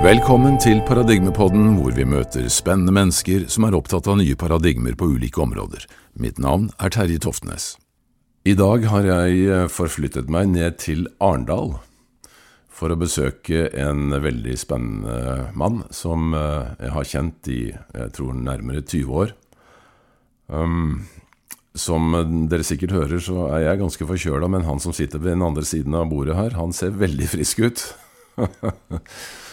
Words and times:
Velkommen 0.00 0.54
til 0.56 0.78
Paradigmepodden, 0.88 1.74
hvor 1.76 1.92
vi 1.92 2.06
møter 2.08 2.46
spennende 2.48 2.94
mennesker 2.96 3.42
som 3.52 3.66
er 3.66 3.74
opptatt 3.76 4.06
av 4.08 4.14
nye 4.16 4.32
paradigmer 4.32 4.94
på 4.96 5.10
ulike 5.12 5.42
områder. 5.44 5.82
Mitt 6.16 6.38
navn 6.40 6.70
er 6.80 6.88
Terje 6.94 7.20
Toftnes. 7.20 7.74
I 8.48 8.54
dag 8.56 8.86
har 8.88 9.04
jeg 9.04 9.42
eh, 9.44 9.66
forflyttet 9.68 10.32
meg 10.32 10.48
ned 10.54 10.78
til 10.80 11.04
Arendal 11.20 11.74
for 12.72 12.88
å 12.88 12.96
besøke 12.96 13.66
en 13.76 14.14
veldig 14.24 14.56
spennende 14.62 15.50
mann 15.52 15.82
som 15.92 16.32
eh, 16.32 16.72
jeg 16.80 16.94
har 16.96 17.10
kjent 17.12 17.52
i 17.52 17.60
jeg 17.68 18.16
tror 18.16 18.40
nærmere 18.40 18.80
20 18.80 19.20
år. 19.26 19.36
Um, 20.48 21.04
som 21.76 22.16
dere 22.48 22.64
sikkert 22.64 22.96
hører, 22.96 23.20
så 23.20 23.50
er 23.52 23.66
jeg 23.66 23.84
ganske 23.84 24.08
forkjøla, 24.14 24.48
men 24.48 24.64
han 24.64 24.80
som 24.80 24.96
sitter 24.96 25.20
ved 25.20 25.36
den 25.36 25.44
andre 25.44 25.68
siden 25.68 26.00
av 26.00 26.08
bordet 26.08 26.40
her, 26.40 26.56
han 26.56 26.72
ser 26.72 26.96
veldig 27.04 27.32
frisk 27.36 27.66
ut. 27.68 27.88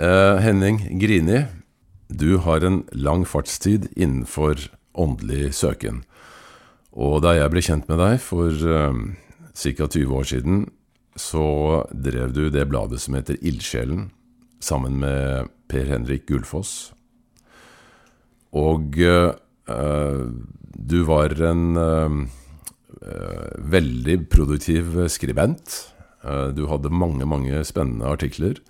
Eh, 0.00 0.36
Henning 0.40 0.98
Grini, 0.98 1.42
du 2.08 2.38
har 2.40 2.64
en 2.64 2.84
lang 2.96 3.26
fartstid 3.28 3.90
innenfor 4.00 4.70
åndelig 4.96 5.50
søken. 5.58 5.98
Og 6.96 7.18
da 7.20 7.34
jeg 7.36 7.52
ble 7.52 7.60
kjent 7.60 7.90
med 7.90 8.00
deg 8.00 8.14
for 8.24 8.48
uh, 8.48 8.96
ca. 9.52 9.88
20 9.92 10.14
år 10.16 10.30
siden, 10.30 10.62
så 11.20 11.44
drev 11.92 12.32
du 12.32 12.48
det 12.48 12.64
bladet 12.72 13.02
som 13.04 13.18
heter 13.18 13.36
Ildsjelen, 13.44 14.08
sammen 14.64 14.96
med 15.04 15.52
Per 15.68 15.84
Henrik 15.92 16.24
Gullfoss. 16.32 16.94
Og 18.56 18.96
uh, 19.04 19.36
du 20.80 20.98
var 21.12 21.36
en 21.44 21.76
uh, 21.76 22.18
veldig 23.76 24.16
produktiv 24.32 24.96
skribent. 25.12 25.92
du 26.56 26.66
hadde 26.68 26.88
mange, 26.92 27.24
mange 27.24 27.64
spennende 27.64 28.08
artikler. 28.08 28.64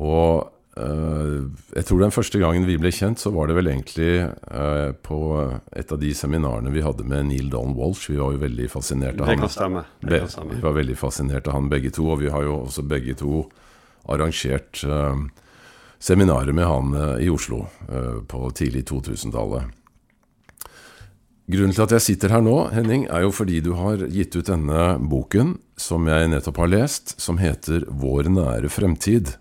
Og 0.00 0.48
uh, 0.78 1.50
jeg 1.76 1.86
tror 1.88 2.00
den 2.00 2.14
første 2.14 2.40
gangen 2.40 2.64
vi 2.68 2.78
ble 2.80 2.92
kjent, 2.94 3.20
så 3.20 3.32
var 3.34 3.50
det 3.50 3.58
vel 3.58 3.72
egentlig 3.72 4.22
uh, 4.24 4.94
på 5.04 5.18
et 5.76 5.92
av 5.92 6.00
de 6.00 6.14
seminarene 6.16 6.72
vi 6.72 6.84
hadde 6.84 7.06
med 7.08 7.28
Neil 7.28 7.50
Don 7.52 7.76
Walsh. 7.78 8.08
Vi 8.12 8.20
var 8.20 8.32
jo 8.36 8.42
veldig 8.44 8.70
fascinert 8.72 9.20
av 9.20 9.32
han. 9.32 9.44
Stemme. 9.52 9.84
Vi 10.00 10.62
var 10.64 10.78
veldig 10.78 10.96
fascinert 11.00 11.50
av 11.50 11.58
han 11.58 11.70
begge 11.72 11.92
to, 11.92 12.08
og 12.14 12.22
vi 12.24 12.32
har 12.32 12.48
jo 12.48 12.62
også 12.62 12.86
begge 12.88 13.18
to 13.20 13.44
arrangert 14.08 14.80
uh, 14.88 15.16
seminarer 16.02 16.56
med 16.56 16.66
han 16.66 16.96
i 17.22 17.28
Oslo 17.30 17.60
på 18.26 18.38
tidlig 18.58 18.88
2000-tallet. 18.88 19.70
Grunnen 21.52 21.74
til 21.74 21.84
at 21.84 21.92
jeg 21.96 22.04
sitter 22.06 22.32
her 22.36 22.42
nå, 22.44 22.54
Henning, 22.72 23.04
er 23.10 23.26
jo 23.26 23.32
fordi 23.34 23.58
du 23.64 23.72
har 23.74 24.00
gitt 24.14 24.36
ut 24.38 24.48
denne 24.48 24.96
boken 25.10 25.56
som 25.78 26.06
jeg 26.06 26.30
nettopp 26.30 26.60
har 26.62 26.70
lest, 26.70 27.16
som 27.20 27.40
heter 27.42 27.84
Vår 27.90 28.30
nære 28.30 28.70
fremtid. 28.72 29.34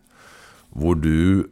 Hvor 0.72 0.95
du 0.95 1.50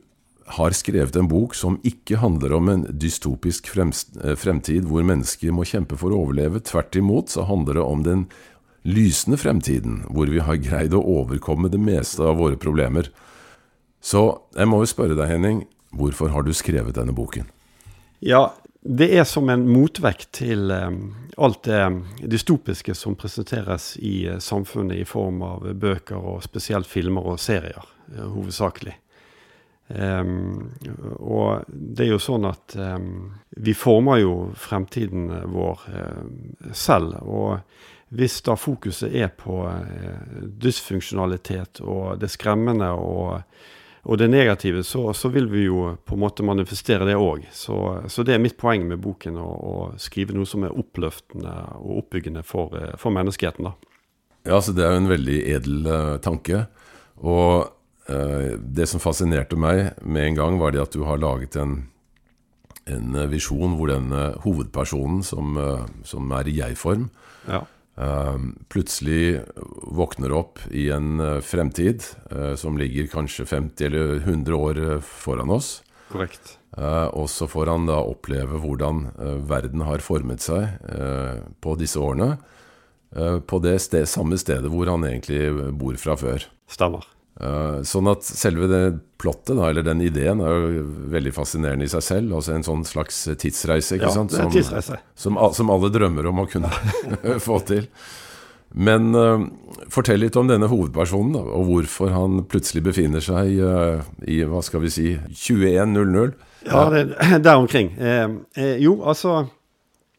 har 0.50 0.73
skrevet 0.73 1.16
en 1.16 1.28
bok 1.30 1.53
som 1.56 1.78
ikke 1.86 2.17
handler 2.23 2.56
om 2.58 2.70
en 2.72 2.86
dystopisk 2.89 3.67
fremtid 3.70 4.88
hvor 4.89 5.06
mennesker 5.06 5.53
må 5.53 5.66
kjempe 5.67 5.98
for 6.00 6.14
å 6.14 6.23
overleve. 6.23 6.62
Tvert 6.66 6.98
imot 6.98 7.30
så 7.30 7.45
handler 7.45 7.78
det 7.78 7.84
om 7.86 8.06
den 8.06 8.23
lysende 8.88 9.38
fremtiden, 9.38 10.03
hvor 10.09 10.31
vi 10.31 10.42
har 10.42 10.58
greid 10.64 10.95
å 10.97 11.03
overkomme 11.03 11.70
det 11.70 11.81
meste 11.81 12.25
av 12.25 12.40
våre 12.40 12.58
problemer. 12.58 13.12
Så 14.02 14.23
jeg 14.56 14.70
må 14.72 14.80
jo 14.81 14.90
spørre 14.90 15.17
deg, 15.17 15.30
Henning, 15.30 15.66
hvorfor 15.94 16.34
har 16.34 16.47
du 16.47 16.53
skrevet 16.56 16.97
denne 16.97 17.14
boken? 17.14 17.45
Ja, 18.25 18.50
det 18.81 19.09
er 19.20 19.28
som 19.28 19.52
en 19.52 19.67
motvekt 19.70 20.31
til 20.40 20.72
um, 20.72 21.12
alt 21.38 21.67
det 21.67 21.84
dystopiske 22.31 22.95
som 22.97 23.17
presenteres 23.20 23.92
i 24.00 24.23
uh, 24.31 24.40
samfunnet 24.42 25.03
i 25.03 25.06
form 25.06 25.44
av 25.45 25.67
bøker 25.78 26.17
og 26.17 26.42
spesielt 26.47 26.90
filmer 26.90 27.28
og 27.36 27.38
serier, 27.44 27.86
hovedsakelig. 28.17 28.95
Um, 29.90 30.70
og 31.18 31.66
det 31.68 32.06
er 32.06 32.12
jo 32.12 32.22
sånn 32.22 32.46
at 32.46 32.75
um, 32.78 33.31
vi 33.58 33.74
former 33.74 34.19
jo 34.22 34.34
fremtiden 34.53 35.31
vår 35.50 35.86
uh, 35.90 36.69
selv. 36.78 37.18
Og 37.25 38.13
hvis 38.13 38.40
da 38.46 38.56
fokuset 38.58 39.13
er 39.13 39.34
på 39.38 39.63
dysfunksjonalitet 40.62 41.81
og 41.86 42.18
det 42.22 42.31
skremmende 42.34 42.90
og 42.97 43.44
og 44.09 44.18
det 44.18 44.30
negative, 44.30 44.84
så, 44.84 45.13
så, 45.13 45.30
vil 45.30 45.50
vi 45.52 45.66
jo 45.66 45.96
på 46.06 46.16
en 46.16 46.22
måte 46.24 46.44
manifestere 46.46 47.06
det 47.06 47.18
òg. 47.19 47.44
Så, 47.53 47.75
så, 48.08 48.24
det 48.24 48.36
er 48.36 48.44
mitt 48.44 48.58
poeng 48.59 48.88
med 48.88 49.02
boken, 49.03 49.38
å, 49.38 49.50
å, 49.50 49.74
skrive 50.00 50.36
noe 50.36 50.47
som 50.47 50.63
er 50.63 50.75
oppløftende 50.75 51.56
og 51.78 52.06
oppbyggende 52.06 52.44
for, 52.47 52.74
eh, 52.80 52.96
for 53.00 53.13
menneskeheten. 53.16 53.68
da. 53.69 53.75
Ja, 54.47 54.62
så 54.63 54.74
det 54.74 54.86
er 54.86 54.96
jo 54.96 55.03
en 55.03 55.12
veldig 55.12 55.40
edel 55.52 55.90
uh, 55.90 56.16
tanke. 56.24 56.63
Og 57.19 57.68
uh, 57.68 57.68
det 58.09 58.88
som 58.90 59.02
fascinerte 59.03 59.53
meg 59.59 59.92
med 60.02 60.24
en 60.31 60.38
gang, 60.40 60.56
var 60.58 60.74
det 60.74 60.81
at 60.81 60.96
du 60.96 61.03
har 61.06 61.20
laget 61.22 61.53
en, 61.62 61.75
en 62.90 63.18
visjon 63.30 63.75
hvor 63.78 63.92
den 63.92 64.09
uh, 64.09 64.40
hovedpersonen, 64.42 65.20
som, 65.22 65.59
som, 66.02 66.31
er 66.34 66.50
i 66.50 66.56
jeg-form, 66.58 67.06
ja 67.46 67.62
plutselig 68.69 69.42
våkner 69.92 70.31
opp 70.31 70.59
i 70.72 70.90
en 70.90 71.19
eh, 71.19 71.40
fremtid 71.42 72.03
eh, 72.31 72.56
som 72.56 72.78
ligger 72.78 73.09
kanskje 73.12 73.46
50 73.46 73.86
eller 73.86 74.16
100 74.24 74.56
år 74.56 74.80
eh, 74.80 75.02
foran 75.02 75.50
oss. 75.50 75.81
Korrekt. 76.09 76.56
og 77.14 77.28
så 77.30 77.46
får 77.46 77.69
han 77.69 77.86
da 77.86 78.00
oppleve 78.02 78.58
hvordan 78.62 79.03
verden 79.46 79.84
har 79.86 80.02
formet 80.02 80.42
seg 80.42 80.80
på 81.62 81.75
disse 81.78 82.02
årene. 82.02 82.40
på 83.46 83.59
det 83.62 83.75
sted, 83.81 84.08
samme 84.09 84.38
stedet 84.38 84.72
hvor 84.74 84.90
han 84.90 85.06
egentlig 85.06 85.69
bor 85.78 85.94
fra 86.02 86.16
før. 86.18 86.48
Stemmer. 86.66 87.06
Uh, 87.39 87.79
sånn 87.88 88.09
at 88.11 88.25
selve 88.27 88.67
det 88.67 88.83
plottet, 89.19 89.53
da, 89.55 89.69
eller 89.69 89.85
den 89.85 90.01
ideen, 90.03 90.41
er 90.44 90.57
jo 90.75 90.81
veldig 91.13 91.31
fascinerende 91.31 91.85
i 91.88 91.91
seg 91.91 92.03
selv. 92.03 92.33
Altså 92.35 92.51
en 92.51 92.66
sånn 92.67 92.81
slags 92.88 93.22
tidsreise, 93.39 93.95
ikke 93.95 94.09
ja, 94.09 94.16
sant? 94.16 94.33
Som, 94.35 94.50
tidsreise. 94.51 94.97
Som, 95.16 95.38
som, 95.55 95.69
alle 95.72 95.88
drømmer 95.94 96.27
om 96.27 96.41
å 96.44 96.47
kunne 96.51 96.72
få 97.47 97.61
til. 97.69 97.88
Men 98.75 99.16
uh, 99.16 99.45
fortell 99.88 100.19
litt 100.25 100.35
om 100.39 100.50
denne 100.51 100.67
hovedpersonen, 100.67 101.38
da, 101.38 101.44
og 101.55 101.69
hvorfor 101.69 102.11
han 102.11 102.41
plutselig 102.51 102.83
befinner 102.89 103.23
seg 103.23 103.56
uh, 103.63 104.03
i 104.27 104.41
hva 104.44 104.59
skal 104.66 104.83
vi 104.83 104.91
si 104.91 105.13
21.00. 105.16 106.35
Ja, 106.67 106.83
det, 106.91 107.06
der 107.45 107.56
omkring. 107.56 107.94
jo, 108.83 108.97
altså 109.07 109.45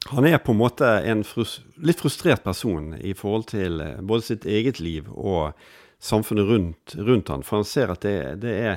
han 0.08 0.24
er 0.24 0.40
på 0.40 0.54
en 0.54 0.62
måte 0.62 0.88
en 1.04 1.20
frus 1.28 1.58
litt 1.84 2.00
frustrert 2.00 2.40
person 2.46 2.94
i 2.96 3.12
forhold 3.12 3.50
til 3.52 3.76
både 4.00 4.24
sitt 4.24 4.46
eget 4.48 4.80
liv 4.80 5.12
og 5.12 5.52
samfunnet 6.00 6.48
rundt, 6.48 6.94
rundt 6.96 7.28
han. 7.28 7.42
For 7.42 7.60
han 7.60 7.68
ser 7.68 7.92
at 7.92 8.02
det, 8.04 8.16
det 8.42 8.56
er 8.56 8.74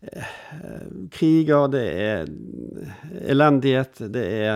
eh, 0.00 0.38
kriger, 1.12 1.66
det 1.72 1.84
er 1.90 2.30
elendighet, 3.26 4.00
det 4.14 4.24
er 4.38 4.54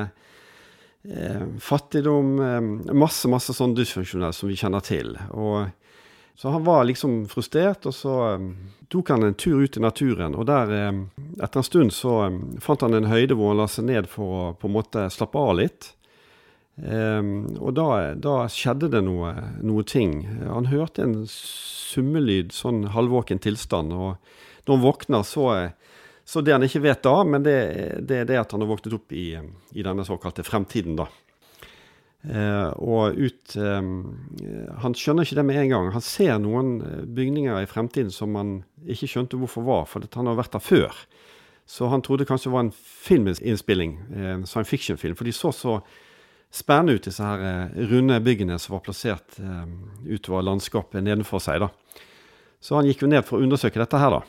eh, 1.03 1.45
fattigdom 1.59 2.33
eh, 2.47 2.95
Masse, 2.95 3.29
masse 3.33 3.57
sånn 3.57 3.75
dysfunksjonelt 3.79 4.39
som 4.39 4.51
vi 4.51 4.59
kjenner 4.61 4.87
til. 4.87 5.17
Og, 5.35 5.69
så 6.41 6.49
han 6.55 6.65
var 6.65 6.87
liksom 6.89 7.27
frustrert, 7.29 7.85
og 7.85 7.93
så 7.93 8.15
um, 8.41 8.53
tok 8.89 9.11
han 9.13 9.27
en 9.27 9.35
tur 9.37 9.59
ut 9.61 9.77
i 9.77 9.83
naturen. 9.85 10.33
Og 10.33 10.47
der, 10.49 10.71
um, 10.89 11.03
etter 11.37 11.61
en 11.61 11.67
stund, 11.67 11.93
så 11.93 12.15
fant 12.65 12.81
han 12.87 12.97
en 12.97 13.11
høyde 13.11 13.37
hvor 13.37 13.53
han 13.53 13.61
la 13.61 13.67
seg 13.69 13.91
ned 13.91 14.09
for 14.09 14.37
å 14.39 14.47
på 14.57 14.71
en 14.71 14.79
måte 14.79 15.05
slappe 15.13 15.37
av 15.37 15.59
litt. 15.59 15.91
Um, 16.81 17.59
og 17.61 17.75
da, 17.77 17.87
da, 18.17 18.35
skjedde 18.49 18.89
det 18.95 19.03
noe, 19.05 19.35
noe, 19.61 19.85
ting. 19.85 20.23
Han 20.47 20.71
hørte 20.71 21.05
en 21.05 21.17
summelyd, 21.29 22.55
sånn 22.57 22.87
halvvåken 22.95 23.43
tilstand. 23.45 23.93
Og 23.93 24.17
når 24.65 24.79
han 24.79 24.85
våkner, 24.87 25.27
så, 25.29 25.49
så 26.25 26.45
det 26.45 26.55
han 26.57 26.65
ikke 26.65 26.85
vet 26.87 27.03
da, 27.05 27.17
men 27.29 27.45
det, 27.45 27.59
det, 28.01 28.23
er 28.23 28.31
det 28.31 28.41
at 28.41 28.57
han 28.57 28.65
har 28.65 28.73
våknet 28.73 28.97
opp 28.97 29.13
i, 29.13 29.35
i 29.77 29.85
denne 29.85 30.07
såkalte 30.09 30.47
fremtiden, 30.47 30.97
da. 31.03 31.11
Uh, 32.21 32.69
og 32.85 33.17
ut 33.17 33.55
um, 33.57 34.11
Han 34.85 34.93
skjønner 34.93 35.25
ikke 35.25 35.39
det 35.39 35.45
med 35.49 35.57
en 35.63 35.71
gang. 35.73 35.87
Han 35.95 36.05
ser 36.05 36.35
noen 36.41 36.75
bygninger 37.17 37.63
i 37.63 37.69
fremtiden 37.69 38.13
som 38.13 38.37
han 38.37 38.59
ikke 38.85 39.09
skjønte 39.09 39.41
hvorfor 39.41 39.65
var, 39.65 39.89
for 39.89 40.05
han 40.17 40.29
har 40.29 40.37
vært 40.37 40.57
der 40.57 40.65
før. 40.65 41.01
Så 41.71 41.89
han 41.89 42.05
trodde 42.05 42.27
kanskje 42.29 42.51
det 42.51 42.57
var 42.57 42.67
en 42.67 42.77
filminnspilling, 42.77 43.99
en 44.17 44.47
science 44.49 44.69
fiction-film. 44.69 45.17
For 45.17 45.29
de 45.29 45.33
så 45.33 45.53
så 45.55 45.79
spennende 46.51 46.99
ut, 46.99 47.07
disse 47.07 47.25
her 47.25 47.45
eh, 47.47 47.79
runde 47.91 48.19
byggene 48.25 48.59
som 48.59 48.77
var 48.77 48.85
plassert 48.87 49.39
eh, 49.39 49.65
utover 50.11 50.45
landskapet 50.49 51.05
nedenfor 51.07 51.43
seg. 51.43 51.63
da. 51.63 51.71
Så 52.61 52.77
han 52.77 52.89
gikk 52.89 53.05
jo 53.05 53.11
ned 53.11 53.25
for 53.27 53.39
å 53.39 53.47
undersøke 53.47 53.81
dette 53.81 54.01
her, 54.01 54.19
da. 54.19 54.21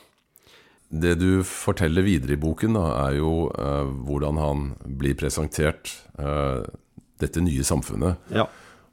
Det 0.92 1.14
du 1.16 1.40
forteller 1.48 2.04
videre 2.04 2.36
i 2.36 2.40
boken, 2.40 2.76
da, 2.76 2.86
er 3.06 3.18
jo 3.20 3.48
eh, 3.56 3.92
hvordan 4.08 4.40
han 4.40 4.66
blir 5.00 5.16
presentert 5.16 5.94
eh, 6.20 6.60
dette 7.22 7.44
nye 7.44 7.64
samfunnet. 7.64 8.32
Ja. 8.32 8.44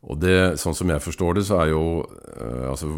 Og 0.08 0.16
det, 0.22 0.62
sånn 0.62 0.78
som 0.78 0.92
jeg 0.94 1.04
forstår 1.04 1.36
det, 1.36 1.44
så 1.50 1.58
er 1.60 1.74
jo 1.74 1.82
eh, 2.08 2.70
altså, 2.72 2.94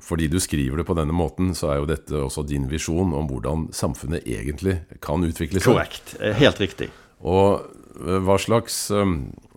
Fordi 0.00 0.30
du 0.32 0.38
skriver 0.40 0.80
det 0.80 0.86
på 0.88 0.96
denne 0.96 1.12
måten, 1.12 1.52
så 1.56 1.74
er 1.74 1.82
jo 1.82 1.90
dette 1.90 2.16
også 2.16 2.46
din 2.48 2.64
visjon 2.70 3.12
om 3.12 3.28
hvordan 3.28 3.68
samfunnet 3.76 4.24
egentlig 4.24 4.78
kan 5.04 5.24
utvikle 5.24 5.60
seg. 5.60 5.74
Korrekt. 5.74 6.16
Helt 6.40 6.62
riktig. 6.64 6.88
Og 7.20 7.60
hva 7.96 8.36
slags 8.40 8.86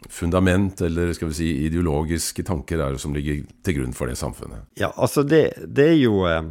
fundament 0.10 0.82
eller 0.82 1.14
skal 1.14 1.28
vi 1.28 1.34
si 1.34 1.48
ideologiske 1.66 2.44
tanker 2.44 2.82
er 2.82 2.96
det 2.96 3.02
som 3.02 3.14
ligger 3.14 3.44
til 3.66 3.76
grunn 3.78 3.94
for 3.94 4.10
det 4.10 4.18
samfunnet? 4.18 4.66
Ja, 4.80 4.90
altså 4.98 5.24
det, 5.24 5.44
det 5.70 5.86
er 5.92 6.00
jo 6.00 6.24
eh, 6.26 6.42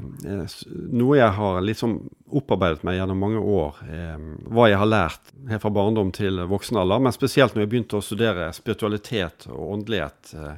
noe 0.94 1.19
jeg 1.19 1.34
har 1.34 1.58
liksom 1.66 1.99
opparbeidet 2.38 2.87
meg 2.87 3.00
gjennom 3.00 3.19
mange 3.19 3.43
år. 3.43 3.82
Eh, 3.90 4.14
hva 4.55 4.69
jeg 4.70 4.78
har 4.78 4.90
lært 4.90 5.34
helt 5.50 5.64
fra 5.64 5.75
barndom 5.75 6.14
til 6.14 6.38
voksen 6.49 6.78
alder, 6.78 7.02
men 7.02 7.16
spesielt 7.16 7.56
når 7.56 7.66
jeg 7.66 7.72
begynte 7.75 7.99
å 7.99 8.05
studere 8.05 8.49
spiritualitet 8.55 9.49
og 9.50 9.75
åndelighet. 9.75 10.34
Eh, 10.38 10.56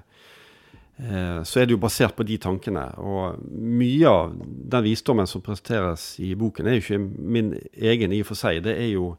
eh 1.01 1.43
så 1.49 1.63
er 1.63 1.67
det 1.67 1.79
jo 1.79 1.83
basert 1.83 2.19
på 2.19 2.29
de 2.29 2.37
tankene. 2.37 2.85
Og 3.01 3.41
mye 3.49 4.13
av 4.13 4.37
den 4.77 4.89
visdommen 4.91 5.31
som 5.31 5.41
presenteres 5.45 6.13
i 6.21 6.35
boken, 6.37 6.69
er 6.69 6.77
jo 6.77 6.85
ikke 6.85 7.05
min 7.17 7.55
egen 7.73 8.13
i 8.13 8.21
og 8.21 8.35
for 8.35 8.45
seg. 8.45 8.61
Det 8.69 8.77
er 8.77 8.93
jo 8.93 9.15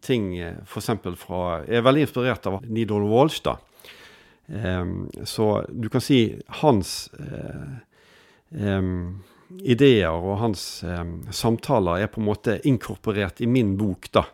ting 0.00 0.38
eh, 0.38 0.60
f.eks. 0.64 0.90
fra 1.18 1.40
Jeg 1.66 1.80
er 1.80 1.86
veldig 1.86 2.04
inspirert 2.06 2.46
av 2.50 2.60
Nidol 2.66 3.06
Walsh, 3.10 3.42
da. 3.44 3.58
Um, 4.48 5.10
så 5.28 5.64
du 5.68 5.90
kan 5.92 6.00
si 6.00 6.38
hans 6.62 7.10
uh, 7.20 7.74
um, 8.56 9.18
ideer 9.60 10.14
og 10.14 10.38
hans 10.40 10.62
um, 10.88 11.18
samtaler 11.28 12.00
er 12.00 12.08
på 12.08 12.22
en 12.22 12.28
måte 12.30 12.54
inkorporert 12.64 13.42
i 13.44 13.48
min 13.50 13.74
bok, 13.76 14.08
da. 14.14 14.24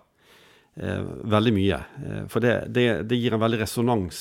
Uh, 0.78 1.02
veldig 1.34 1.54
mye. 1.56 1.80
Uh, 1.98 2.22
for 2.30 2.44
det, 2.44 2.54
det, 2.70 2.86
det, 3.10 3.18
gir 3.18 3.34
en 3.34 3.42
veldig 3.42 3.64
resonans 3.64 4.20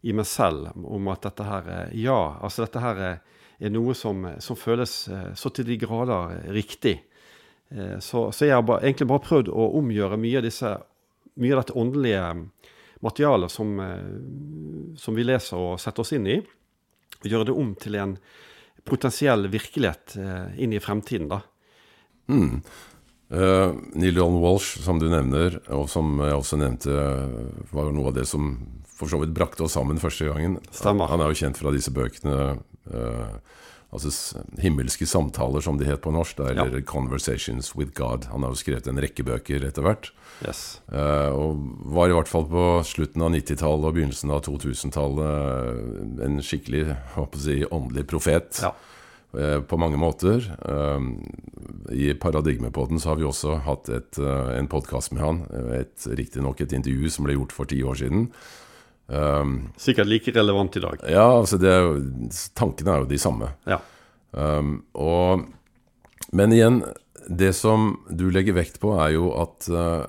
i 0.00 0.14
meg 0.16 0.26
selv 0.26 0.72
om 0.80 1.10
at 1.12 1.26
dette 1.28 1.44
her 1.44 1.66
Ja, 1.92 2.38
altså 2.40 2.64
dette 2.64 2.80
her 2.80 3.00
er, 3.04 3.18
noe 3.68 3.92
som, 3.94 4.24
som 4.40 4.56
føles 4.56 4.94
så 5.36 5.50
til 5.52 5.66
de 5.68 5.76
grader 5.76 6.38
riktig. 6.56 6.94
Eh, 7.70 7.98
så, 7.98 8.32
så, 8.32 8.46
jeg 8.46 8.56
har 8.56 8.66
bare, 8.66 8.84
egentlig 8.84 9.08
bare 9.10 9.24
prøvd 9.24 9.50
å 9.52 9.70
omgjøre 9.78 10.18
mye 10.20 10.40
av, 10.40 10.46
disse, 10.46 10.74
mye 11.40 11.54
av 11.54 11.62
dette 11.62 11.78
åndelige 11.78 12.24
materialet 13.06 13.52
som, 13.52 13.74
eh, 13.84 14.94
som, 15.00 15.16
vi 15.16 15.26
leser 15.26 15.60
og 15.60 15.80
setter 15.80 16.04
oss 16.04 16.14
inn 16.16 16.28
i, 16.28 16.38
og 17.20 17.28
gjøre 17.30 17.50
det 17.50 17.56
om 17.62 17.74
til 17.80 17.98
en 18.00 18.16
potensiell 18.88 19.46
virkelighet 19.52 20.16
eh, 20.18 20.62
inn 20.64 20.74
i 20.74 20.82
fremtiden. 20.82 21.30
da. 21.30 21.42
Mm. 22.30 22.62
Uh, 23.30 23.76
Neil 23.94 24.16
John 24.18 24.40
Walsh, 24.42 24.80
som 24.82 24.98
du 24.98 25.04
nevner, 25.06 25.60
og 25.70 25.84
som 25.90 26.16
jeg 26.18 26.34
også 26.34 26.56
nevnte, 26.58 26.94
var 27.70 27.92
noe 27.94 28.10
av 28.10 28.16
det 28.16 28.24
som 28.26 28.56
for 28.90 29.10
så 29.10 29.20
vidt 29.22 29.36
brakte 29.36 29.62
oss 29.62 29.76
sammen 29.78 30.00
første 30.02 30.26
gangen. 30.26 30.56
Stemmer. 30.74 31.08
Han 31.12 31.22
er 31.22 31.30
jo 31.30 31.38
kjent 31.38 31.60
fra 31.60 31.70
disse 31.70 31.92
bøkene 31.94 32.34
uh, 32.90 33.36
altså 33.90 34.42
himmelske 34.62 35.06
samtaler, 35.08 35.62
som 35.64 35.78
de 35.78 35.88
het 35.88 36.02
på 36.04 36.12
norsk, 36.14 36.38
eller 36.38 36.78
ja. 36.78 36.84
'Conversations 36.86 37.74
with 37.76 37.92
God'. 37.92 38.28
Han 38.30 38.42
har 38.42 38.50
jo 38.50 38.62
skrevet 38.62 38.86
en 38.86 39.00
rekke 39.02 39.24
bøker 39.26 39.66
etter 39.66 39.82
hvert. 39.82 40.12
Yes. 40.46 40.80
Uh, 40.92 41.30
og 41.36 41.58
var 41.92 42.08
i 42.08 42.14
hvert 42.16 42.30
fall 42.30 42.46
på 42.48 42.66
slutten 42.86 43.24
av 43.24 43.34
90-tallet 43.34 43.88
og 43.90 43.96
begynnelsen 43.96 44.32
av 44.32 44.44
2000-tallet 44.46 45.26
eh, 45.26 46.24
en 46.26 46.40
skikkelig 46.40 46.86
håper 47.16 47.42
si, 47.42 47.58
åndelig 47.66 48.06
profet. 48.08 48.62
Ja. 48.62 48.72
Uh, 49.30 49.60
på 49.62 49.78
mange 49.78 49.98
måter. 50.00 50.46
Uh, 50.64 51.02
I 51.92 52.14
Paradigmepodden 52.14 53.02
så 53.02 53.12
har 53.12 53.20
vi 53.20 53.28
også 53.28 53.58
hatt 53.66 53.90
et, 53.92 54.18
en 54.20 54.70
podkast 54.70 55.12
med 55.12 55.22
han. 55.22 55.44
Riktignok 56.06 56.62
et 56.62 56.72
intervju 56.72 57.10
som 57.10 57.26
ble 57.26 57.36
gjort 57.36 57.54
for 57.54 57.70
ti 57.70 57.82
år 57.82 58.00
siden. 58.00 58.30
Um, 59.10 59.72
Sikkert 59.76 60.06
like 60.06 60.30
relevant 60.30 60.76
i 60.76 60.80
dag. 60.80 61.00
Ja, 61.08 61.38
altså 61.38 61.58
er 61.66 61.80
jo, 61.82 61.94
tankene 62.54 62.92
er 62.94 63.02
jo 63.02 63.08
de 63.10 63.18
samme. 63.18 63.48
Ja. 63.66 63.80
Um, 64.30 64.84
og, 64.94 65.48
men 66.30 66.54
igjen, 66.54 66.84
det 67.26 67.52
som 67.58 67.96
du 68.06 68.28
legger 68.30 68.54
vekt 68.54 68.78
på, 68.82 68.94
er 69.02 69.16
jo 69.16 69.32
at 69.34 69.66
uh, 69.66 70.06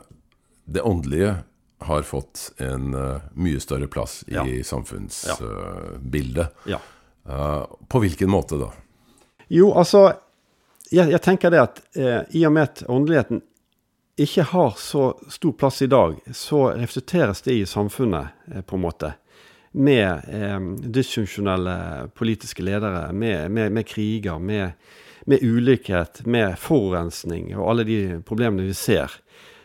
det 0.69 0.85
åndelige 0.85 1.39
har 1.81 2.05
fått 2.05 2.51
en 2.61 2.93
uh, 2.93 3.25
mye 3.33 3.59
større 3.63 3.89
plass 3.89 4.21
i 4.29 4.37
ja. 4.37 4.45
samfunnsbildet. 4.69 6.53
Uh, 6.67 6.75
ja. 6.75 6.81
på 7.89 7.99
hvilken 8.01 8.29
måte 8.29 8.57
da? 8.61 8.69
Jo, 9.49 9.73
altså 9.73 10.11
jeg, 10.91 11.09
jeg 11.09 11.21
tenker 11.25 11.51
det 11.53 11.61
at 11.61 11.81
i 12.35 12.45
og 12.45 12.53
med 12.53 12.69
at 12.69 12.83
åndeligheten 12.89 13.41
ikke 14.19 14.43
har 14.51 14.73
så 14.77 15.11
stor 15.29 15.51
plass 15.51 15.81
i 15.81 15.87
dag, 15.87 16.17
så 16.33 16.71
reflekteres 16.75 17.41
det 17.41 17.53
i 17.53 17.65
samfunnet, 17.65 18.27
eh, 18.53 18.61
på 18.61 18.75
en 18.75 18.81
måte. 18.81 19.13
Med 19.71 20.27
eh, 20.27 20.59
dysfunksjonelle 20.83 22.09
politiske 22.15 22.63
ledere, 22.63 23.11
med, 23.13 23.51
med, 23.51 23.71
med 23.71 23.87
kriger, 23.87 24.39
med, 24.39 24.71
med, 25.25 25.43
ulikhet, 25.43 26.25
med 26.25 26.57
forurensning 26.59 27.53
og 27.55 27.69
alle 27.69 27.87
de 27.87 27.99
problemene 28.27 28.67
vi 28.67 28.75
ser. 28.75 29.15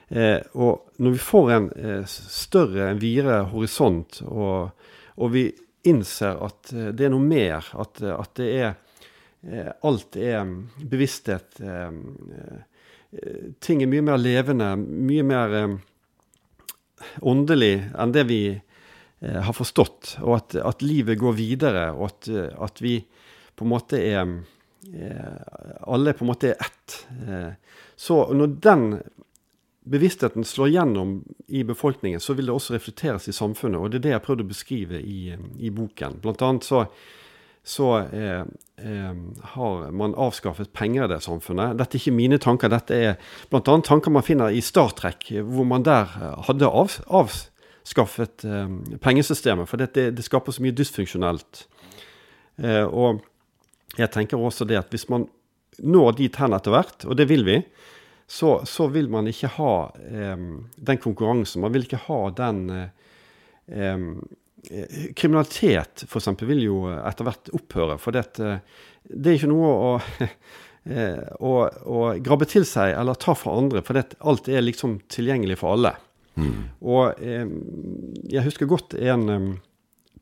Eh, 0.08 0.38
og 0.54 0.93
når 1.02 1.16
vi 1.16 1.19
får 1.19 1.52
en 1.52 1.70
eh, 1.75 2.04
større, 2.06 2.90
en 2.90 3.02
videre 3.02 3.43
horisont, 3.50 4.20
og, 4.26 4.70
og, 5.16 5.31
vi 5.34 5.48
innser 5.87 6.38
at 6.46 6.70
eh, 6.72 6.93
det 6.94 7.08
er 7.08 7.14
noe 7.14 7.26
mer, 7.26 7.66
at, 7.75 8.02
at 8.14 8.38
det 8.38 8.50
er 8.54 8.70
eh, 9.43 9.72
Alt 9.87 10.16
er 10.19 10.46
bevissthet. 10.78 11.58
Eh, 11.58 12.62
ting 13.60 13.82
er 13.82 13.90
mye 13.90 14.04
mer 14.04 14.20
levende, 14.20 14.70
mye 14.80 15.24
mer 15.26 15.54
eh, 15.56 15.76
åndelig 17.20 17.74
enn 17.96 18.14
det 18.14 18.24
vi 18.28 18.40
eh, 18.54 19.40
har 19.42 19.56
forstått. 19.56 20.16
Og 20.24 20.36
at, 20.38 20.56
at, 20.60 20.84
livet 20.84 21.20
går 21.20 21.36
videre, 21.38 21.90
og 21.96 22.10
at, 22.10 22.30
at, 22.68 22.82
vi 22.84 22.98
på 23.56 23.66
en 23.66 23.72
måte 23.72 24.00
er 24.00 24.22
eh, 24.22 25.36
Alle 25.86 26.16
på 26.16 26.26
en 26.26 26.32
måte 26.32 26.52
er 26.52 26.66
ett. 26.66 26.98
Eh, 27.26 27.52
så 27.96 28.20
når 28.34 28.58
den 28.64 28.88
bevisstheten 29.86 30.44
slår 30.44 30.72
gjennom 30.74 31.20
i 31.46 31.62
befolkningen, 31.64 32.20
så 32.20 32.34
vil 32.34 32.48
det 32.48 32.56
også 32.56 32.74
reflekteres 32.74 33.28
i 33.30 33.36
samfunnet. 33.36 33.78
Og 33.78 33.90
det 33.90 34.00
er 34.00 34.06
det 34.06 34.14
jeg 34.14 34.19
har 34.19 34.26
prøvd 34.26 34.42
å 34.42 34.50
beskrive 34.50 34.98
i, 34.98 35.20
i 35.62 35.70
boken. 35.70 36.19
Blant 36.24 36.42
annet 36.42 36.66
så 36.66 36.82
så 37.66 37.88
eh, 37.98 38.42
eh, 38.76 39.14
har 39.52 39.90
man 39.90 40.14
avskaffet 40.14 40.72
penger 40.72 41.04
i 41.04 41.10
det 41.10 41.20
samfunnet. 41.24 41.74
Dette 41.80 41.96
er 41.96 42.02
ikke 42.04 42.14
mine 42.14 42.38
tanker, 42.42 42.70
dette 42.70 42.94
er 42.94 43.16
bl.a. 43.50 43.62
tanker 43.82 44.14
man 44.14 44.24
finner 44.26 44.54
i 44.54 44.62
Star 44.62 44.94
Trek, 44.94 45.32
hvor 45.42 45.66
man 45.66 45.86
der 45.86 46.12
hadde 46.46 46.70
av, 46.70 46.94
avskaffet 47.10 48.46
eh, 48.46 48.76
pengesystemet. 49.02 49.70
For 49.70 49.82
det, 49.82 49.94
det, 50.14 50.26
skaper 50.26 50.54
så 50.54 50.62
mye 50.62 50.76
dysfunksjonelt. 50.78 51.64
Eh, 52.62 52.84
og 52.86 53.24
jeg 53.98 54.12
tenker 54.14 54.38
også 54.38 54.69
det 54.69 54.78
at 54.84 54.94
hvis 54.94 55.08
man 55.10 55.26
når 55.82 56.14
dit 56.22 56.38
hen 56.40 56.54
etter 56.56 56.72
hvert, 56.72 57.02
og 57.04 57.19
det 57.19 57.26
vil 57.28 57.42
vi, 57.44 57.58
så, 58.30 58.60
så 58.66 58.86
vil 58.94 59.10
man 59.10 59.26
ikke 59.30 59.50
ha 59.58 59.74
eh, 60.06 60.46
den 60.88 61.02
konkurransen. 61.02 61.66
Man 61.66 61.74
vil 61.74 61.88
ikke 61.88 62.04
ha 62.06 62.22
den 62.38 62.62
Eh, 63.66 63.98
kriminalitet 65.17 66.05
f.eks. 66.08 66.29
vil 66.43 66.62
jo 66.64 66.79
etter 66.97 67.26
hvert 67.26 67.50
opphøre. 67.56 67.98
For 68.03 68.17
det, 68.17 68.25
det 68.36 69.31
er 69.31 69.39
ikke 69.39 69.51
noe 69.51 69.72
å, 69.72 69.91
eh, 70.91 71.22
å, 71.39 71.53
å, 71.67 72.01
grabbe 72.25 72.48
til 72.51 72.67
seg 72.69 72.94
eller 72.96 73.19
ta 73.20 73.36
fra 73.39 73.56
andre, 73.60 73.84
for 73.86 73.98
det, 73.98 74.19
alt 74.27 74.51
er 74.51 74.65
liksom 74.65 74.98
tilgjengelig 75.13 75.60
for 75.63 75.77
alle. 75.77 75.94
Mm. 76.36 76.56
Og 76.84 77.22
eh, 77.22 77.44
jeg 78.32 78.46
husker 78.48 78.70
godt 78.70 78.96
en 78.98 79.56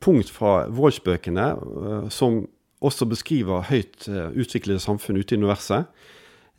punkt 0.03 0.29
fra 0.29 0.65
voldsbøkene 0.75 1.47
som 2.13 2.43
også 2.85 3.07
beskriver 3.09 3.63
høyt 3.71 4.05
utviklede 4.11 4.83
samfunn 4.83 5.17
ute 5.17 5.33
i 5.33 5.39
universet. 5.39 5.87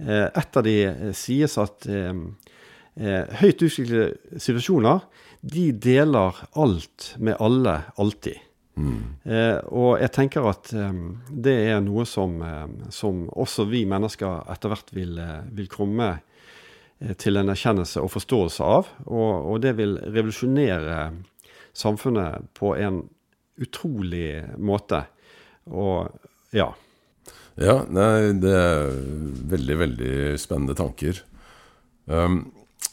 Et 0.00 0.56
av 0.58 0.64
de 0.64 1.12
sies 1.14 1.54
at 1.60 1.84
høyt 1.84 3.62
utviklede 3.62 4.40
situasjoner 4.40 5.04
de 5.46 5.70
deler 5.72 6.42
alt 6.58 7.14
med 7.22 7.38
alle, 7.40 7.78
alltid. 7.96 8.42
Mm. 8.76 9.02
Eh, 9.24 9.58
og 9.72 9.96
jeg 10.02 10.12
tenker 10.12 10.46
at 10.50 10.68
eh, 10.76 10.96
det 11.30 11.54
er 11.70 11.80
noe 11.84 12.04
som, 12.08 12.36
eh, 12.44 12.66
som, 12.92 13.24
også 13.32 13.64
vi 13.70 13.86
mennesker 13.88 14.42
etter 14.52 14.72
hvert 14.72 14.90
vil, 14.96 15.14
eh, 15.22 15.46
vil 15.56 15.70
komme 15.72 16.10
eh, 16.12 17.14
til 17.16 17.40
en 17.40 17.52
erkjennelse 17.54 18.02
og 18.04 18.12
forståelse 18.12 18.66
av. 18.76 18.90
Og, 19.06 19.30
og, 19.52 19.60
det 19.64 19.76
vil 19.78 19.96
revolusjonere 20.02 20.98
samfunnet 21.76 22.50
på 22.56 22.74
en 22.76 23.04
utrolig 23.56 24.42
måte. 24.58 25.06
Og 25.72 26.10
ja. 26.56 26.68
Ja, 27.56 27.78
nei, 27.88 28.34
det 28.36 28.52
er 28.52 28.90
veldig, 29.54 29.76
veldig 29.80 30.16
spennende 30.40 30.76
tanker. 30.76 31.22
Um, 32.04 32.50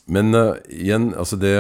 men 0.08 0.32
uh, 0.36 0.56
igjen, 0.72 1.12
altså 1.20 1.36
det 1.40 1.58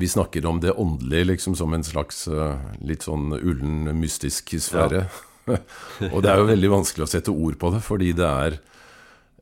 vi 0.00 0.08
snakker 0.08 0.46
om 0.48 0.60
det 0.62 0.72
åndelige 0.72 1.32
liksom 1.34 1.56
som 1.58 1.74
en 1.76 1.84
slags 1.84 2.24
uh, 2.28 2.56
litt 2.84 3.04
sånn 3.06 3.34
ullen, 3.36 3.90
mystisk 4.00 4.54
sfære. 4.56 5.04
Ja. 5.04 5.58
og 6.14 6.22
det 6.22 6.32
er 6.32 6.40
jo 6.40 6.50
veldig 6.50 6.74
vanskelig 6.78 7.06
å 7.06 7.10
sette 7.10 7.34
ord 7.34 7.58
på 7.60 7.72
det, 7.74 7.80
fordi 7.84 8.12
det 8.16 8.26
er 8.26 8.56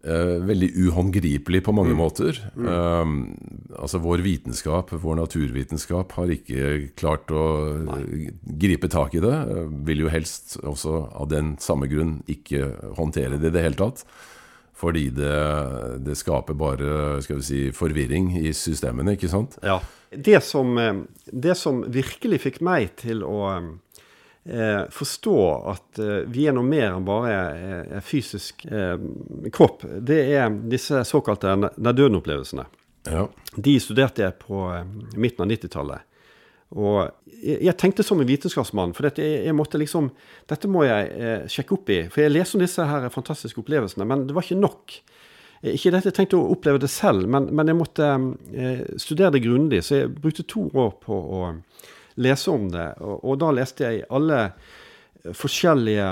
uh, 0.06 0.36
veldig 0.48 0.70
uhåndgripelig 0.86 1.62
på 1.66 1.74
mange 1.76 1.94
mm. 1.94 2.00
måter. 2.00 2.40
Mm. 2.56 2.68
Um, 2.68 3.18
altså 3.78 4.00
Vår 4.02 4.24
vitenskap, 4.24 4.92
vår 4.92 5.20
naturvitenskap, 5.20 6.16
har 6.18 6.34
ikke 6.34 6.72
klart 6.98 7.30
å 7.34 7.44
Nei. 7.88 8.32
gripe 8.60 8.90
tak 8.92 9.14
i 9.18 9.22
det. 9.24 9.36
Uh, 9.50 9.66
vil 9.88 10.06
jo 10.06 10.12
helst 10.12 10.58
også 10.62 11.04
av 11.12 11.30
den 11.32 11.56
samme 11.62 11.90
grunn 11.90 12.18
ikke 12.30 12.72
håndtere 12.98 13.38
det 13.38 13.52
i 13.52 13.56
det 13.58 13.68
hele 13.68 13.80
tatt. 13.86 14.04
Fordi 14.78 15.08
det, 15.10 15.34
det, 16.06 16.14
skaper 16.18 16.54
bare 16.54 17.18
skal 17.24 17.40
vi 17.40 17.46
si, 17.46 17.62
forvirring 17.74 18.30
i 18.38 18.52
systemene, 18.54 19.16
ikke 19.16 19.30
sant? 19.32 19.58
Ja. 19.66 19.80
Det 20.08 20.38
som, 20.46 20.78
eh, 20.78 21.02
det 21.26 21.56
som 21.58 21.82
virkelig 21.92 22.38
fikk 22.46 22.60
meg 22.64 22.94
til 23.02 23.24
å 23.26 23.40
eh, 23.58 24.84
forstå 24.94 25.38
at 25.74 26.00
eh, 26.00 26.22
vi 26.30 26.46
er 26.48 26.56
noe 26.56 26.66
mer 26.66 26.92
enn 26.92 27.08
bare 27.08 27.34
eh, 27.34 27.98
fysisk 28.06 28.64
eh, 28.70 28.94
kropp, 29.52 29.84
det 29.84 30.20
er 30.38 30.54
disse 30.70 31.02
såkalte 31.08 31.56
nær-døden-opplevelsene. 31.58 32.68
Ja. 33.08 33.26
De 33.56 33.74
studerte 33.82 34.24
jeg 34.24 34.38
på 34.44 34.62
eh, 34.72 34.86
midten 35.18 35.44
av 35.44 35.52
90-tallet. 35.52 36.06
Og 36.76 36.96
jeg, 37.24 37.60
jeg, 37.64 37.74
tenkte 37.80 38.04
som 38.04 38.20
en 38.20 38.28
vitenskapsmann, 38.28 38.92
for 38.96 39.08
dette, 39.08 39.24
jeg, 39.24 39.44
jeg 39.46 39.56
måtte 39.56 39.80
liksom, 39.80 40.10
dette 40.50 40.68
må 40.70 40.84
jeg 40.84 41.12
eh, 41.16 41.46
sjekke 41.50 41.76
opp 41.78 41.92
i. 41.94 42.00
For 42.12 42.24
jeg 42.24 42.34
leser 42.34 42.58
om 42.58 42.64
disse 42.64 42.88
her 42.90 43.08
fantastiske 43.14 43.62
opplevelsene, 43.62 44.06
men 44.08 44.26
det 44.28 44.36
var 44.36 44.44
ikke 44.44 44.60
nok. 44.60 44.96
Eh, 45.62 45.72
ikke 45.74 45.94
dette 45.94 46.12
jeg 46.12 46.18
tenkte 46.18 46.40
å 46.40 46.50
oppleve 46.52 46.82
det 46.82 46.90
selv, 46.92 47.28
men, 47.30 47.48
men 47.56 47.72
jeg 47.72 47.78
måtte 47.78 48.10
eh, 48.52 48.82
studere 49.00 49.36
det 49.36 49.44
grundig. 49.46 49.80
Så 49.86 50.02
jeg 50.02 50.12
brukte 50.18 50.44
to 50.48 50.66
år 50.74 50.92
på 51.04 51.20
å 51.38 51.44
lese 52.20 52.52
om 52.52 52.68
det. 52.74 52.90
Og, 53.00 53.22
og 53.22 53.40
da 53.40 53.54
leste 53.56 53.86
jeg 53.86 54.04
alle 54.12 54.42
forskjellige 55.36 56.10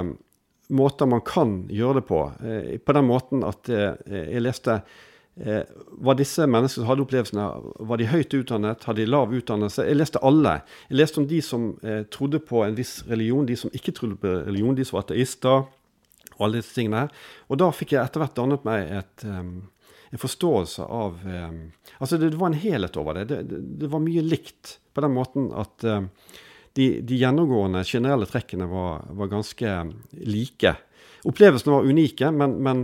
måter 0.76 1.06
man 1.06 1.22
kan 1.26 1.60
gjøre 1.70 2.00
det 2.00 2.06
på. 2.08 2.22
Eh, 2.40 2.72
på 2.80 2.96
den 2.96 3.10
måten 3.10 3.44
at 3.46 3.68
eh, 3.68 3.92
jeg 4.08 4.46
leste 4.46 4.80
Eh, 4.80 5.05
var 5.36 6.16
disse 6.16 6.46
menneskene 6.48 6.80
som 6.80 6.88
hadde 6.88 7.04
opplevelsene, 7.04 7.46
var 7.88 8.00
de 8.00 8.08
høyt 8.08 8.34
utdannet? 8.38 8.84
Hadde 8.88 9.02
de 9.02 9.08
lav 9.10 9.32
utdannelse? 9.36 9.84
Jeg 9.84 9.98
leste 9.98 10.22
alle. 10.24 10.54
Jeg 10.88 10.96
leste 10.96 11.20
om 11.20 11.26
de 11.28 11.40
som 11.44 11.66
eh, 11.84 12.04
trodde 12.12 12.40
på 12.40 12.62
en 12.64 12.76
viss 12.76 13.02
religion, 13.10 13.44
de 13.48 13.56
som 13.60 13.72
ikke 13.76 13.92
trodde 13.96 14.16
på 14.22 14.32
religion, 14.46 14.76
de 14.76 14.86
som 14.88 14.96
var 14.96 15.04
ateister, 15.04 15.66
og 16.36 16.46
alle 16.46 16.62
disse 16.62 16.72
tingene 16.76 17.04
her. 17.04 17.26
Og 17.50 17.60
da 17.60 17.68
fikk 17.74 17.92
jeg 17.94 18.02
etter 18.02 18.24
hvert 18.24 18.36
dannet 18.38 18.64
meg 18.68 18.88
et, 18.96 19.26
um, 19.28 19.52
en 20.12 20.22
forståelse 20.22 20.84
av 20.84 21.20
um, 21.24 21.60
Altså, 21.96 22.18
det, 22.20 22.32
det, 22.32 22.40
var 22.40 22.50
en 22.52 22.60
helhet 22.60 22.96
over 23.00 23.16
det. 23.16 23.28
Det, 23.30 23.42
det. 23.48 23.60
det, 23.80 23.88
var 23.92 24.02
mye 24.04 24.24
likt 24.24 24.74
på 24.96 25.04
den 25.04 25.14
måten 25.16 25.46
at 25.56 25.84
um, 25.84 26.10
de, 26.76 26.88
de, 27.00 27.20
gjennomgående 27.20 27.84
generelle 27.88 28.28
trekkene 28.28 28.68
var, 28.68 29.04
var 29.16 29.30
ganske 29.32 29.76
like. 30.28 30.74
Opplevelsene 31.28 31.72
var 31.72 31.88
unike, 31.88 32.32
men, 32.36 32.58
men 32.64 32.82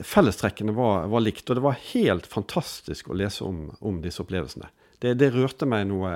fellestrekkene 0.00 0.72
var, 0.72 1.06
var, 1.06 1.24
likt. 1.24 1.46
Og 1.48 1.58
det 1.58 1.64
var 1.64 1.80
helt 1.92 2.26
fantastisk 2.26 3.08
å 3.10 3.16
lese 3.18 3.44
om, 3.46 3.68
om 3.80 4.02
disse 4.04 4.22
opplevelsene. 4.22 4.70
Det, 4.98 5.14
det, 5.14 5.30
rørte 5.34 5.68
meg 5.68 5.86
noe, 5.90 6.12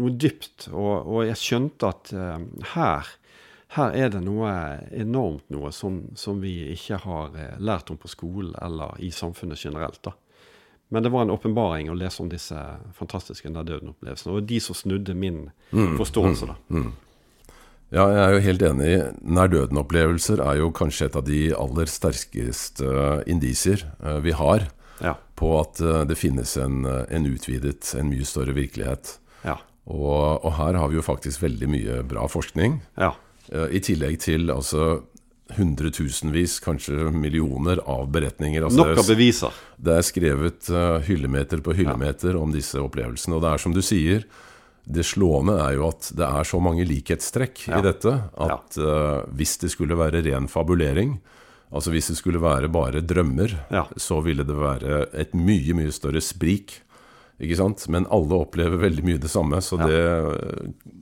noe 0.00 0.16
dypt, 0.16 0.70
og, 0.72 0.92
og, 1.04 1.22
jeg 1.28 1.40
skjønte 1.40 1.90
at 1.92 2.12
uh, 2.16 2.38
her, 2.72 3.10
her 3.76 3.96
er 3.96 4.12
det 4.14 4.22
noe 4.24 4.52
enormt 4.96 5.44
noe 5.52 5.72
som, 5.76 6.06
som 6.16 6.40
vi 6.40 6.54
ikke 6.72 7.02
har 7.04 7.36
uh, 7.36 7.58
lært 7.60 7.92
om 7.92 8.00
på 8.00 8.08
skolen 8.08 8.56
eller 8.62 8.96
i 9.04 9.12
samfunnet 9.12 9.60
generelt. 9.60 10.00
da. 10.06 10.16
Men 10.88 11.02
det 11.02 11.10
var 11.12 11.26
en 11.26 11.34
åpenbaring 11.34 11.90
å 11.90 11.98
lese 11.98 12.22
om 12.22 12.30
disse 12.30 12.56
fantastiske 12.94 13.50
nærdøden-opplevelsene. 13.50 14.36
Og 14.38 14.46
de 14.46 14.60
som 14.62 14.76
snudde 14.78 15.16
min 15.18 15.48
mm, 15.72 15.96
forståelse. 15.98 16.46
da. 16.46 16.54
Mm, 16.70 16.84
mm. 16.84 16.92
Ja, 17.94 18.06
jeg 18.10 18.22
er 18.22 18.32
jo 18.34 18.42
helt 18.42 18.64
enig. 18.66 18.94
Nær-døden-opplevelser 19.22 20.40
er 20.42 20.58
jo 20.58 20.72
kanskje 20.74 21.06
et 21.06 21.18
av 21.18 21.26
de 21.26 21.42
aller 21.54 21.90
sterkeste 21.90 22.88
indisier 23.30 23.84
eh, 24.02 24.18
vi 24.24 24.34
har 24.34 24.66
ja. 24.98 25.14
på 25.38 25.52
at 25.60 25.78
eh, 25.84 26.02
det 26.10 26.18
finnes 26.18 26.56
en, 26.58 26.82
en, 26.86 27.28
utvidet, 27.30 27.92
en 27.94 28.10
mye 28.10 28.26
større 28.26 28.56
virkelighet. 28.56 29.16
Ja. 29.46 29.60
Og, 29.86 30.42
og, 30.42 30.50
her 30.58 30.80
har 30.80 30.90
vi 30.90 30.98
jo 30.98 31.04
faktisk 31.06 31.44
veldig 31.44 31.68
mye 31.70 32.00
bra 32.10 32.26
forskning. 32.30 32.80
Ja. 32.98 33.12
Eh, 33.52 33.78
I 33.78 33.82
tillegg 33.86 34.18
til 34.24 34.50
altså 34.50 35.04
hundretusenvis, 35.54 36.58
kanskje 36.64 37.12
millioner 37.14 37.78
av 37.86 38.08
beretninger. 38.10 38.66
Altså, 38.66 38.82
Nok 38.82 39.04
av 39.04 39.12
beviser. 39.12 39.62
Det 39.78 39.94
er 39.94 40.02
skrevet 40.02 40.72
hyllemeter 41.06 41.62
på 41.62 41.76
hyllemeter 41.78 42.34
om 42.34 42.50
disse 42.50 42.82
opplevelsene. 42.82 43.38
Og 43.38 43.44
det 43.44 43.52
er 43.52 43.62
som 43.62 43.76
du 43.76 43.78
sier, 43.78 44.26
det 44.86 45.02
slående 45.06 45.56
er 45.64 45.76
jo 45.76 45.88
at 45.90 46.12
det 46.14 46.26
er 46.26 46.46
så 46.46 46.60
mange 46.62 46.86
likhetstrekk 46.86 47.66
ja. 47.66 47.80
i 47.80 47.84
dette 47.84 48.12
at 48.14 48.78
ja. 48.78 48.86
uh, 48.86 49.24
hvis 49.34 49.56
det 49.64 49.72
skulle 49.72 49.98
være 49.98 50.22
ren 50.22 50.46
fabulering, 50.50 51.16
altså 51.74 51.90
hvis 51.94 52.12
det 52.12 52.18
skulle 52.20 52.42
være 52.42 52.70
bare 52.72 53.02
drømmer, 53.02 53.56
ja. 53.74 53.86
så 53.98 54.20
ville 54.22 54.46
det 54.46 54.58
være 54.58 55.06
et 55.18 55.34
mye, 55.34 55.74
mye 55.74 55.94
større 55.94 56.22
sprik. 56.22 56.82
Ikke 57.42 57.58
sant? 57.58 57.82
Men 57.92 58.06
alle 58.14 58.38
opplever 58.38 58.80
veldig 58.80 59.02
mye 59.04 59.20
det 59.20 59.28
samme, 59.28 59.58
så 59.60 59.76
det, 59.82 59.98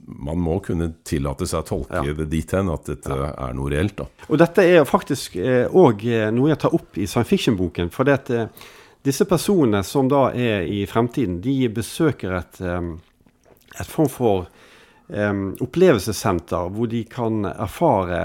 man 0.03 0.41
må 0.41 0.57
kunne 0.65 0.89
tillate 1.07 1.47
seg 1.47 1.61
å 1.61 1.67
tolke 1.69 2.15
det 2.17 2.25
dit 2.33 2.55
hen 2.57 2.73
at 2.73 2.89
dette 2.89 3.19
er 3.31 3.53
noe 3.55 3.71
reelt. 3.71 4.01
Da. 4.01 4.09
Og 4.27 4.41
dette 4.41 4.65
er 4.65 4.83
faktisk 4.89 5.37
òg 5.39 6.03
eh, 6.09 6.27
noe 6.35 6.51
jeg 6.51 6.59
tar 6.65 6.75
opp 6.75 6.99
i 6.99 7.07
science 7.07 7.31
fiction-boken. 7.31 7.93
For 7.95 8.09
det, 8.09 8.17
eh, 8.35 8.67
disse 9.07 9.29
personene 9.29 9.79
som 9.87 10.09
da 10.11 10.27
er 10.33 10.67
i 10.67 10.83
fremtiden, 10.89 11.39
de 11.45 11.69
besøker 11.71 12.35
et 12.41 12.59
um, 12.65 12.97
et 13.79 13.91
form 13.91 14.09
for 14.11 14.47
Um, 15.07 15.51
opplevelsessenter 15.61 16.71
hvor 16.73 16.87
de 16.89 17.03
kan 17.05 17.45
erfare 17.45 18.21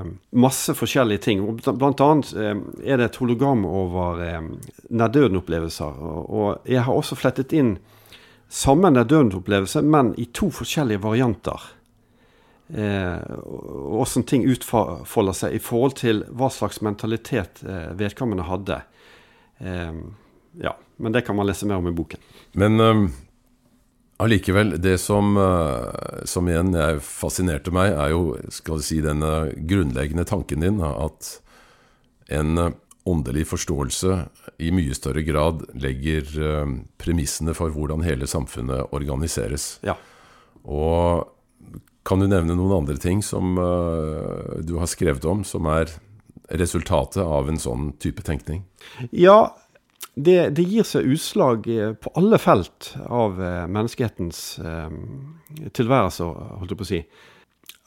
um, 0.00 0.14
masse 0.40 0.72
forskjellige 0.72 1.20
ting. 1.26 1.42
Blant 1.60 2.00
annet 2.00 2.30
um, 2.32 2.62
er 2.80 2.96
det 2.96 3.10
et 3.10 3.18
hologram 3.20 3.66
over 3.68 4.22
nærdøden-opplevelser. 4.88 5.98
Og, 6.24 6.62
jeg 6.64 6.86
har 6.86 6.96
også 6.96 7.18
flettet 7.20 7.52
inn 7.52 7.74
samme 8.48 8.88
nærdøden-opplevelse, 8.94 9.82
men 9.84 10.14
i 10.16 10.24
to 10.32 10.48
forskjellige 10.48 11.02
varianter. 11.04 11.68
Uh, 12.72 13.20
og 13.44 13.98
hvordan 13.98 14.24
ting 14.32 14.48
utfolder 14.48 15.36
seg 15.36 15.58
i 15.58 15.60
forhold 15.60 15.98
til 16.00 16.24
hva 16.32 16.48
slags 16.48 16.80
mentalitet 16.80 17.60
uh, 17.66 17.92
vedkommende 17.98 18.48
hadde. 18.48 18.80
ja, 19.62 20.72
men 20.96 21.12
det 21.12 21.20
kan 21.26 21.36
man 21.36 21.46
lese 21.46 21.68
mer 21.68 21.76
om 21.76 21.86
i 21.86 21.92
boken. 21.94 22.18
Men 22.58 23.12
Allikevel, 24.22 24.80
det 24.82 24.98
som, 24.98 25.36
eh, 25.36 26.24
som, 26.24 26.48
igjen 26.48 26.76
fascinerte 27.02 27.72
meg, 27.74 27.90
er 27.90 28.12
jo 28.12 28.36
skal 28.54 28.78
du 28.78 28.86
si, 28.86 29.00
denne 29.02 29.50
grunnleggende 29.56 30.24
tanken 30.28 30.62
din 30.62 30.78
at 30.86 31.30
en 32.30 32.58
eh, 32.58 32.76
åndelig 33.02 33.48
forståelse 33.50 34.18
i 34.62 34.70
mye 34.70 34.94
større 34.94 35.24
grad 35.26 35.64
legger 35.74 36.28
uh, 36.38 36.68
premissene 37.02 37.50
for 37.50 37.74
hvordan 37.74 38.04
hele 38.06 38.28
samfunnet 38.30 38.94
organiseres. 38.94 39.80
Ja. 39.82 39.96
Og 40.62 41.26
kan 42.06 42.22
du 42.22 42.28
nevne 42.30 42.54
noen 42.54 42.76
andre 42.76 42.94
ting 43.02 43.18
som 43.26 43.58
du 43.58 44.76
har 44.78 44.86
skrevet 44.86 45.26
om, 45.26 45.42
som 45.42 45.66
er 45.66 45.90
resultatet 46.54 47.26
av 47.26 47.50
en 47.50 47.58
sånn 47.58 47.90
type 47.98 48.22
tenkning? 48.22 48.62
Ja, 49.10 49.50
det, 50.14 50.50
det, 50.50 50.62
gir 50.68 50.84
seg 50.84 51.08
utslag 51.08 51.68
eh, 51.72 51.92
på 51.96 52.12
alle 52.20 52.38
felt 52.38 52.92
av 53.06 53.38
eh, 53.42 53.66
menneskehetens 53.66 54.58
eh, 54.58 54.90
tilværelse, 55.72 56.26
holdt 56.60 56.74
jeg 56.74 56.80
på 56.80 56.86
å 56.86 56.90
si. 56.90 57.02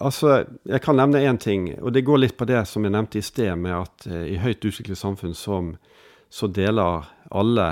Altså, 0.04 0.44
Jeg 0.66 0.82
kan 0.84 0.98
nevne 0.98 1.22
én 1.24 1.38
ting, 1.40 1.70
og 1.80 1.94
det 1.94 2.04
går 2.04 2.24
litt 2.24 2.38
på 2.38 2.48
det 2.50 2.66
som 2.68 2.84
jeg 2.84 2.96
nevnte 2.96 3.22
i 3.22 3.26
sted, 3.26 3.54
med 3.62 3.78
at 3.78 4.08
eh, 4.10 4.32
i 4.34 4.40
høyt 4.42 4.66
utviklet 4.66 5.00
samfunn 5.00 5.36
som, 5.38 5.76
så 6.30 6.50
deler 6.52 7.06
alle 7.30 7.68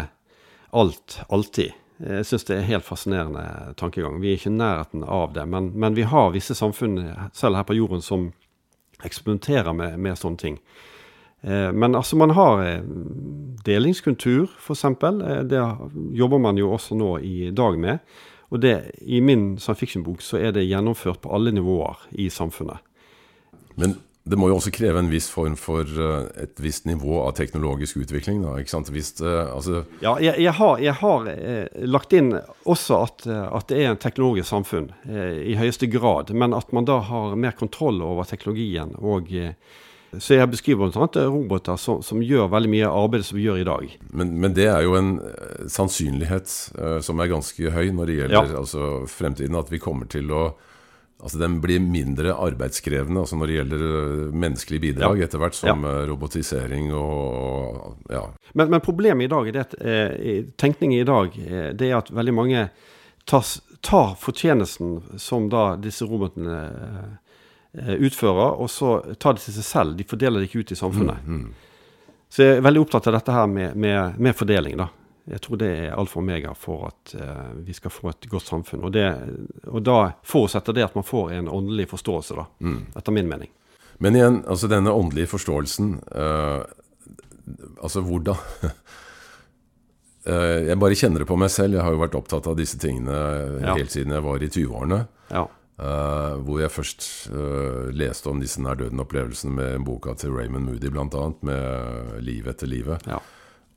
alt, 0.74 1.20
alltid. 1.30 1.74
Jeg 2.04 2.26
syns 2.26 2.48
det 2.48 2.56
er 2.58 2.66
helt 2.68 2.86
fascinerende 2.86 3.74
tankegang. 3.80 4.18
Vi 4.22 4.32
er 4.32 4.40
ikke 4.40 4.50
i 4.50 4.56
nærheten 4.56 5.04
av 5.06 5.36
det. 5.36 5.46
Men, 5.48 5.70
men, 5.78 5.94
vi 5.96 6.06
har 6.10 6.34
visse 6.34 6.56
samfunn, 6.58 6.98
selv 7.34 7.60
her 7.60 7.68
på 7.68 7.78
jorden, 7.78 8.02
som 8.02 8.32
eksperimenterer 9.06 9.76
med, 9.78 10.00
med 10.02 10.18
sånne 10.18 10.42
ting. 10.42 10.58
Eh, 11.44 11.72
men 11.72 11.96
altså, 11.96 12.16
man 12.16 12.32
har 12.38 12.64
eh, 12.64 12.84
delingskultur, 13.66 14.48
f.eks. 14.60 14.86
Eh, 14.86 15.44
det 15.50 15.64
jobber 16.16 16.40
man 16.40 16.58
jo 16.60 16.72
også 16.72 16.96
nå 16.96 17.18
i 17.20 17.52
dag 17.52 17.80
med. 17.80 18.16
Og 18.54 18.62
det, 18.62 18.78
i 19.02 19.20
min 19.20 19.58
science 19.58 19.80
fiction-bok 19.82 20.22
så 20.22 20.40
er 20.40 20.56
det 20.56 20.68
gjennomført 20.70 21.24
på 21.24 21.34
alle 21.36 21.52
nivåer 21.52 22.08
i 22.22 22.30
samfunnet. 22.30 22.80
Men 23.76 23.98
det 24.24 24.38
må 24.40 24.48
jo 24.48 24.56
også 24.56 24.72
kreve 24.72 25.02
en 25.02 25.10
viss 25.12 25.26
form 25.28 25.56
for 25.60 25.84
et 26.40 26.60
visst 26.64 26.86
nivå 26.88 27.18
av 27.26 27.34
teknologisk 27.36 27.98
utvikling? 28.06 28.44
da, 28.46 28.54
ikke 28.62 28.72
sant? 28.72 28.92
Hvis, 28.94 29.18
altså 29.20 29.82
ja, 30.06 30.14
jeg, 30.22 30.38
jeg, 30.46 30.54
har, 30.62 30.78
jeg 30.80 30.96
har 31.02 31.28
eh, 31.34 31.66
lagt 31.90 32.14
inn 32.16 32.30
også 32.70 33.02
at, 33.04 33.26
at, 33.28 33.66
det 33.68 33.82
er 33.82 33.90
en 33.90 34.00
teknologisk 34.00 34.48
samfunn 34.54 34.94
eh, 35.10 35.42
i 35.50 35.58
høyeste 35.60 35.90
grad. 35.92 36.32
Men 36.32 36.56
at 36.56 36.72
man 36.72 36.88
da 36.88 37.02
har 37.10 37.36
mer 37.36 37.58
kontroll 37.58 38.00
over 38.06 38.30
teknologien 38.30 38.94
og 39.02 39.34
eh, 39.34 39.58
så 40.20 40.38
jeg 40.38 40.50
beskriver 40.52 40.92
bl.a. 40.92 41.08
roboter 41.30 41.78
som, 41.80 42.02
som, 42.06 42.22
gjør 42.24 42.52
veldig 42.54 42.70
mye 42.72 42.90
av 42.90 43.08
arbeidet 43.08 43.28
som 43.30 43.40
vi 43.40 43.48
gjør 43.48 43.62
i 43.62 43.68
dag. 43.68 43.96
Men, 44.12 44.36
men 44.44 44.54
det 44.58 44.68
er 44.72 44.84
jo 44.86 44.98
en 45.00 45.16
eh, 45.24 45.64
sannsynlighet 45.72 46.52
uh, 46.78 47.00
som 47.06 47.22
er 47.24 47.32
ganske 47.32 47.74
høy 47.74 47.90
når 47.96 48.12
det 48.12 48.20
gjelder 48.20 48.54
ja. 48.54 48.60
altså, 48.62 48.92
fremtiden. 49.10 49.58
At 49.60 49.74
vi 49.74 49.82
kommer 49.84 50.10
til 50.12 50.32
å 50.34 50.46
Altså 51.24 51.38
Den 51.40 51.54
blir 51.64 51.80
mindre 51.80 52.34
arbeidskrevende 52.36 53.22
altså 53.22 53.38
når 53.40 53.48
det 53.48 53.54
gjelder 53.56 53.84
eh, 53.88 54.32
menneskelig 54.44 54.80
bidrag, 54.84 55.22
ja. 55.22 55.28
etter 55.30 55.40
hvert 55.40 55.56
som 55.56 55.86
ja. 55.88 55.92
robotisering 56.10 56.90
og, 57.00 57.94
ja. 58.12 58.26
Men, 58.52 58.74
men, 58.74 58.82
problemet 58.84 59.30
i 59.30 59.32
dag 59.32 59.48
er 59.48 59.56
det 59.56 59.62
at 59.62 59.78
eh, 59.80 60.42
tenkningen 60.60 61.00
i 61.00 61.08
dag 61.08 61.38
det 61.80 61.88
er 61.88 61.96
at 62.02 62.12
veldig 62.12 62.34
mange 62.36 62.66
tas, 63.24 63.54
tar 63.80 64.18
fortjenesten 64.20 64.98
som 65.16 65.48
da 65.54 65.78
disse 65.80 66.04
robotene 66.10 66.60
eh, 67.78 67.94
utfører, 68.08 68.58
og 68.62 68.70
så 68.72 68.96
tar 69.20 69.38
de 69.38 69.46
til 69.46 69.56
seg 69.58 69.68
selv. 69.68 69.96
De 69.98 70.08
fordeler 70.08 70.42
det 70.42 70.50
ikke 70.50 70.64
ut 70.64 70.74
i 70.76 70.80
samfunnet. 70.80 71.24
Mm, 71.26 71.46
mm. 71.46 72.10
Så 72.34 72.44
jeg 72.44 72.58
er 72.58 72.66
veldig 72.66 72.82
opptatt 72.82 73.08
av 73.12 73.20
dette 73.20 73.34
her 73.36 73.50
med, 73.50 73.76
med, 73.78 74.20
med 74.22 74.38
fordeling, 74.38 74.80
da. 74.82 74.90
Jeg 75.24 75.40
tror 75.40 75.60
det 75.62 75.68
er 75.72 75.94
alfa 75.96 76.18
og 76.20 76.26
omega 76.26 76.52
for 76.58 76.90
at 76.90 77.14
uh, 77.16 77.52
vi 77.64 77.72
skal 77.76 77.94
få 77.94 78.10
et 78.12 78.26
godt 78.28 78.50
samfunn. 78.50 78.82
Og, 78.84 78.92
det, 78.92 79.06
og 79.72 79.84
da 79.86 79.98
forutsetter 80.28 80.76
det 80.76 80.84
at 80.84 80.98
man 80.98 81.06
får 81.08 81.32
en 81.38 81.48
åndelig 81.48 81.88
forståelse, 81.94 82.36
da, 82.36 82.48
mm. 82.60 82.80
etter 83.00 83.16
min 83.16 83.30
mening. 83.30 83.52
Men 84.04 84.18
igjen, 84.20 84.42
altså 84.50 84.68
denne 84.68 84.92
åndelige 84.92 85.30
forståelsen 85.32 85.94
uh, 86.18 86.64
Altså 87.84 88.02
hvordan 88.02 88.40
uh, 88.66 90.60
Jeg 90.70 90.80
bare 90.80 90.98
kjenner 90.98 91.24
det 91.24 91.28
på 91.30 91.38
meg 91.40 91.52
selv. 91.54 91.78
Jeg 91.78 91.86
har 91.86 91.94
jo 91.94 92.02
vært 92.02 92.18
opptatt 92.18 92.48
av 92.50 92.58
disse 92.58 92.80
tingene 92.82 93.14
ja. 93.62 93.76
helt 93.78 93.94
siden 93.94 94.16
jeg 94.16 94.26
var 94.26 94.44
i 94.44 94.50
20-årene. 94.50 95.00
Ja. 95.30 95.46
Uh, 95.74 96.38
hvor 96.46 96.60
jeg 96.62 96.70
først 96.70 97.06
uh, 97.34 97.90
leste 97.98 98.30
om 98.30 98.38
disse 98.38 98.62
nær-døden-opplevelsene 98.62 99.56
med 99.58 99.86
boka 99.88 100.14
til 100.22 100.36
Raymond 100.36 100.68
Moody, 100.70 100.92
bl.a., 100.94 101.24
med 101.42 102.20
'Liv 102.22 102.50
etter 102.52 102.70
livet'. 102.70 103.08
Ja. 103.10 103.18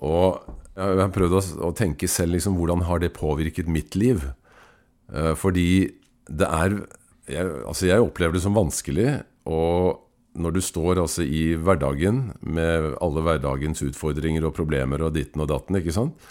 Og 0.05 0.45
jeg 0.77 1.01
har 1.01 1.15
prøvd 1.15 1.39
å, 1.39 1.43
å, 1.65 1.73
tenke 1.73 2.05
selv 2.05 2.37
liksom, 2.37 2.59
hvordan 2.61 2.85
har 2.85 3.01
det 3.01 3.15
påvirket 3.17 3.71
mitt 3.73 3.97
liv? 3.97 4.27
Uh, 5.09 5.33
fordi 5.41 5.89
det 6.29 6.49
er 6.51 6.83
jeg, 7.27 7.47
Altså, 7.65 7.89
jeg 7.89 8.05
opplever 8.05 8.37
det 8.37 8.45
som 8.45 8.55
vanskelig. 8.55 9.23
Og 9.49 10.05
når 10.37 10.53
du 10.53 10.61
står 10.61 11.01
altså 11.01 11.25
i 11.25 11.57
hverdagen 11.57 12.35
med 12.45 12.93
alle 13.01 13.25
hverdagens 13.25 13.81
utfordringer 13.89 14.45
og 14.45 14.55
problemer 14.55 15.01
og 15.01 15.17
ditten 15.17 15.41
og 15.43 15.49
datten, 15.49 15.81
ikke 15.81 15.97
sant? 15.97 16.29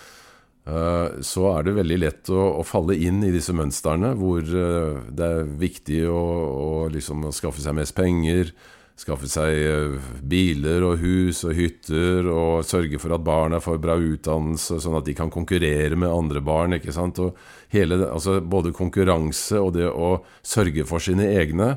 Eh, 0.65 1.21
så 1.21 1.49
er 1.51 1.65
det 1.67 1.75
veldig 1.77 1.97
lett 2.01 2.29
å, 2.33 2.41
å, 2.57 2.63
falle 2.65 2.95
inn 2.97 3.21
i 3.21 3.33
disse 3.33 3.53
mønstrene 3.53 4.15
hvor 4.17 4.41
eh, 4.41 5.03
det 5.13 5.27
er 5.27 5.51
viktig 5.61 5.99
å, 6.09 6.21
å 6.57 6.69
liksom 6.89 7.27
skaffe 7.35 7.61
seg 7.61 7.75
mest 7.77 7.93
penger, 7.93 8.49
skaffe 8.97 9.29
seg 9.29 9.59
eh, 9.61 10.07
biler 10.25 10.87
og 10.87 11.03
hus 11.03 11.43
og 11.45 11.53
hytter, 11.53 12.25
og 12.31 12.65
sørge 12.65 12.97
for 13.01 13.13
at 13.13 13.25
barna 13.27 13.59
får 13.61 13.77
bra 13.83 13.99
utdannelse, 14.01 14.79
sånn 14.81 14.97
at 14.97 15.05
de 15.05 15.13
kan 15.17 15.29
konkurrere 15.29 15.99
med 15.99 16.09
andre 16.09 16.41
barn. 16.41 16.79
ikke 16.79 16.95
sant? 16.95 17.21
Og 17.21 17.37
hele, 17.75 18.01
altså 18.07 18.39
både 18.41 18.73
konkurranse 18.73 19.61
og 19.61 19.75
det 19.77 19.91
å 19.91 20.15
sørge 20.41 20.87
for 20.89 21.03
sine 21.03 21.29
egne, 21.35 21.75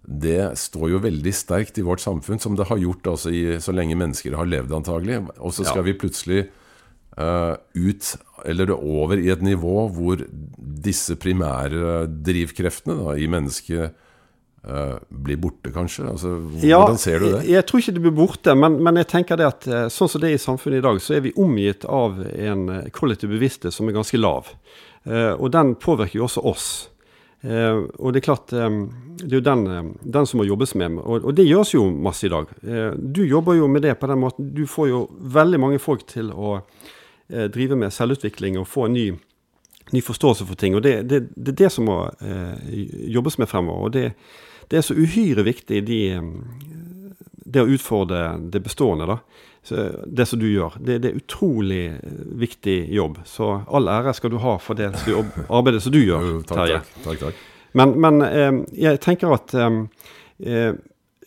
det 0.00 0.54
står 0.56 0.94
jo 0.94 1.02
veldig 1.04 1.34
sterkt 1.36 1.76
i 1.76 1.84
vårt 1.84 2.00
samfunn, 2.00 2.40
som 2.40 2.56
det 2.56 2.70
har 2.70 2.80
gjort 2.80 3.12
altså 3.12 3.34
i, 3.36 3.44
så 3.60 3.76
lenge 3.76 4.00
mennesker 4.00 4.32
har 4.40 4.48
levd, 4.48 4.72
antagelig. 4.80 5.20
Og 5.36 5.52
så 5.52 5.68
skal 5.68 5.84
ja. 5.84 5.88
vi 5.90 5.98
plutselig 6.00 6.40
ut 7.16 8.06
eller 8.44 8.70
over 8.72 9.18
i 9.20 9.30
et 9.32 9.42
nivå 9.44 9.86
hvor 9.94 10.22
disse 10.56 11.16
primære 11.20 12.06
drivkreftene 12.24 12.96
da, 13.00 13.16
i 13.18 13.28
mennesket 13.30 13.96
uh, 14.66 14.96
blir 15.08 15.40
borte, 15.40 15.72
kanskje? 15.74 16.06
Altså, 16.10 16.36
ja, 16.64 16.80
hvordan 16.80 17.00
ser 17.00 17.20
du 17.20 17.28
det? 17.28 17.42
Jeg, 17.44 17.56
jeg, 17.56 17.66
tror 17.68 17.82
ikke 17.82 17.96
det 17.96 18.04
blir 18.06 18.16
borte, 18.20 18.54
men, 18.56 18.78
men, 18.82 19.00
jeg 19.02 19.10
tenker 19.10 19.40
det 19.40 19.48
at 19.48 19.68
eh, 19.68 19.88
sånn 19.92 20.12
som 20.12 20.22
det 20.22 20.30
er 20.30 20.38
i 20.38 20.44
samfunnet 20.44 20.80
i 20.80 20.86
dag, 20.86 21.02
så 21.02 21.18
er 21.18 21.26
vi 21.26 21.34
omgitt 21.40 21.86
av 21.88 22.22
en 22.30 22.68
eh, 22.76 22.86
kollektiv 22.96 23.32
bevissthet 23.34 23.74
som 23.74 23.90
er 23.90 23.98
ganske 23.98 24.20
lav. 24.20 24.54
Og 25.00 25.46
den 25.48 25.70
påvirker 25.80 26.18
jo 26.18 26.26
også 26.26 26.42
oss. 26.44 26.64
Og 27.40 28.10
det 28.12 28.20
er 28.20 28.24
klart, 28.26 28.50
det 28.52 29.30
er 29.30 29.38
jo 29.38 29.40
den, 29.40 29.62
den, 30.04 30.26
som 30.28 30.42
må 30.42 30.44
jobbes 30.44 30.74
med, 30.76 30.98
og, 31.00 31.24
og, 31.24 31.30
det 31.38 31.46
gjøres 31.46 31.72
jo 31.72 31.86
masse 31.88 32.28
i 32.28 32.32
dag. 32.34 32.52
Du 33.00 33.22
jobber 33.24 33.56
jo 33.56 33.70
med 33.72 33.86
det 33.88 33.94
på 33.96 34.10
den 34.12 34.20
måten. 34.20 34.50
Du 34.52 34.66
får 34.68 34.90
jo 34.90 35.00
veldig 35.38 35.62
mange 35.62 35.80
folk 35.80 36.04
til 36.12 36.28
å 36.36 36.58
Eh, 36.60 36.98
drive 37.30 37.76
med 37.78 37.92
selvutvikling 37.94 38.58
og 38.58 38.68
få 38.68 38.86
en 38.88 38.96
ny, 38.96 39.06
ny 39.94 40.02
forståelse 40.02 40.46
for 40.48 40.58
ting. 40.58 40.76
Og 40.76 40.82
det, 40.82 41.02
det, 41.10 41.20
det, 41.36 41.54
er 41.54 41.58
det 41.64 41.72
som 41.74 41.86
må 41.90 41.98
eh, 42.20 42.70
jobbes 43.14 43.38
med 43.38 43.50
fremover. 43.50 43.88
Og 43.88 43.94
det, 43.94 44.06
det 44.70 44.80
er 44.80 44.86
så 44.86 44.96
uhyre 44.96 45.44
viktig 45.46 45.82
de, 45.86 46.00
eh, 46.16 46.74
det 47.50 47.62
å 47.64 47.70
utfordre 47.70 48.34
det 48.52 48.62
bestående, 48.64 49.08
da. 49.10 49.20
Så 49.62 49.90
det 50.06 50.24
som 50.26 50.40
du 50.40 50.48
gjør. 50.48 50.78
Det, 50.80 50.98
det, 51.04 51.10
er 51.10 51.20
utrolig 51.20 51.84
viktig 52.40 52.78
jobb. 52.94 53.18
Så 53.28 53.52
all 53.68 53.88
ære 53.92 54.14
skal 54.16 54.32
du 54.32 54.38
ha 54.40 54.56
for 54.62 54.78
det 54.78 54.92
arbeidet 55.48 55.82
som 55.84 55.92
du 55.92 56.00
gjør, 56.00 56.30
Terje. 56.48 56.80
Takk, 56.80 57.02
takk, 57.04 57.24
takk. 57.26 57.42
Men, 57.76 57.92
men 58.02 58.22
eh, 58.26 58.62
jeg 58.86 59.02
tenker 59.04 59.34
at 59.36 59.54
eh, 59.54 60.72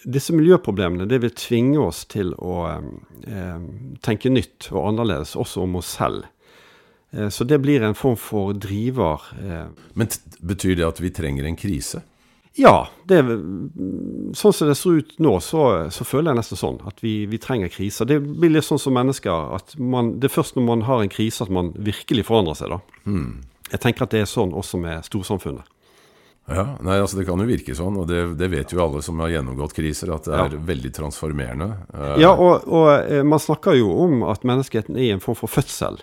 disse 0.04 0.36
miljøproblemene 0.36 1.08
det 1.10 1.22
vil 1.24 1.34
tvinge 1.38 1.82
oss 1.82 2.04
til 2.12 2.34
å 2.36 2.56
eh, 2.70 3.66
tenke 4.04 4.32
nytt 4.32 4.70
og 4.74 4.90
annerledes, 4.92 5.36
også 5.40 5.64
om 5.64 5.78
oss 5.80 5.94
selv. 5.98 6.26
Eh, 7.14 7.30
så 7.30 7.44
det 7.44 7.62
blir 7.64 7.84
en 7.84 7.96
form 7.96 8.18
for 8.20 8.54
driver. 8.54 9.22
Eh. 9.40 9.68
Men 9.94 10.12
betyr 10.42 10.80
det 10.80 10.88
at 10.88 11.02
vi 11.04 11.14
trenger 11.14 11.48
en 11.48 11.60
krise? 11.60 12.04
Ja. 12.60 12.88
Det, 13.10 13.20
sånn 14.38 14.54
som 14.54 14.70
det 14.70 14.78
ser 14.78 15.00
ut 15.02 15.16
nå, 15.24 15.38
så, 15.42 15.64
så 15.94 16.06
føler 16.06 16.32
jeg 16.32 16.42
nesten 16.42 16.60
sånn. 16.60 16.82
At 16.90 17.02
vi, 17.06 17.24
vi, 17.30 17.42
trenger 17.42 17.72
kriser. 17.74 18.10
Det 18.10 18.20
blir 18.22 18.54
litt 18.54 18.68
sånn 18.68 18.82
som 18.82 18.96
mennesker. 18.98 19.56
at 19.58 19.78
man, 19.80 20.18
Det 20.20 20.30
er 20.30 20.38
først 20.38 20.60
når 20.60 20.68
man 20.70 20.86
har 20.90 21.02
en 21.02 21.14
krise 21.14 21.46
at 21.46 21.54
man 21.54 21.74
virkelig 21.78 22.28
forandrer 22.30 22.60
seg. 22.60 22.76
da. 22.76 22.82
Hmm. 23.08 23.42
Jeg 23.72 23.82
tenker 23.82 24.06
at 24.06 24.14
det 24.14 24.22
er 24.22 24.30
sånn 24.30 24.54
også 24.54 24.78
med 24.82 25.06
storsamfunnet. 25.08 25.70
Ja, 26.46 26.78
nei, 26.84 27.00
altså 27.00 27.18
Det 27.18 27.26
kan 27.28 27.40
jo 27.40 27.48
virke 27.48 27.76
sånn, 27.76 27.98
og 28.02 28.10
det, 28.10 28.24
det, 28.40 28.50
vet 28.52 28.74
jo 28.74 28.82
alle 28.84 29.02
som 29.06 29.22
har 29.24 29.32
gjennomgått 29.32 29.76
kriser, 29.78 30.12
at 30.12 30.28
det 30.28 30.36
er 30.36 30.56
ja. 30.58 30.64
veldig 30.68 30.92
transformerende. 30.96 31.70
Uh, 31.94 32.16
ja, 32.20 32.34
og, 32.34 32.68
og, 32.68 32.90
eh, 33.00 33.24
man 33.24 33.40
snakker 33.40 33.78
jo 33.80 33.94
om 34.04 34.26
at 34.28 34.44
menneskeheten 34.48 35.00
er 35.00 35.08
i 35.08 35.14
en 35.16 35.24
form 35.24 35.40
for 35.40 35.52
fødsel. 35.52 36.02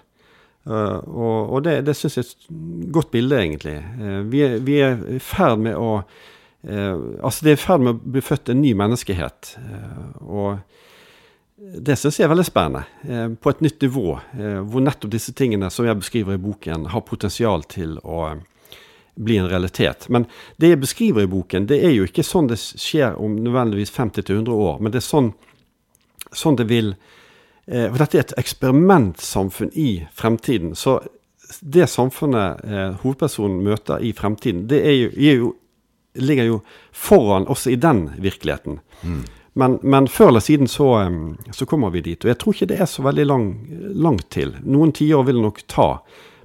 Uh, 0.65 0.97
og, 1.05 1.37
og, 1.45 1.59
det, 1.69 1.81
det 1.85 1.97
syns 1.99 2.17
jeg 2.17 2.25
er 2.25 2.33
et 2.33 2.93
godt 2.97 3.13
bilde, 3.13 3.37
egentlig. 3.37 3.77
Vi, 4.33 4.43
er, 4.47 4.59
vi, 4.65 4.81
er, 4.85 5.01
i 5.17 5.23
ferd 5.23 5.65
med 5.69 5.79
å 5.79 6.03
Altså, 6.61 7.47
det 7.47 7.55
er 7.55 7.57
i 7.57 7.61
ferd 7.63 7.81
med 7.81 7.95
å 7.95 8.11
bli 8.13 8.21
født 8.21 8.51
en 8.53 8.59
ny 8.61 8.75
menneskehet. 8.77 9.55
og 10.21 10.59
det 11.57 11.95
syns 11.97 12.19
jeg 12.19 12.27
er 12.27 12.33
veldig 12.35 12.45
spennende. 12.45 12.83
på 13.41 13.49
et 13.49 13.63
nytt 13.65 13.81
nivå, 13.81 14.05
hvor 14.69 14.85
nettopp 14.85 15.15
disse 15.15 15.33
tingene 15.33 15.71
som 15.73 15.89
jeg 15.89 15.97
beskriver 15.97 16.37
i 16.37 16.43
boken, 16.43 16.85
har 16.93 17.07
potensial 17.09 17.65
til 17.65 17.97
å 18.05 18.35
bli 19.15 19.37
en 19.37 19.49
realitet. 19.49 20.09
Men 20.09 20.27
det 20.57 20.73
jeg 20.73 20.81
beskriver 20.81 21.25
i 21.25 21.31
boken, 21.31 21.67
det 21.71 21.81
er 21.85 21.95
jo 21.95 22.07
ikke 22.09 22.25
sånn 22.27 22.51
det 22.51 22.59
skjer 22.61 23.19
om 23.21 23.37
nødvendigvis 23.41 23.93
50-100 23.95 24.51
år. 24.51 24.81
Men 24.81 24.93
det 24.93 25.03
er 25.03 25.07
sånn, 25.07 25.33
sånn 26.33 26.59
det 26.61 26.69
vil 26.71 26.95
eh, 27.67 27.89
For 27.91 27.99
dette 28.03 28.19
er 28.19 28.27
et 28.27 28.37
eksperimentsamfunn 28.41 29.73
i 29.75 29.91
fremtiden. 30.17 30.77
Så 30.79 31.01
det 31.61 31.91
samfunnet 31.91 32.65
eh, 32.65 32.95
hovedpersonen 33.03 33.61
møter 33.67 34.03
i 34.05 34.15
fremtiden, 34.17 34.67
det 34.71 34.81
er 34.87 34.97
jo, 34.97 35.11
er 35.17 35.45
jo, 35.45 35.53
ligger 36.15 36.49
jo 36.49 36.63
foran 36.93 37.49
også 37.51 37.75
i 37.75 37.79
den 37.81 38.09
virkeligheten. 38.19 38.81
Mm. 39.03 39.21
Men, 39.59 39.79
men, 39.83 40.07
før 40.09 40.31
eller 40.31 40.45
siden 40.45 40.71
så, 40.71 40.89
eh, 41.03 41.53
så, 41.53 41.67
kommer 41.67 41.91
vi 41.91 42.05
dit. 42.07 42.25
Og 42.25 42.31
jeg 42.31 42.39
tror 42.41 42.57
ikke 42.57 42.71
det 42.71 42.81
er 42.81 42.91
så 42.91 43.05
veldig 43.05 43.27
lang, 43.27 43.47
langt 43.99 44.31
til. 44.31 44.55
Noen 44.63 44.95
tiår 44.97 45.27
vil 45.27 45.41
det 45.41 45.47
nok 45.49 45.63
ta. 45.69 45.91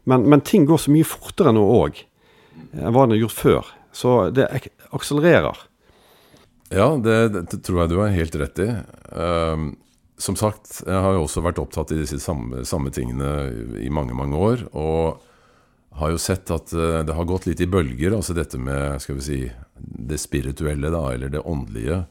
Men, 0.09 0.27
men, 0.29 0.41
ting 0.41 0.65
går 0.65 0.81
så 0.81 0.93
mye 0.93 1.07
fortere 1.07 1.53
nå 1.55 1.63
òg 1.79 2.03
enn 2.75 2.93
hva 2.93 3.05
den 3.05 3.15
har 3.15 3.23
gjort 3.23 3.39
før. 3.39 3.71
Så 3.95 4.13
det 4.35 4.49
akselererer. 4.95 5.57
Ja, 6.73 6.95
det, 6.97 7.17
det, 7.29 7.61
tror 7.63 7.83
jeg 7.83 7.91
du 7.91 7.99
har 8.01 8.15
helt 8.15 8.35
rett 8.41 8.61
i. 8.63 8.69
Um, 9.13 9.75
som 10.17 10.37
sagt, 10.39 10.81
jeg 10.85 11.03
har 11.05 11.15
jo 11.15 11.25
også 11.25 11.43
vært 11.45 11.61
opptatt 11.61 11.93
i 11.93 11.99
disse 12.01 12.19
samme, 12.23 12.63
samme, 12.67 12.91
tingene 12.95 13.29
i 13.83 13.91
mange, 13.93 14.15
mange 14.17 14.39
år. 14.39 14.65
Og 14.73 15.21
har 15.99 16.11
jo 16.11 16.19
sett 16.19 16.51
at 16.51 16.73
uh, 16.75 17.01
det 17.05 17.15
har 17.15 17.29
gått 17.29 17.47
litt 17.47 17.61
i 17.63 17.69
bølger, 17.69 18.17
altså 18.17 18.35
dette 18.35 18.59
med 18.59 18.99
skal 19.03 19.19
vi 19.19 19.27
si, 19.27 19.39
det 19.75 20.19
spirituelle, 20.19 20.91
da, 20.91 21.05
eller 21.13 21.31
det 21.31 21.43
åndelige. 21.45 22.03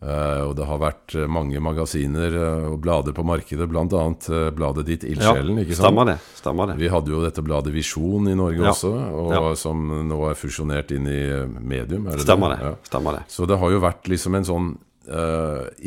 Uh, 0.00 0.48
og 0.48 0.54
det 0.56 0.64
har 0.64 0.78
vært 0.80 1.12
eh, 1.12 1.26
mange 1.28 1.60
magasiner 1.60 2.32
uh, 2.32 2.68
og 2.70 2.78
blader 2.80 3.12
på 3.12 3.20
markedet, 3.28 3.66
bl.a. 3.68 3.84
Uh, 3.84 4.46
bladet 4.56 4.86
ditt 4.88 5.02
Ildsjelen. 5.04 5.58
Ja, 5.60 5.76
stemmer 5.76 6.08
det, 6.08 6.14
stemmer 6.38 6.70
det. 6.70 6.78
Vi 6.80 6.88
hadde 6.88 7.12
jo 7.12 7.20
dette 7.20 7.44
bladet 7.44 7.74
Visjon 7.74 8.30
i 8.32 8.36
Norge 8.38 8.62
ja. 8.64 8.72
også, 8.72 8.94
og, 8.96 9.34
ja. 9.36 9.42
som 9.60 9.82
nå 10.08 10.20
er 10.30 10.38
fusjonert 10.40 10.94
inn 10.96 11.04
i 11.04 11.20
Medium. 11.60 12.08
Det 12.08 12.24
stemmer, 12.24 12.54
det? 12.54 12.70
Ja. 12.70 12.78
stemmer 12.88 13.18
det. 13.18 13.26
Så 13.28 13.44
det 13.50 13.60
har 13.60 13.74
jo 13.74 13.82
vært 13.84 14.08
liksom 14.08 14.40
en 14.40 14.48
sånn 14.48 14.70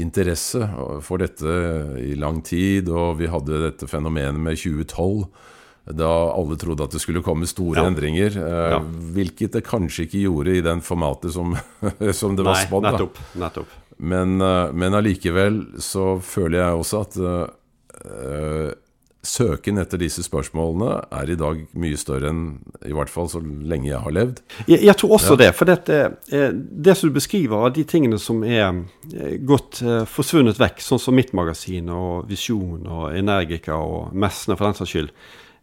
interesse 0.03 0.65
for 1.05 1.21
dette 1.21 1.51
i 2.01 2.11
lang 2.19 2.41
tid, 2.43 2.89
og 2.91 3.21
vi 3.21 3.29
hadde 3.31 3.61
dette 3.61 3.87
fenomenet 3.87 4.41
med 4.41 4.57
2012 4.59 5.23
da 5.83 6.09
alle 6.31 6.55
trodde 6.55 6.85
at 6.85 6.93
det 6.95 7.01
skulle 7.03 7.21
komme 7.23 7.47
store 7.49 7.81
ja. 7.81 7.87
endringer. 7.89 8.37
Eh, 8.39 8.67
ja. 8.71 8.79
Hvilket 9.15 9.57
det 9.57 9.65
kanskje 9.67 10.05
ikke 10.07 10.21
gjorde 10.21 10.55
i 10.55 10.61
den 10.63 10.79
formatet 10.83 11.33
som, 11.35 11.57
som 12.19 12.37
det 12.37 12.45
var 12.47 12.61
spådd. 12.63 12.87
Nettopp, 12.87 13.19
nettopp. 13.35 13.73
Men, 13.97 14.39
uh, 14.41 14.71
men 14.73 14.95
allikevel 14.97 15.59
så 15.81 16.15
føler 16.23 16.59
jeg 16.59 16.79
også 16.79 17.03
at 17.03 17.19
uh, 17.21 18.71
søken 19.23 19.79
etter 19.79 20.01
disse 20.01 20.25
spørsmålene 20.25 20.97
er 21.15 21.29
i 21.31 21.37
dag 21.39 21.61
mye 21.79 21.99
større 21.99 22.31
enn 22.33 22.41
i 22.83 22.91
hvert 22.95 23.11
fall 23.11 23.29
så 23.31 23.39
lenge 23.39 23.87
jeg 23.87 24.01
har 24.03 24.15
levd. 24.15 24.41
Jeg, 24.67 24.81
jeg 24.83 24.97
tror 24.99 25.13
også 25.15 25.37
ja. 25.37 25.41
det. 25.45 25.51
For 25.55 25.69
dette, 25.69 25.99
det 26.27 26.97
som 26.99 27.07
du 27.07 27.15
beskriver 27.15 27.69
av 27.69 27.71
de 27.77 27.85
tingene 27.87 28.19
som 28.19 28.43
er 28.43 28.81
gått 29.47 29.79
forsvunnet 30.11 30.59
vekk, 30.59 30.83
sånn 30.83 30.99
som 30.99 31.15
Mitt 31.15 31.31
Magasin 31.37 31.87
og 31.93 32.27
Visjon 32.27 32.83
og 32.83 33.15
Energica 33.15 33.79
og 33.79 34.11
Messene 34.11 34.59
for 34.59 34.67
den 34.67 34.81
saks 34.81 34.91
skyld, 34.91 35.15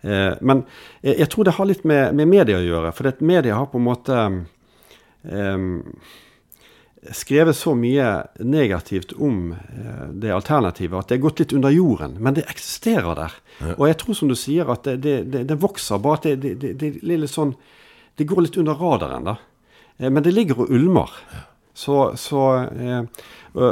Eh, 0.02 0.32
men 0.40 0.64
jeg, 1.00 1.28
tror 1.28 1.44
det 1.44 1.56
har 1.58 1.68
litt 1.68 1.84
med, 1.88 2.14
med 2.16 2.28
media 2.30 2.58
å 2.60 2.64
gjøre. 2.64 2.92
For 2.96 3.08
det 3.08 3.26
media 3.26 3.58
har 3.58 3.68
på 3.70 3.80
en 3.80 3.86
måte 3.86 4.18
um, 5.22 5.70
skrevet 7.12 7.56
så 7.56 7.74
mye 7.74 8.06
negativt 8.38 9.12
om 9.12 9.52
eh, 9.52 10.08
det 10.12 10.32
alternativet 10.34 10.98
at 10.98 11.08
det 11.08 11.16
er 11.16 11.24
gått 11.24 11.40
litt 11.40 11.54
under 11.56 11.72
jorden. 11.72 12.18
Men 12.20 12.36
det 12.36 12.48
eksisterer 12.50 13.16
der. 13.16 13.36
Ja. 13.60 13.76
Og 13.78 13.86
jeg 13.88 14.00
tror 14.02 14.18
som 14.18 14.30
du 14.30 14.36
sier 14.36 14.68
at 14.72 14.84
det, 14.84 14.98
det, 15.04 15.16
det, 15.32 15.44
det 15.48 15.60
vokser, 15.60 16.00
bare 16.02 16.20
at 16.20 16.42
det, 16.44 17.30
sånn 17.30 17.54
Det 18.18 18.26
går 18.28 18.42
litt 18.42 18.58
under 18.60 18.76
radaren, 18.76 19.24
da. 19.24 19.36
Eh, 19.96 20.10
men 20.10 20.22
det 20.22 20.34
ligger 20.36 20.60
og 20.60 20.72
ulmer. 20.76 21.14
Så, 21.72 22.12
så 22.20 22.42
eh, 22.68 23.06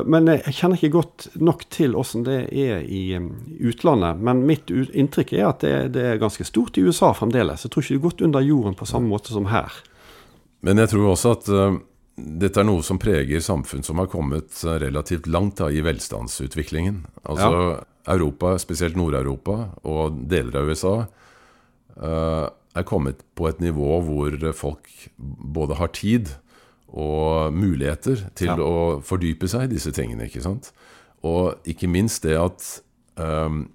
Men 0.07 0.31
jeg 0.31 0.55
kjenner 0.57 0.79
ikke 0.79 0.95
godt 0.97 1.27
nok 1.37 1.67
til 1.69 1.97
åssen 1.99 2.25
det 2.25 2.47
er 2.49 2.81
i 2.81 3.12
utlandet. 3.61 4.23
Men 4.25 4.47
mitt 4.49 4.73
inntrykk 4.73 5.35
er 5.37 5.51
at 5.51 5.67
det, 5.93 6.01
er 6.01 6.23
ganske 6.23 6.47
stort 6.49 6.81
i 6.81 6.87
USA 6.87 7.12
fremdeles. 7.12 7.67
Jeg 7.67 7.75
tror 7.75 7.85
ikke 7.85 7.93
det 7.93 8.01
er 8.01 8.09
gått 8.09 8.25
under 8.25 8.49
jorden 8.49 8.79
på 8.79 8.88
samme 8.88 9.12
måte 9.12 9.37
som 9.37 9.53
her. 9.53 9.77
Men 10.64 10.81
jeg 10.81 10.95
tror 10.95 11.12
også 11.12 11.37
at 11.37 11.53
dette 12.18 12.61
er 12.61 12.66
noe 12.66 12.83
som 12.87 12.98
preger 13.00 13.42
samfunn 13.44 13.85
som 13.87 14.00
har 14.02 14.11
kommet 14.11 14.52
relativt 14.83 15.28
langt 15.31 15.61
da, 15.61 15.70
i 15.70 15.83
velstandsutviklingen. 15.87 17.04
Altså 17.22 17.50
ja. 17.54 17.78
Europa, 18.14 18.57
spesielt 18.61 18.96
Nord-Europa 18.98 19.57
og 19.88 20.20
deler 20.31 20.61
av 20.61 20.72
USA, 20.72 20.94
uh, 22.00 22.46
er 22.78 22.87
kommet 22.88 23.24
på 23.38 23.48
et 23.50 23.62
nivå 23.62 24.00
hvor 24.07 24.37
folk 24.57 24.90
både 25.18 25.78
har 25.81 25.92
tid 25.96 26.35
og 26.88 27.52
muligheter 27.52 28.28
til 28.38 28.52
ja. 28.52 28.59
å 28.62 29.00
fordype 29.04 29.48
seg 29.50 29.66
i 29.66 29.74
disse 29.74 29.92
tingene. 29.94 30.28
ikke 30.28 30.44
sant? 30.44 30.70
Og 31.26 31.68
ikke 31.68 31.90
minst 31.90 32.24
det 32.24 32.38
at 32.40 32.68
um, 33.20 33.66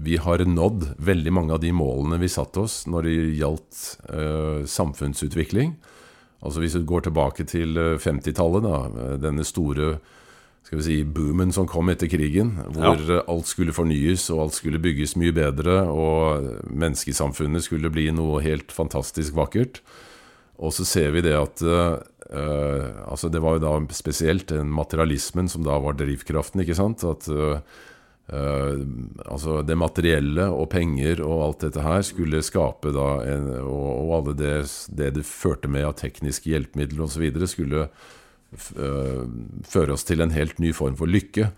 vi 0.00 0.16
har 0.20 0.44
nådd 0.46 0.94
veldig 1.02 1.32
mange 1.34 1.56
av 1.56 1.62
de 1.64 1.72
målene 1.76 2.20
vi 2.20 2.30
satte 2.30 2.62
oss 2.62 2.84
når 2.88 3.08
det 3.08 3.16
gjaldt 3.40 3.80
uh, 4.12 4.60
samfunnsutvikling. 4.68 5.74
Altså 6.40 6.62
Hvis 6.62 6.76
du 6.78 6.84
går 6.88 7.04
tilbake 7.04 7.44
til 7.44 7.76
50-tallet, 8.00 8.64
eh, 8.64 8.68
da, 8.68 9.04
eh, 9.04 9.16
denne 9.20 9.44
store 9.44 9.98
skal 10.64 10.78
vi 10.78 10.84
si, 10.84 10.96
boomen 11.04 11.52
som 11.52 11.66
kom 11.68 11.88
etter 11.90 12.08
krigen, 12.08 12.54
hvor 12.74 12.94
ja. 12.94 13.16
Eh, 13.16 13.24
alt 13.32 13.48
skulle 13.48 13.74
fornyes 13.74 14.28
og 14.30 14.44
alt 14.44 14.56
skulle 14.58 14.80
bygges 14.80 15.16
mye 15.20 15.34
bedre, 15.36 15.82
og 15.88 16.46
menneskesamfunnet 16.70 17.64
skulle 17.64 17.90
bli 17.92 18.10
noe 18.14 18.42
helt 18.44 18.72
fantastisk 18.72 19.36
vakkert. 19.36 19.80
Og 20.60 20.72
så 20.76 20.84
ser 20.84 21.12
vi 21.14 21.22
det 21.24 21.32
at 21.32 21.62
uh, 21.64 21.96
altså 23.08 23.30
Det 23.32 23.40
var 23.40 23.56
jo 23.56 23.62
da 23.64 23.70
spesielt 23.96 24.50
den 24.52 24.68
materialismen 24.68 25.48
som 25.48 25.64
da 25.64 25.78
var 25.80 25.96
drivkraften. 25.96 26.60
ikke 26.60 26.76
sant? 26.76 27.00
At 27.00 27.24
uh, 27.32 27.64
Uh, 28.30 28.86
altså 29.26 29.58
det 29.66 29.74
materielle 29.74 30.44
og 30.54 30.68
penger 30.70 31.18
og 31.24 31.40
alt 31.48 31.64
dette 31.64 31.82
her 31.82 32.04
skulle 32.06 32.44
skape 32.46 32.92
da 32.94 33.08
en, 33.26 33.48
og, 33.64 33.88
og, 33.90 34.12
alle 34.20 34.34
det, 34.38 34.54
det, 34.94 35.08
det 35.16 35.24
førte 35.26 35.66
med 35.72 35.88
av 35.88 35.96
tekniske 35.98 36.46
hjelpemidler 36.52 37.08
osv., 37.08 37.26
skulle 37.50 37.88
uh, 37.90 39.22
føre 39.66 39.96
oss 39.96 40.06
til 40.06 40.22
en 40.22 40.34
helt 40.36 40.62
ny 40.62 40.70
form 40.76 40.94
for 41.00 41.10
lykke. 41.10 41.50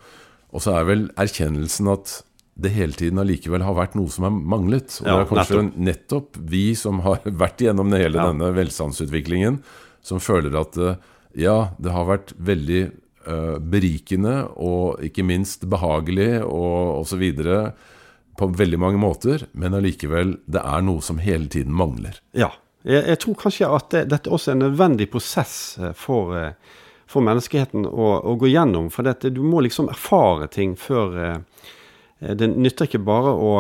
Og 0.52 0.64
så 0.64 0.78
er 0.78 0.88
vel 0.88 1.06
erkjennelsen 1.20 1.92
at 1.92 2.22
det 2.62 2.72
hele 2.74 2.96
tiden 2.96 3.20
allikevel 3.20 3.64
har 3.64 3.76
vært 3.76 3.94
noe 3.96 4.12
som 4.12 4.26
har 4.28 4.32
manglet. 4.32 4.98
Og 5.02 5.08
ja, 5.08 5.18
det 5.18 5.22
er 5.26 5.30
kanskje 5.30 5.60
nettopp. 5.60 5.86
nettopp. 5.88 6.40
vi 6.52 6.64
som 6.78 7.04
har 7.04 7.20
vært 7.44 7.64
gjennom 7.64 7.92
hele 7.92 8.16
ja. 8.16 8.28
denne 8.30 8.52
velstandsutviklingen, 8.56 9.60
som 10.04 10.24
føler 10.24 10.56
at 10.60 10.80
uh, 10.80 10.96
ja, 11.36 11.72
det 11.80 11.92
har 11.94 12.08
vært 12.08 12.34
veldig 12.36 12.82
berikende 13.62 14.34
og 14.60 15.02
ikke 15.04 15.24
minst 15.26 15.66
behagelig 15.70 16.42
og 16.42 17.02
osv. 17.02 17.22
på 18.38 18.48
veldig 18.58 18.80
mange 18.80 18.98
måter, 18.98 19.46
men 19.52 19.76
allikevel, 19.78 20.36
det 20.46 20.62
er 20.64 20.82
noe 20.82 21.04
som 21.04 21.20
hele 21.22 21.46
tiden 21.52 21.74
mangler. 21.76 22.18
Ja. 22.32 22.50
Jeg, 22.82 23.04
jeg 23.06 23.18
tror 23.22 23.38
kanskje 23.38 23.68
at 23.70 23.90
det, 23.94 24.06
dette 24.10 24.30
også 24.32 24.50
er 24.50 24.56
en 24.56 24.64
nødvendig 24.66 25.06
prosess 25.12 25.78
eh, 25.78 25.92
for, 25.94 26.34
eh, 26.34 26.80
for 27.10 27.22
menneskeheten 27.22 27.86
å, 27.86 28.08
å, 28.18 28.34
gå 28.40 28.50
gjennom. 28.50 28.88
For 28.90 29.06
dette, 29.06 29.30
du 29.30 29.42
må 29.46 29.62
liksom 29.62 29.90
erfare 29.92 30.50
ting 30.50 30.74
før 30.76 31.42
Det 32.22 32.46
nytter 32.46 32.86
ikke 32.86 33.02
bare 33.02 33.32
å, 33.34 33.52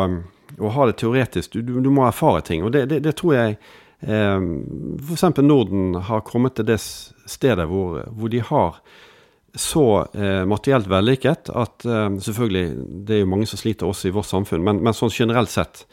å 0.58 0.68
ha 0.74 0.84
det 0.86 0.98
teoretisk, 1.00 1.52
du, 1.52 1.62
du, 1.62 1.80
du, 1.82 1.90
må 1.90 2.04
erfare 2.06 2.42
ting. 2.46 2.62
Og 2.62 2.72
det, 2.74 2.86
det, 2.90 3.00
det 3.02 3.14
tror 3.18 3.34
jeg 3.34 3.56
eh, 4.00 4.44
f.eks. 5.02 5.24
Norden 5.42 5.96
har 6.08 6.26
kommet 6.26 6.56
til 6.58 6.68
det 6.68 6.78
stedet 6.82 7.66
hvor, 7.70 8.02
hvor 8.10 8.32
de 8.32 8.42
har 8.46 8.78
så 9.54 10.06
eh, 10.14 10.44
materielt 10.48 10.86
vellykket 10.88 11.50
at 11.52 11.84
eh, 11.84 12.08
selvfølgelig, 12.24 12.66
det 13.06 13.16
er 13.16 13.22
jo 13.24 13.30
mange 13.34 13.48
som 13.50 13.60
sliter 13.60 13.88
også 13.88 14.08
i 14.08 14.14
vårt 14.16 14.30
samfunn, 14.30 14.64
men, 14.64 14.80
men 14.84 14.96
sånn 14.96 15.12
generelt 15.12 15.52
sett 15.52 15.84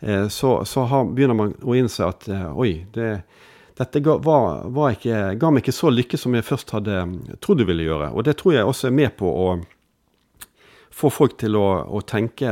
eh, 0.00 0.26
så, 0.32 0.58
så 0.66 0.86
har, 0.90 1.06
begynner 1.14 1.38
man 1.38 1.54
å 1.62 1.76
innse 1.78 2.06
at 2.06 2.26
eh, 2.28 2.48
oi, 2.50 2.72
det, 2.94 3.12
dette 3.78 4.02
ga, 4.02 4.16
var, 4.24 4.66
var 4.74 4.96
ikke, 4.96 5.36
ga, 5.38 5.52
meg 5.52 5.62
ikke 5.62 5.76
så 5.76 5.92
lykke 5.92 6.18
som 6.18 6.34
jeg 6.34 6.48
først 6.48 6.74
hadde 6.74 6.98
mm, 7.06 7.16
trodd 7.44 7.62
det 7.62 7.68
ville 7.70 7.86
gjøre. 7.86 8.10
Og 8.16 8.26
det 8.26 8.38
tror 8.40 8.56
jeg 8.56 8.66
også 8.66 8.90
er 8.90 8.98
med 8.98 9.14
på 9.20 9.30
å 9.30 9.48
få 10.96 11.10
folk 11.12 11.36
til 11.38 11.58
å, 11.60 11.66
å 11.92 12.00
tenke, 12.08 12.50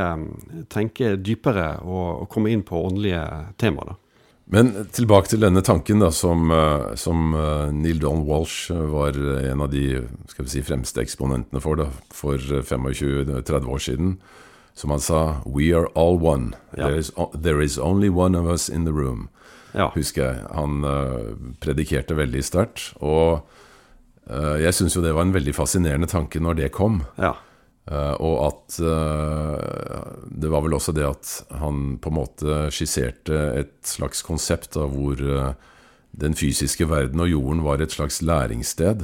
tenke, 0.71 1.15
dypere 1.17 1.79
og, 1.81 2.07
og, 2.21 2.27
komme 2.31 2.53
inn 2.53 2.61
på 2.67 2.77
åndelige 2.77 3.23
temaer. 3.59 3.91
da. 3.91 4.01
Men 4.45 4.71
tilbake 4.93 5.31
til 5.31 5.41
denne 5.41 5.63
tanken 5.65 6.03
da, 6.03 6.11
som, 6.13 6.51
eh, 6.53 6.93
som 7.01 7.33
eh, 7.33 7.71
Neil 7.73 7.97
Don 8.01 8.21
Walsh 8.27 8.69
eh, 8.71 8.83
var 8.93 9.17
en 9.17 9.63
av 9.65 9.71
de 9.73 10.03
si, 10.45 10.61
fremste 10.61 11.01
eksponentene 11.01 11.61
for 11.63 11.81
da, 11.81 11.87
for 12.13 12.37
25-30 12.37 13.65
år 13.65 13.81
siden. 13.81 14.17
Som 14.75 14.91
han 14.91 14.99
sa 14.99 15.41
'We 15.45 15.71
are 15.73 15.87
all 15.95 16.19
one. 16.21 16.53
Ja. 16.77 16.87
There, 16.89 16.97
is, 16.99 17.11
there, 17.33 17.63
is, 17.63 17.79
only 17.79 18.09
one 18.09 18.35
of 18.35 18.45
us 18.45 18.69
in 18.69 18.85
the 18.85 18.91
room'. 18.91 19.29
Ja. 19.73 19.89
Husker 19.95 20.23
jeg. 20.23 20.43
Han 20.51 20.83
uh, 20.83 21.35
predikerte 21.59 22.15
veldig 22.15 22.43
sterkt. 22.43 22.93
Og 22.99 23.47
uh, 24.29 24.55
jeg 24.61 24.73
syns 24.73 24.95
jo 24.95 25.01
det 25.01 25.15
var 25.15 25.21
en 25.21 25.33
veldig 25.33 25.55
fascinerende 25.55 26.07
tanke 26.07 26.39
når 26.39 26.53
det 26.53 26.71
kom. 26.71 27.03
Ja. 27.17 27.33
Uh, 27.85 28.17
og 28.17 28.37
at 28.47 28.79
uh, 28.81 30.15
Det 30.25 30.49
var 30.49 30.63
vel 30.65 30.73
også 30.73 30.89
det 30.97 31.03
at 31.05 31.33
han 31.59 31.99
på 32.01 32.09
en 32.09 32.17
måte 32.17 32.63
skisserte 32.73 33.37
et 33.59 33.75
slags 33.85 34.23
konsept 34.25 34.73
av 34.81 34.89
hvor 34.95 35.21
uh, 35.21 35.51
den 36.17 36.33
fysiske 36.33 36.87
verden 36.89 37.21
og 37.21 37.29
jorden 37.29 37.61
var 37.61 37.83
et 37.83 37.93
slags 37.93 38.21
læringssted. 38.23 39.03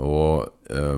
Og 0.00 0.48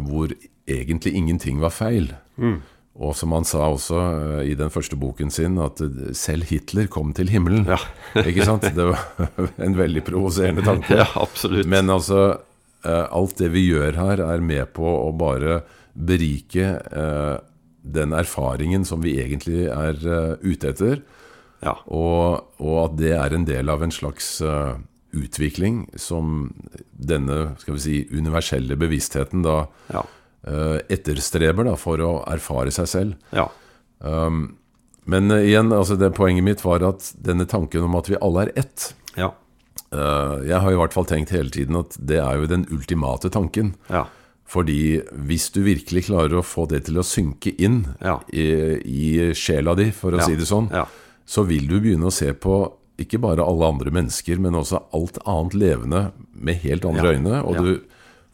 hvor 0.07 0.31
egentlig 0.71 1.13
ingenting 1.19 1.59
var 1.59 1.73
feil. 1.75 2.13
Mm. 2.39 2.61
Og 2.95 3.11
som 3.19 3.35
han 3.35 3.45
sa 3.45 3.65
også 3.67 3.99
i 4.47 4.55
den 4.57 4.71
første 4.71 4.95
boken 4.97 5.35
sin, 5.35 5.59
at 5.59 5.83
selv 6.15 6.47
Hitler 6.47 6.87
kom 6.87 7.11
til 7.13 7.29
himmelen. 7.35 7.67
Ja. 7.67 7.81
ikke 8.23 8.47
sant? 8.47 8.69
Det 8.71 8.87
var 8.87 9.03
en 9.67 9.75
veldig 9.77 10.05
provoserende 10.07 10.63
tanke. 10.63 10.95
Ja, 11.03 11.09
absolutt. 11.19 11.67
Men 11.67 11.91
altså, 11.91 12.39
alt 12.87 13.43
det 13.43 13.51
vi 13.51 13.67
gjør 13.67 13.99
her, 13.99 14.23
er 14.31 14.47
med 14.47 14.71
på 14.79 14.87
å 14.87 15.11
bare 15.11 15.65
berike 15.97 16.67
eh, 16.93 17.37
den 17.87 18.13
erfaringen 18.13 18.85
som 18.85 19.03
vi 19.05 19.15
egentlig 19.23 19.69
er 19.71 20.01
uh, 20.03 20.35
ute 20.43 20.73
etter. 20.73 21.01
Ja. 21.63 21.77
Og, 21.87 22.53
og, 22.59 22.77
at 22.83 22.99
det 22.99 23.13
er 23.17 23.35
en 23.37 23.47
del 23.47 23.71
av 23.73 23.85
en 23.87 23.95
slags 23.95 24.41
uh, 24.43 24.75
utvikling 25.17 25.85
som 25.95 26.51
denne 26.91 27.55
skal 27.63 27.77
vi 27.77 27.85
si, 27.85 27.97
universelle 28.11 28.77
bevisstheten 28.79 29.47
da 29.47 29.61
ja. 29.95 30.03
uh, 30.51 30.79
etterstreber 30.93 31.71
da, 31.71 31.77
for 31.79 32.03
å 32.03 32.13
erfare 32.27 32.75
seg 32.75 32.91
selv. 32.91 33.31
Ja. 33.31 33.47
Um, 34.03 34.57
men 35.07 35.31
igjen, 35.31 35.71
altså 35.71 35.95
det 35.95 36.11
poenget 36.19 36.45
mitt 36.45 36.67
var 36.67 36.83
at 36.83 37.13
denne 37.23 37.47
tanken 37.47 37.87
om 37.87 37.95
at 37.99 38.11
vi 38.11 38.19
alle 38.19 38.49
er 38.49 38.57
ett 38.59 38.93
Jeg 39.17 40.59
har 40.61 40.75
i 40.75 40.79
hvert 40.81 40.93
fall 40.93 41.07
tenkt 41.07 41.31
hele 41.31 41.49
tiden 41.55 41.79
at 41.79 41.95
det 41.97 42.19
er 42.19 42.41
jo 42.41 42.49
den 42.51 42.65
ultimate 42.75 43.31
tanken. 43.33 43.71
Ja. 43.87 44.03
Fordi 44.47 45.01
hvis 45.27 45.49
du 45.55 45.61
virkelig 45.67 46.07
klarer 46.07 46.39
å 46.39 46.47
få 46.47 46.69
det 46.71 46.85
til 46.87 47.01
å 47.01 47.07
synke 47.07 47.51
inn 47.59 47.83
ja. 47.99 48.21
i, 48.31 48.47
i, 48.79 49.09
sjela 49.35 49.75
di, 49.79 49.91
for 49.95 50.15
å 50.15 50.23
ja. 50.23 50.29
si 50.29 50.39
det 50.39 50.47
sånn, 50.47 50.71
ja. 50.71 50.85
så 51.27 51.43
vil 51.49 51.67
du 51.67 51.81
begynne 51.81 52.07
å 52.07 52.15
se 52.15 52.31
på 52.31 52.61
ikke 53.03 53.21
bare 53.21 53.45
alle 53.45 53.69
andre 53.75 53.93
mennesker, 53.93 54.39
men 54.41 54.57
også 54.57 54.87
alt 54.97 55.19
annet 55.29 55.59
levende 55.59 56.03
med 56.33 56.63
helt 56.63 56.87
andre 56.89 57.17
øyne. 57.17 57.43
Og 57.43 57.59
du 57.61 57.73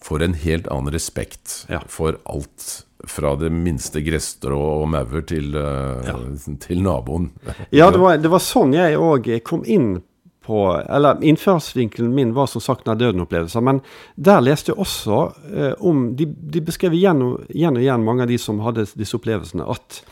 får 0.02 0.26
en 0.26 0.36
helt 0.38 0.68
annen 0.70 0.94
respekt 0.94 1.62
for 1.90 2.20
alt 2.30 2.84
fra 3.08 3.32
det 3.34 3.50
minste 3.50 3.98
gresstrå 4.04 4.60
og 4.60 4.86
maur 4.92 5.24
til, 5.26 5.56
uh, 5.58 6.36
til, 6.62 6.82
naboen. 6.84 7.32
Ja, 7.74 7.90
det 7.90 7.98
var, 7.98 8.20
det 8.22 8.30
var 8.30 8.42
sånn 8.44 8.76
jeg 8.76 9.00
òg 9.00 9.26
kom 9.46 9.64
inn 9.66 9.96
på 10.42 10.82
Eller 10.88 11.22
innførsvinkelen 11.24 12.14
min 12.14 12.34
var 12.34 12.46
som 12.50 12.60
sagt 12.60 12.86
nær 12.86 12.98
døden-opplevelser. 13.00 13.62
Men 13.64 13.80
der 14.16 14.42
leste 14.44 14.72
jeg 14.72 14.80
også 14.82 15.20
eh, 15.54 15.74
om 15.80 16.16
De, 16.18 16.26
de 16.26 16.60
beskrev 16.64 16.94
igjen 16.98 17.22
og, 17.22 17.44
igjen 17.48 17.78
og 17.78 17.82
igjen, 17.84 18.04
mange 18.04 18.26
av 18.26 18.32
de 18.32 18.38
som 18.38 18.60
hadde 18.64 18.86
disse 18.98 19.16
opplevelsene, 19.16 19.64
at 19.64 20.02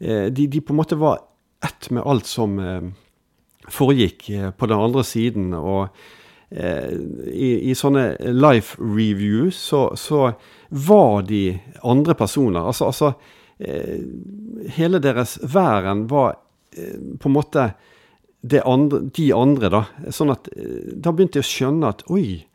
eh, 0.00 0.26
de, 0.30 0.46
de, 0.46 0.60
på 0.60 0.74
en 0.74 0.80
måte 0.82 0.98
var 1.00 1.22
ett 1.64 1.90
med 1.90 2.06
alt 2.08 2.26
som 2.26 2.58
eh, 2.58 2.90
foregikk 3.70 4.30
eh, 4.30 4.50
på 4.50 4.66
den 4.66 4.80
andre 4.80 5.04
siden. 5.04 5.52
Og 5.54 5.88
eh, 6.50 6.92
i, 7.32 7.50
i, 7.70 7.76
sånne 7.76 8.14
life 8.34 8.80
reviews 8.80 9.58
så, 9.70 9.90
så, 9.96 10.32
var 10.70 11.24
de 11.26 11.58
andre 11.82 12.14
personer. 12.14 12.62
Altså, 12.62 12.90
altså 12.92 13.12
eh, 13.58 13.98
Hele 14.76 15.00
deres 15.02 15.38
væren 15.42 16.04
var 16.10 16.36
på 16.70 17.26
en 17.26 17.34
måte 17.34 17.64
andre, 18.64 19.00
de 19.16 19.26
andre, 19.36 19.70
da. 19.72 19.82
Sånn 20.14 20.32
at 20.32 20.48
eh, 20.56 20.94
da 20.96 21.12
begynte 21.12 21.40
jeg 21.40 21.46
å 21.46 21.50
skjønne 21.50 21.92
at 21.92 22.04
oi, 22.12 22.46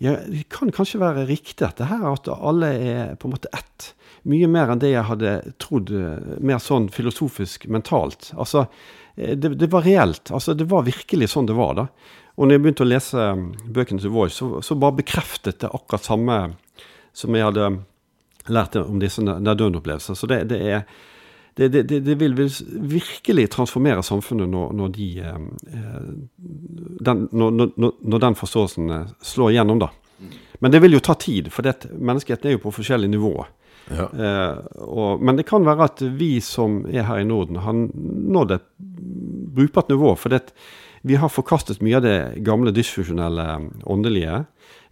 ja, 0.00 0.16
det 0.28 0.46
kan 0.52 0.72
kanskje 0.72 1.00
være 1.02 1.26
riktig 1.28 1.60
dette 1.62 1.88
her, 1.90 2.04
at 2.08 2.28
alle 2.32 2.70
er 2.76 3.16
på 3.20 3.28
en 3.28 3.34
måte 3.34 3.50
ett. 3.56 3.90
Mye 4.28 4.48
mer 4.52 4.72
enn 4.72 4.80
det 4.80 4.94
jeg 4.94 5.08
hadde 5.08 5.34
trodd, 5.60 5.92
eh, 5.96 6.38
mer 6.44 6.60
sånn 6.62 6.88
filosofisk 6.92 7.66
mentalt. 7.72 8.32
Altså, 8.36 8.66
eh, 9.16 9.36
det, 9.36 9.54
det 9.60 9.68
var 9.72 9.84
reelt. 9.84 10.32
Altså, 10.32 10.56
det 10.56 10.68
var 10.70 10.88
virkelig 10.88 11.32
sånn 11.34 11.48
det 11.48 11.58
var, 11.58 11.76
da. 11.76 11.86
Og 12.36 12.46
når 12.46 12.56
jeg 12.56 12.64
begynte 12.64 12.84
å 12.86 12.88
lese 12.88 13.28
mm, 13.36 13.46
bøkene 13.76 14.00
til 14.00 14.12
Voice, 14.14 14.38
så, 14.38 14.62
så 14.64 14.76
bare 14.80 15.00
bekreftet 15.02 15.60
det 15.60 15.68
akkurat 15.68 16.06
samme 16.06 16.40
som 17.16 17.36
jeg 17.36 17.44
hadde 17.44 17.70
lært 18.48 18.76
om 18.80 19.00
disse 19.02 19.20
nær-døden-opplevelser. 19.24 20.16
Så 20.16 20.28
det, 20.30 20.46
det 20.52 20.60
er 20.64 20.84
det, 21.54 21.68
det, 21.68 22.00
det, 22.00 22.14
vil 22.14 22.36
virkelig 22.36 23.48
transformere 23.50 24.02
samfunnet 24.06 24.48
når, 24.48 24.72
når, 24.76 24.92
de, 24.94 25.08
eh, 25.20 26.10
den, 27.06 27.24
når, 27.32 27.72
når 28.00 28.22
den 28.26 28.38
forståelsen 28.38 28.90
eh, 28.94 29.08
slår 29.32 29.54
igjennom, 29.54 29.82
da. 29.82 29.90
Men 30.60 30.72
det 30.72 30.82
vil 30.84 30.94
jo 30.96 31.02
ta 31.04 31.16
tid, 31.18 31.48
for 31.52 31.66
menneskeheten 31.96 32.50
er 32.50 32.56
jo 32.56 32.62
på 32.66 32.74
forskjellige 32.78 33.14
nivåer. 33.14 33.48
Ja. 33.90 34.06
Eh, 34.06 34.58
og, 34.86 35.22
men 35.24 35.40
det 35.40 35.48
kan 35.48 35.66
være 35.66 35.88
at 35.88 36.02
vi 36.20 36.36
som 36.44 36.84
er 36.90 37.08
her 37.08 37.22
i 37.22 37.26
Norden, 37.28 37.62
har 37.64 37.76
nådd 37.76 38.56
et 38.56 38.66
brukbart 39.56 39.90
nivå. 39.90 40.14
For 40.20 40.32
det, 40.32 40.52
vi 41.02 41.18
har 41.18 41.32
forkastet 41.32 41.82
mye 41.84 41.98
av 41.98 42.06
det 42.06 42.18
gamle 42.46 42.74
dysfunksjonelle 42.76 43.46
åndelige, 43.90 44.44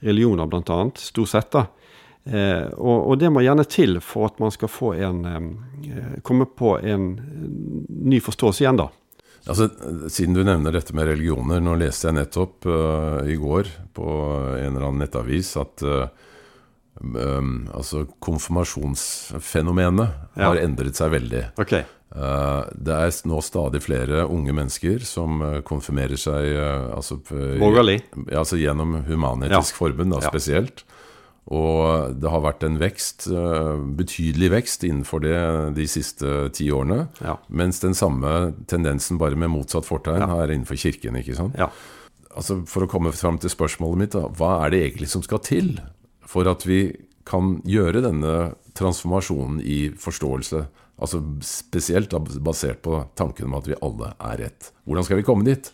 religioner 0.05 0.49
bl.a., 0.49 0.81
stort 0.99 1.33
sett. 1.35 1.53
da. 1.55 1.67
Eh, 2.29 2.67
og, 2.77 3.09
og, 3.09 3.19
det 3.21 3.31
må 3.33 3.41
gjerne 3.41 3.65
til 3.65 4.01
for 4.05 4.29
at 4.29 4.41
man 4.43 4.53
skal 4.53 4.69
få 4.69 4.93
en 5.01 5.25
eh, 5.25 6.17
komme 6.27 6.45
på 6.45 6.77
en 6.85 7.11
ny 7.89 8.21
forståelse 8.21 8.65
igjen, 8.65 8.81
da. 8.83 8.91
Altså, 9.49 9.69
Siden 10.13 10.35
du 10.37 10.43
nevner 10.45 10.75
dette 10.77 10.93
med 10.97 11.09
religioner, 11.09 11.63
nå 11.65 11.79
leste 11.81 12.11
jeg 12.11 12.19
nettopp 12.19 12.67
uh, 12.69 13.23
i 13.25 13.37
går 13.41 13.71
på 13.97 14.09
en 14.59 14.75
eller 14.75 14.89
annen 14.91 15.01
nettavis 15.01 15.55
at 15.57 15.85
uh, 15.87 16.11
um, 17.01 17.63
altså 17.73 18.03
konfirmasjonsfenomenet 18.21 20.11
ja. 20.35 20.43
har 20.51 20.61
endret 20.61 21.01
seg 21.01 21.15
veldig. 21.15 21.43
Okay. 21.65 21.87
Uh, 22.13 22.67
det 22.77 22.93
er 22.99 23.15
nå 23.31 23.41
stadig 23.47 23.81
flere 23.87 24.27
unge 24.27 24.53
mennesker 24.59 25.07
som 25.07 25.41
konfirmerer 25.65 26.21
seg 26.21 26.53
altså, 26.93 27.21
altså, 27.23 28.61
gjennom 28.61 28.99
Human-Etisk 29.09 29.73
ja. 29.73 29.81
Forbund, 29.81 30.13
da, 30.13 30.21
spesielt. 30.29 30.85
Og 31.49 32.13
det 32.21 32.29
har 32.29 32.43
vært 32.45 32.65
en 32.67 32.77
vekst, 32.81 33.27
eh, 33.33 33.77
betydelig 33.97 34.51
vekst 34.53 34.85
innenfor 34.85 35.23
det 35.25 35.39
de 35.79 35.87
siste 35.89 36.51
ti 36.53 36.69
årene. 36.69 37.07
Ja. 37.25 37.39
Mens 37.49 37.81
den 37.81 37.95
samme 37.97 38.53
tendensen, 38.69 39.17
bare 39.19 39.37
med 39.37 39.49
motsatt 39.55 39.89
fortegn, 39.89 40.21
ja. 40.21 40.43
er 40.43 40.53
innenfor 40.53 40.77
kirken. 40.77 41.17
ikke 41.17 41.37
sant? 41.39 41.57
Ja. 41.57 41.71
Altså 42.37 42.61
For 42.69 42.85
å 42.85 42.91
komme 42.91 43.13
fram 43.17 43.39
til 43.41 43.51
spørsmålet 43.51 43.99
mitt, 43.99 44.13
da, 44.13 44.29
hva 44.29 44.67
er 44.67 44.71
det 44.71 44.83
egentlig 44.85 45.09
som 45.09 45.25
skal 45.25 45.41
til 45.41 45.79
for 46.29 46.47
at 46.47 46.67
vi 46.69 46.93
kan 47.25 47.63
gjøre 47.65 48.05
denne 48.05 48.35
transformasjonen 48.77 49.63
i 49.65 49.89
forståelse? 49.97 50.67
Altså 51.01 51.23
Spesielt 51.41 52.13
basert 52.45 52.83
på 52.83 53.01
tanken 53.17 53.49
om 53.49 53.57
at 53.57 53.67
vi 53.67 53.79
alle 53.81 54.13
er 54.21 54.45
ett. 54.51 54.71
Hvordan 54.85 55.09
skal 55.09 55.17
vi 55.17 55.27
komme 55.27 55.49
dit? 55.49 55.73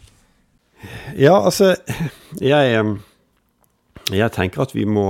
Ja, 1.16 1.40
altså 1.42 1.74
Jeg 2.40 3.00
jeg 4.12 4.32
tenker 4.36 4.64
at 4.64 4.74
vi 4.74 4.84
må 4.84 5.06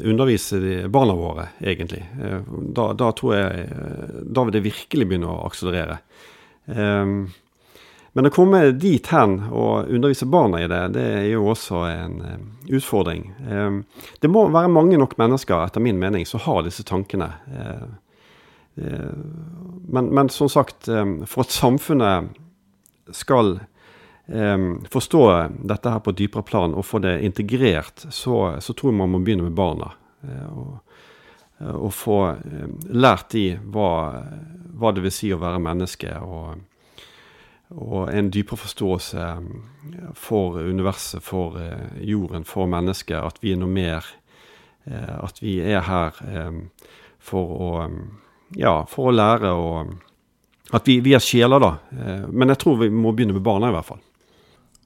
undervise 0.00 0.88
barna 0.88 1.14
våre, 1.14 1.48
egentlig. 1.58 2.10
Eh, 2.22 2.40
da, 2.68 2.92
da, 2.92 3.12
tror 3.12 3.36
jeg 3.36 3.60
eh, 3.60 4.16
Da 4.26 4.44
vil 4.44 4.56
det 4.56 4.64
virkelig 4.64 5.06
begynne 5.06 5.30
å 5.30 5.44
akselerere. 5.46 6.00
Men 6.70 8.26
å 8.26 8.30
komme 8.34 8.60
dit 8.78 9.06
hen 9.10 9.36
og 9.48 9.88
undervise 9.90 10.26
barna 10.30 10.60
i 10.62 10.68
det, 10.70 10.80
det 10.94 11.06
er 11.22 11.26
jo 11.30 11.48
også 11.50 11.80
en 11.88 12.16
utfordring. 12.68 13.24
Det 14.22 14.30
må 14.30 14.44
være 14.50 14.70
mange 14.70 14.98
nok 15.00 15.16
mennesker, 15.18 15.64
etter 15.64 15.82
min 15.82 15.98
mening, 15.98 16.26
som 16.28 16.42
har 16.44 16.62
disse 16.66 16.84
tankene. 16.86 17.32
Men, 18.76 20.12
men, 20.14 20.30
som 20.30 20.50
sagt, 20.52 20.86
for 20.86 21.42
at 21.46 21.54
samfunnet 21.54 22.38
skal 23.16 23.56
forstå 24.30 25.22
dette 25.66 25.90
her 25.90 26.02
på 26.04 26.12
et 26.12 26.18
dypere 26.20 26.46
plan 26.46 26.74
og 26.78 26.84
få 26.86 27.00
det 27.02 27.16
integrert, 27.26 28.04
så, 28.14 28.60
så 28.62 28.74
tror 28.78 28.92
jeg 28.92 28.98
man 29.00 29.10
må 29.10 29.18
begynne 29.24 29.48
med 29.48 29.56
barna. 29.58 29.90
Uh, 30.22 30.58
og, 30.58 30.96
uh, 31.60 31.76
og, 31.76 31.92
få 31.94 32.18
uh, 32.36 32.66
lært 32.92 33.30
de 33.32 33.44
hva, 33.72 33.92
hva, 34.76 34.92
det 34.92 35.04
vil 35.06 35.14
si 35.14 35.30
å 35.32 35.40
være 35.40 35.62
menneske. 35.62 36.16
og 36.20 36.66
og 37.70 38.08
en 38.10 38.32
dypere 38.34 38.58
forståelse 38.58 39.24
for 40.18 40.56
universet, 40.58 41.22
for 41.22 41.54
jorden, 42.02 42.42
for 42.42 42.66
mennesket. 42.66 43.14
At 43.14 43.38
vi 43.44 43.52
er 43.54 43.60
noe 43.60 43.70
mer. 43.70 44.08
At 44.90 45.38
vi 45.38 45.60
er 45.62 45.86
her 45.86 46.18
for 47.22 47.54
å 47.54 47.70
Ja, 48.58 48.82
for 48.90 49.12
å 49.12 49.14
lære 49.14 49.52
og 49.54 49.94
At 50.74 50.88
vi, 50.90 50.98
vi 50.98 51.14
er 51.14 51.22
sjeler, 51.22 51.62
da. 51.62 51.70
Men 52.26 52.50
jeg 52.50 52.58
tror 52.58 52.82
vi 52.82 52.90
må 52.90 53.14
begynne 53.14 53.38
med 53.38 53.46
barna, 53.46 53.70
i 53.70 53.76
hvert 53.78 53.86
fall. 53.92 54.02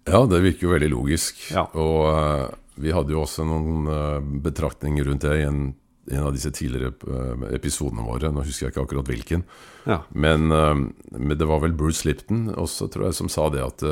Ja, 0.05 0.25
det 0.29 0.43
virker 0.45 0.67
jo 0.67 0.75
veldig 0.75 0.91
logisk. 0.93 1.41
Ja. 1.55 1.65
Og 1.81 2.05
uh, 2.13 2.53
vi 2.81 2.93
hadde 2.93 3.15
jo 3.15 3.23
også 3.25 3.47
noen 3.49 3.89
uh, 3.89 4.21
betraktninger 4.45 5.07
rundt 5.09 5.25
det 5.25 5.39
i 5.41 5.47
en, 5.49 5.71
en 6.13 6.27
av 6.29 6.35
disse 6.37 6.53
tidligere 6.55 6.93
uh, 7.09 7.47
episodene 7.57 8.05
våre. 8.05 8.33
Nå 8.33 8.45
husker 8.45 8.67
jeg 8.67 8.75
ikke 8.75 8.85
akkurat 8.85 9.13
hvilken. 9.13 9.47
Ja. 9.89 10.03
Men, 10.13 10.49
men, 10.49 11.37
det 11.37 11.49
var 11.49 11.63
vel 11.65 11.77
Bruce 11.77 12.07
Lipton 12.09 12.51
også, 12.53 12.89
tror 12.93 13.09
jeg, 13.09 13.19
som 13.21 13.31
sa 13.33 13.51
det 13.53 13.65
at 13.65 13.85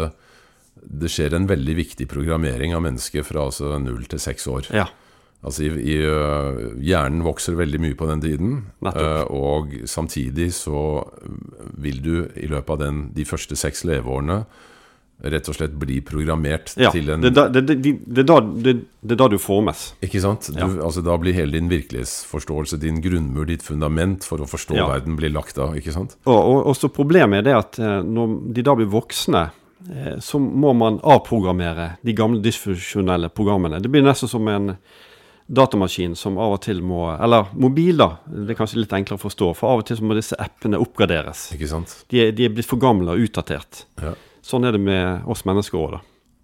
det 0.83 1.11
skjer 1.13 1.37
en 1.37 1.47
veldig 1.47 1.75
viktig 1.79 2.07
programmering 2.11 2.73
av 2.75 2.83
mennesket 2.85 3.29
fra 3.29 3.45
altså 3.51 3.77
0 3.79 4.09
til 4.09 4.21
6 4.21 4.47
år. 4.53 4.71
Ja. 4.75 4.87
Altså, 5.43 5.67
i, 5.67 5.93
i, 5.93 5.97
Hjernen 6.89 7.25
vokser 7.27 7.59
veldig 7.59 7.81
mye 7.83 7.99
på 7.99 8.09
den 8.09 8.25
tiden. 8.25 8.55
og 8.83 9.75
samtidig 9.91 10.49
så 10.57 11.05
vil 11.77 12.01
du 12.03 12.15
i 12.41 12.49
løpet 12.49 12.73
av 12.73 12.83
den, 12.87 13.03
de 13.13 13.29
første 13.29 13.59
seks 13.59 13.85
leveårene 13.89 14.43
rett 15.23 15.49
og 15.49 15.57
slett 15.57 15.75
bli 15.79 16.01
programmert 16.05 16.73
ja, 16.81 16.91
til 16.95 17.13
en 17.15 17.23
det, 17.23 17.31
da, 17.37 17.47
det, 17.53 17.63
det, 17.69 17.93
det, 18.03 18.25
da, 18.27 18.39
er 18.43 19.19
da 19.21 19.29
du 19.31 19.39
formes. 19.43 19.93
Ikke 20.03 20.23
sant? 20.23 20.49
Du, 20.51 20.59
ja. 20.59 20.69
altså, 20.83 21.05
da 21.07 21.17
blir 21.21 21.37
hele 21.37 21.55
din 21.55 21.71
virkelighetsforståelse, 21.71 22.81
din 22.83 22.99
grunnmur, 23.05 23.47
ditt 23.49 23.63
fundament 23.67 24.27
for 24.27 24.43
å 24.43 24.49
forstå 24.51 24.79
ja. 24.81 24.89
verden, 24.91 25.17
blir 25.19 25.33
lagt 25.35 25.61
av. 25.63 25.77
ikke 25.79 25.95
sant? 25.95 26.17
Og, 26.27 26.39
og, 26.39 26.59
og, 26.65 26.75
så 26.79 26.91
Problemet 26.93 27.43
er 27.43 27.47
det 27.47 27.55
at 27.57 27.79
eh, 27.83 28.01
når 28.05 28.35
de 28.57 28.67
da 28.67 28.75
blir 28.79 28.91
voksne, 28.91 29.45
eh, 29.87 30.19
så 30.23 30.43
må 30.43 30.75
man 30.77 30.99
avprogrammere 31.01 31.95
de 32.03 32.17
gamle 32.19 32.43
dysfunksjonelle 32.43 33.31
programmene. 33.35 33.81
Det 33.83 33.93
blir 33.93 34.05
nesten 34.07 34.31
som 34.31 34.51
en 34.51 34.75
datamaskin 35.53 36.15
som 36.17 36.39
av 36.41 36.57
og 36.57 36.61
til 36.65 36.81
må 36.87 37.05
Eller 37.13 37.51
mobil, 37.59 37.97
da. 38.01 38.17
Det 38.27 38.55
er 38.55 38.59
kanskje 38.59 38.83
litt 38.83 38.93
enklere 38.97 39.21
å 39.21 39.23
forstå. 39.23 39.53
For 39.59 39.75
av 39.75 39.83
og 39.83 39.89
til 39.89 39.99
så 39.99 40.07
må 40.07 40.19
disse 40.19 40.39
appene 40.41 40.81
oppgraderes. 40.83 41.51
Ikke 41.57 41.71
sant? 41.71 41.95
De, 42.13 42.29
de 42.35 42.47
er 42.47 42.55
blitt 42.55 42.69
for 42.69 42.81
gamle 42.83 43.15
og 43.15 43.27
utdatert. 43.27 43.85
Ja. 44.03 44.15
Sånn 44.43 44.67
er 44.67 44.75
det 44.75 44.83
med 44.83 45.29
oss 45.31 45.45
mennesker 45.47 45.79
òg, 45.79 45.97
da. 45.97 46.03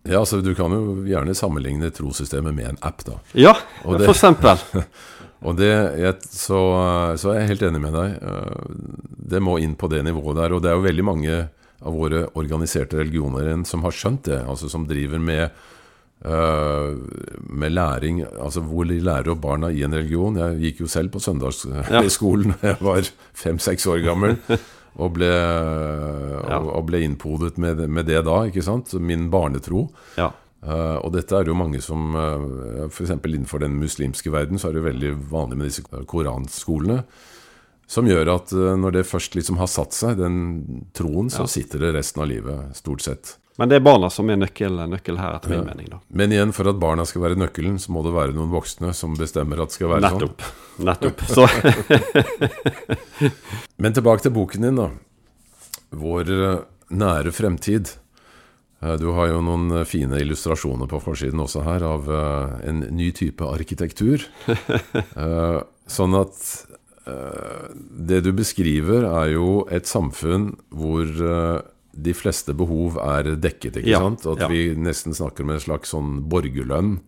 Ja, 0.09 0.23
altså 0.23 0.41
Du 0.41 0.55
kan 0.57 0.73
jo 0.73 1.03
gjerne 1.09 1.35
sammenligne 1.37 1.91
trossystemet 1.95 2.55
med 2.57 2.73
en 2.73 2.83
app, 2.87 3.05
da. 3.05 3.19
Ja, 3.37 3.55
det, 3.83 4.07
for 4.07 4.15
eksempel. 4.15 4.61
og 5.47 5.59
det, 5.59 5.73
så, 6.31 6.61
så, 7.19 7.33
er 7.33 7.43
jeg 7.43 7.53
helt 7.53 7.67
enig 7.69 7.83
med 7.83 7.97
deg. 7.99 8.15
Eh, 8.23 8.77
det 9.35 9.43
må 9.45 9.59
inn 9.61 9.77
på 9.79 9.91
det 9.93 10.05
nivået 10.07 10.39
der. 10.39 10.55
Og 10.55 10.63
det 10.65 10.71
er 10.71 10.79
jo 10.79 10.87
veldig 10.87 11.07
mange 11.07 11.41
av 11.79 11.95
våre 11.95 12.25
organiserte 12.39 12.99
religioner 12.99 13.51
som 13.69 13.85
har 13.85 13.95
skjønt 13.95 14.31
det. 14.31 14.41
Altså 14.49 14.71
som 14.71 14.87
driver 14.89 15.21
med, 15.23 15.61
uh, 16.27 16.97
med 17.39 17.75
læring, 17.75 18.25
altså 18.27 18.65
hvor 18.67 18.89
de 18.89 18.99
lærer 18.99 19.31
opp 19.35 19.45
barna 19.45 19.71
i 19.71 19.85
en 19.87 19.95
religion. 19.95 20.41
Jeg 20.41 20.59
gikk 20.65 20.83
jo 20.83 20.91
selv 20.91 21.13
på 21.15 21.23
søndagsskolen 21.23 22.55
da 22.59 22.73
jeg 22.73 22.83
var 22.83 23.13
fem-seks 23.45 23.87
år 23.93 24.03
gammel. 24.09 24.39
Og 24.97 25.15
ble, 25.15 25.29
ja. 25.29 26.59
og, 26.59 26.83
ble 26.89 27.03
innpodet 27.07 27.59
med, 27.61 27.85
med, 27.87 28.09
det 28.09 28.25
da, 28.27 28.41
ikke 28.49 28.65
sant? 28.67 28.95
Min 28.99 29.29
barnetro. 29.31 29.87
Ja. 30.19 30.33
Uh, 30.59 30.99
og 31.07 31.13
dette 31.15 31.37
er 31.39 31.47
jo 31.47 31.55
mange 31.55 31.79
som 31.85 32.17
uh, 32.19 32.35
eh, 32.83 32.87
F.eks. 32.89 33.13
innenfor 33.15 33.63
den 33.63 33.77
muslimske 33.79 34.33
verden 34.35 34.59
så 34.59 34.69
er 34.69 34.75
det 34.75 34.81
jo 34.81 34.89
veldig 34.89 35.11
vanlig 35.31 35.59
med 35.61 35.69
disse 35.71 35.85
koranskolene. 36.11 37.05
Som 37.89 38.09
gjør 38.11 38.33
at 38.35 38.51
uh, 38.57 38.73
når 38.77 38.99
det 38.99 39.05
først 39.07 39.39
liksom 39.39 39.61
har 39.63 39.71
satt 39.71 39.95
seg, 39.95 40.19
den 40.19 40.89
troen, 40.99 41.31
så 41.31 41.47
ja. 41.47 41.53
sitter 41.53 41.87
det 41.87 41.93
resten 42.01 42.25
av 42.25 42.31
livet, 42.33 42.75
stort 42.77 43.07
sett. 43.07 43.37
Men 43.59 43.71
det 43.71 43.81
er 43.81 43.83
barna 43.83 44.07
som 44.07 44.29
er 44.31 44.39
nøkkel, 44.39 44.77
nøkkel 44.87 45.17
her, 45.19 45.35
etter 45.35 45.51
min 45.51 45.59
ja. 45.59 45.67
mening. 45.67 45.89
da. 45.91 45.97
Men 46.15 46.31
igjen, 46.31 46.53
for 46.55 46.71
at 46.71 46.79
barna 46.79 47.03
skal 47.09 47.25
være 47.25 47.39
nøkkelen, 47.41 47.81
så 47.83 47.91
må 47.91 48.05
det 48.07 48.13
være 48.15 48.35
noen 48.37 48.53
voksne 48.53 48.93
som 48.95 49.17
bestemmer 49.19 49.59
at 49.65 49.73
det 49.73 49.79
skal 49.81 49.91
være 49.97 50.05
Nettopp. 50.07 50.45
sånn. 50.77 50.87
Nettopp. 50.87 51.25
Så. 51.27 51.47
Men 53.83 53.97
tilbake 53.97 54.23
til 54.23 54.35
boken 54.37 54.67
din, 54.69 54.79
da. 54.79 54.93
Vår 55.91 56.31
eh, 56.37 56.61
nære 57.03 57.33
fremtid. 57.35 57.91
Eh, 58.79 58.95
du 59.03 59.09
har 59.17 59.33
jo 59.33 59.41
noen 59.43 59.81
eh, 59.81 59.87
fine 59.91 60.21
illustrasjoner 60.23 60.87
på 60.91 61.01
forsiden 61.03 61.43
også 61.43 61.65
her 61.67 61.83
av 61.89 62.07
en 62.63 62.85
ny 62.95 63.11
type 63.17 63.43
arkitektur. 63.43 64.23
Sånn 65.99 66.15
at 66.15 66.47
det 67.09 68.21
du 68.23 68.31
beskriver, 68.37 69.07
er 69.09 69.33
jo 69.33 69.65
et 69.73 69.89
samfunn 69.89 70.51
hvor 70.69 71.09
de 72.03 72.13
fleste 72.15 72.55
behov 72.57 72.97
er 73.03 73.35
dekket, 73.37 73.77
ikke 73.81 73.91
Ja, 73.91 73.99
sant? 74.05 74.27
At 74.27 74.39
ja. 74.45 74.49
vi 74.49 74.75
nesten 74.79 75.15
snakker 75.17 75.43
om 75.45 75.51
en 75.51 75.61
slags 75.61 75.91
sånn 75.95 76.21
borgerlønn, 76.31 76.99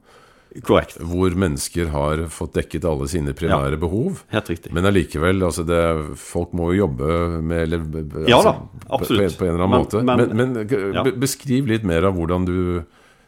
Korrekt. 0.67 0.97
hvor 0.99 1.31
mennesker 1.39 1.93
har 1.93 2.25
fått 2.29 2.55
dekket 2.59 2.85
alle 2.85 3.07
sine 3.07 3.31
primære 3.39 3.79
behov. 3.79 4.25
Helt 4.35 4.49
riktig. 4.51 4.73
Men 4.75 4.85
allikevel, 4.89 5.45
altså 5.47 5.63
det, 5.65 6.17
folk 6.19 6.51
må 6.59 6.73
jo 6.75 6.87
jobbe 6.89 7.41
med 7.41 7.63
eller, 7.69 7.85
Ja 8.27 8.41
altså, 8.41 8.51
da, 8.51 8.87
på- 8.89 8.95
absolutt. 8.99 9.37
På, 9.37 9.45
på 9.45 9.47
en 9.47 9.55
eller 9.55 9.65
annen 9.65 9.71
Men- 9.71 9.85
måte. 9.85 10.03
men- 10.03 10.37
Men, 10.37 10.53
men, 10.67 10.95
ja. 10.95 11.05
beskriv 11.15 11.67
litt 11.71 11.85
mer 11.85 12.03
av 12.05 12.15
hvordan 12.19 12.45
du 12.47 12.85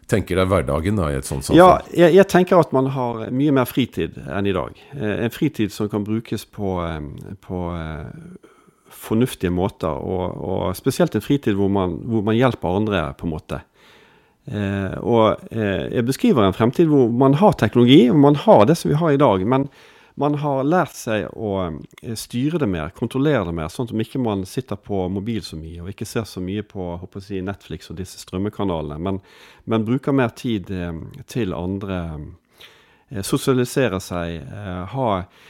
tenker 0.09 0.35
deg 0.37 0.49
hverdagen 0.51 0.97
da, 0.99 1.07
i 1.13 1.15
et 1.17 1.25
sånt 1.25 1.45
samfunn. 1.47 1.57
Ja, 1.63 1.79
jeg, 1.95 2.13
jeg 2.19 2.27
tenker 2.29 2.59
at 2.59 2.73
man 2.75 2.87
har 2.91 3.31
mye 3.31 3.53
mer 3.55 3.65
fritid 3.71 4.19
enn 4.27 4.47
i 4.51 4.53
dag. 4.53 4.75
Eh, 4.93 5.25
En 5.25 5.31
fritid 5.31 5.71
som 5.73 5.89
kan 5.89 6.03
brukes 6.05 6.45
på, 6.45 6.83
eh, 6.85 7.37
på 7.41 7.61
eh, 7.73 8.11
fornuftige 9.03 9.53
måter, 9.55 9.91
og, 9.91 10.39
og 10.39 10.77
spesielt 10.79 11.15
en 11.19 11.25
fritid 11.25 11.59
hvor 11.59 11.71
man, 11.73 11.99
hvor 12.09 12.25
man 12.27 12.39
hjelper 12.39 12.81
andre, 12.81 13.05
på 13.19 13.29
en 13.29 13.35
måte. 13.35 13.63
Eh, 14.51 14.99
og 15.03 15.43
eh, 15.55 15.89
jeg 15.95 16.07
beskriver 16.07 16.47
en 16.47 16.57
fremtid 16.57 16.91
hvor 16.91 17.11
man 17.11 17.39
har 17.39 17.59
teknologi, 17.59 18.05
og 18.11 18.21
man 18.23 18.39
har 18.47 18.67
det 18.67 18.79
som 18.79 18.91
vi 18.91 18.99
har 18.99 19.15
i 19.15 19.21
dag, 19.21 19.47
men 19.47 19.69
man 20.15 20.35
har 20.43 20.65
lært 20.67 20.97
seg 20.97 21.29
å 21.33 21.55
eh, 21.69 22.17
styre 22.19 22.61
det 22.61 22.69
mer, 22.69 22.93
kontrollere 22.97 23.47
det 23.49 23.55
mer, 23.57 23.71
sånn 23.73 23.89
at 23.89 24.05
ikke 24.05 24.21
man 24.23 24.45
sitter 24.49 24.77
på 24.77 25.07
mobil 25.13 25.43
så 25.47 25.57
mye, 25.57 25.81
og 25.85 25.93
ikke 25.93 26.09
ser 26.09 26.27
så 26.29 26.43
mye 26.45 26.65
på 26.67 26.93
jeg, 27.01 27.41
Netflix 27.47 27.91
og 27.91 27.99
disse 28.01 28.21
strømmekanalene, 28.21 28.99
men, 29.01 29.23
men 29.65 29.87
bruker 29.89 30.17
mer 30.17 30.35
tid 30.37 30.71
eh, 30.75 30.95
til 31.31 31.57
andre 31.57 32.03
Sosialisere 33.21 34.01
seg. 34.01 34.41
Eh, 34.43 34.85
ha 34.95 35.09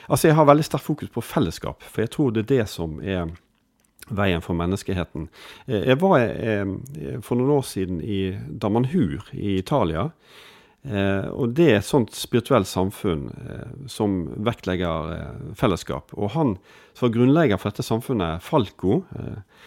Altså, 0.08 0.28
jeg 0.28 0.34
har 0.36 0.48
veldig 0.48 0.64
sterkt 0.66 0.84
fokus 0.88 1.08
på 1.14 1.22
fellesskap, 1.22 1.82
for 1.82 2.02
jeg 2.02 2.10
tror 2.10 2.32
det 2.34 2.42
er 2.44 2.50
det 2.56 2.68
som 2.68 2.98
er 3.00 3.30
veien 4.10 4.42
for 4.42 4.58
menneskeheten. 4.58 5.28
Eh, 5.68 5.84
Jeg 5.92 6.00
var 6.02 6.18
eh, 6.20 6.66
for 7.22 7.38
noen 7.38 7.54
år 7.58 7.62
siden 7.68 8.00
i 8.02 8.32
Damanhur 8.48 9.28
i 9.32 9.58
Italia. 9.58 10.10
Eh, 10.82 11.28
og 11.30 11.54
det 11.54 11.68
er 11.70 11.76
et 11.78 11.86
sånt 11.86 12.10
spirituelt 12.18 12.66
samfunn 12.66 13.28
eh, 13.30 13.68
som 13.86 14.24
vektlegger 14.42 15.12
eh, 15.14 15.52
fellesskap. 15.54 16.10
Og 16.18 16.34
han 16.34 16.56
som 16.92 17.06
var 17.06 17.14
grunnlegger 17.14 17.60
for 17.62 17.70
dette 17.70 17.86
samfunnet, 17.86 18.42
Falco 18.42 19.04
eh, 19.14 19.36
eh, 19.36 19.60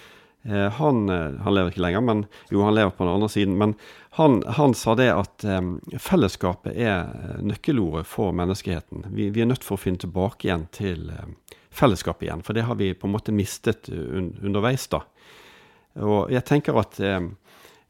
han, 0.53 1.09
eh, 1.09 1.39
han 1.41 1.53
lever 1.53 1.71
ikke 1.71 1.81
lenger, 1.81 2.01
men 2.05 2.25
jo, 2.51 2.61
han 2.61 2.75
lever 2.75 2.91
på 2.93 3.03
den 3.03 3.13
andre 3.13 3.29
siden. 3.29 3.57
Men 3.57 3.73
han, 4.19 4.43
han 4.47 4.73
sa 4.77 4.93
det 4.95 5.09
at 5.13 5.43
eh, 5.43 5.61
fellesskapet 5.99 6.75
er 6.75 7.09
eh, 7.09 7.39
nøkkelordet 7.41 8.05
for 8.07 8.35
menneskeheten. 8.37 9.07
Vi, 9.15 9.31
vi 9.33 9.41
er 9.41 9.49
nødt 9.49 9.65
for 9.65 9.79
å 9.79 9.81
finne 9.81 10.03
tilbake 10.03 10.47
igjen 10.47 10.67
til 10.75 11.09
eh, 11.09 11.57
fellesskapet 11.75 12.27
igjen, 12.27 12.45
for 12.45 12.57
det 12.57 12.67
har 12.69 12.77
vi 12.79 12.93
på 12.93 13.09
en 13.09 13.15
måte 13.15 13.33
mistet 13.35 13.89
un, 13.89 14.35
underveis. 14.45 14.85
da. 14.93 15.01
Og 16.05 16.31
jeg 16.31 16.45
tenker 16.45 16.77
at, 16.77 16.99
eh, 17.01 17.25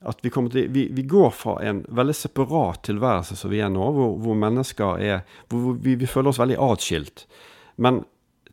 at 0.07 0.23
vi, 0.23 0.31
til, 0.31 0.71
vi, 0.71 0.87
vi 0.95 1.07
går 1.11 1.35
fra 1.35 1.59
en 1.67 1.83
veldig 1.91 2.15
separat 2.15 2.85
tilværelse 2.87 3.35
som 3.35 3.51
vi 3.51 3.59
er 3.59 3.73
nå, 3.73 3.91
hvor, 3.99 4.15
hvor 4.21 4.39
mennesker 4.47 5.03
er 5.03 5.23
Hvor 5.51 5.75
vi, 5.75 5.99
vi 5.99 6.07
føler 6.07 6.31
oss 6.31 6.39
veldig 6.39 6.61
atskilt. 6.71 7.27
Men 7.75 8.05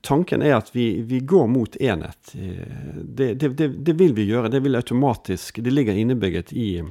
tanken 0.03 0.43
er 0.43 0.57
at 0.59 0.71
vi, 0.75 1.03
vi 1.07 1.21
går 1.21 1.47
mot 1.47 1.77
enhet. 1.77 2.35
Eh, 2.35 2.95
Det, 3.03 3.35
det, 3.35 3.49
det, 3.49 3.69
det 3.69 3.93
vil 3.99 4.15
vi 4.15 4.29
gjøre. 4.29 4.49
Det 4.49 4.61
vil 4.61 4.77
automatisk 4.77 5.63
Det 5.63 5.71
ligger 5.71 5.95
innebygget 5.95 6.53
i 6.53 6.83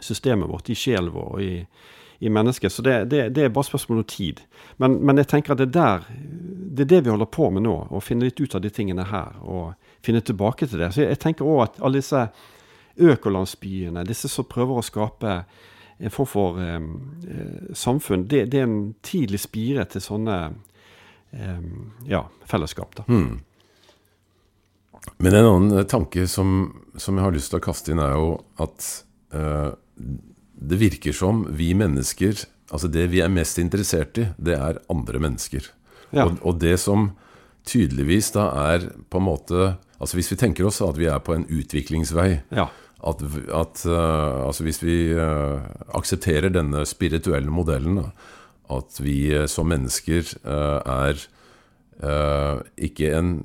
systemet 0.00 0.48
vårt, 0.48 0.70
i 0.70 0.74
sjelen 0.74 1.12
vår 1.12 1.32
og 1.32 1.42
i, 1.42 1.66
i 2.18 2.28
mennesket. 2.28 2.72
Så 2.72 2.82
det, 2.82 3.12
er 3.12 3.48
bare 3.48 3.64
spørsmål 3.64 3.98
om 3.98 4.04
tid. 4.04 4.40
Men, 4.76 5.00
men 5.00 5.16
jeg 5.16 5.26
tenker 5.32 5.52
at 5.52 5.58
det 5.58 5.70
er 5.70 5.78
der 5.80 6.08
det 6.76 6.84
er 6.84 6.90
det 6.90 7.04
vi 7.06 7.10
holder 7.10 7.30
på 7.32 7.48
med 7.50 7.64
nå. 7.64 7.76
Å 7.90 8.02
finne 8.04 8.28
litt 8.28 8.40
ut 8.40 8.54
av 8.54 8.60
de 8.60 8.70
tingene 8.70 9.06
her. 9.08 9.38
Og 9.40 9.72
finne 10.04 10.20
tilbake 10.20 10.68
til 10.68 10.82
det. 10.82 10.92
Så 10.92 11.06
jeg, 11.06 11.18
tenker 11.22 11.48
òg 11.48 11.62
at 11.64 11.80
alle 11.80 12.02
disse 12.02 12.26
økolandsbyene, 12.96 14.04
disse 14.08 14.28
som 14.28 14.48
prøver 14.48 14.76
å 14.76 14.84
skape 14.84 15.38
en 15.96 16.12
form 16.12 16.28
for 16.28 16.60
eh, 16.60 16.76
eh, 17.32 17.72
samfunn, 17.72 18.26
det, 18.28 18.44
det 18.52 18.60
er 18.60 18.68
en 18.68 18.80
tidlig 19.04 19.40
spire 19.46 19.86
til 19.88 20.04
sånne 20.04 20.36
eh, 20.44 20.75
ja, 22.06 22.22
fellesskap. 22.48 22.94
da. 22.96 23.04
Mm. 23.08 23.40
Men 25.18 25.34
en 25.34 25.46
annen 25.46 25.78
eh, 25.78 25.84
tanke 25.88 26.26
som, 26.28 26.72
som 26.96 27.16
jeg 27.18 27.24
har 27.26 27.34
lyst 27.36 27.52
til 27.52 27.60
å 27.60 27.64
kaste 27.66 27.92
inn, 27.92 28.00
er 28.02 28.14
jo 28.16 28.30
at 28.62 28.86
eh, 29.36 29.70
det 30.56 30.78
virker 30.80 31.12
som 31.16 31.44
vi 31.56 31.72
mennesker 31.76 32.44
Altså 32.74 32.88
det 32.90 33.04
vi 33.12 33.20
er 33.22 33.30
mest 33.30 33.60
interessert 33.62 34.18
i, 34.18 34.24
det 34.42 34.56
er 34.58 34.80
andre 34.90 35.20
mennesker. 35.22 35.68
Ja. 36.10 36.24
Og, 36.26 36.40
og 36.42 36.56
det 36.58 36.72
som 36.82 37.12
tydeligvis 37.68 38.32
da 38.34 38.48
er 38.72 38.88
på 39.06 39.20
en 39.20 39.26
måte 39.28 39.68
Altså 40.02 40.18
hvis 40.18 40.32
vi 40.32 40.38
tenker 40.40 40.66
oss 40.66 40.80
at 40.82 40.98
vi 40.98 41.06
er 41.06 41.22
på 41.22 41.36
en 41.36 41.44
utviklingsvei, 41.46 42.40
Ja. 42.50 42.66
at, 43.06 43.22
at 43.54 43.84
eh, 43.86 44.40
altså 44.48 44.66
hvis 44.66 44.82
vi 44.82 44.96
eh, 45.14 45.62
aksepterer 45.94 46.50
denne 46.52 46.82
spirituelle 46.90 47.54
modellen, 47.54 48.02
da, 48.02 48.10
at 48.72 49.00
vi 49.02 49.18
eh, 49.34 49.46
som 49.50 49.68
mennesker 49.70 50.32
eh, 50.42 50.80
er 50.82 51.22
eh, 52.02 52.64
ikke 52.88 53.12
en 53.16 53.36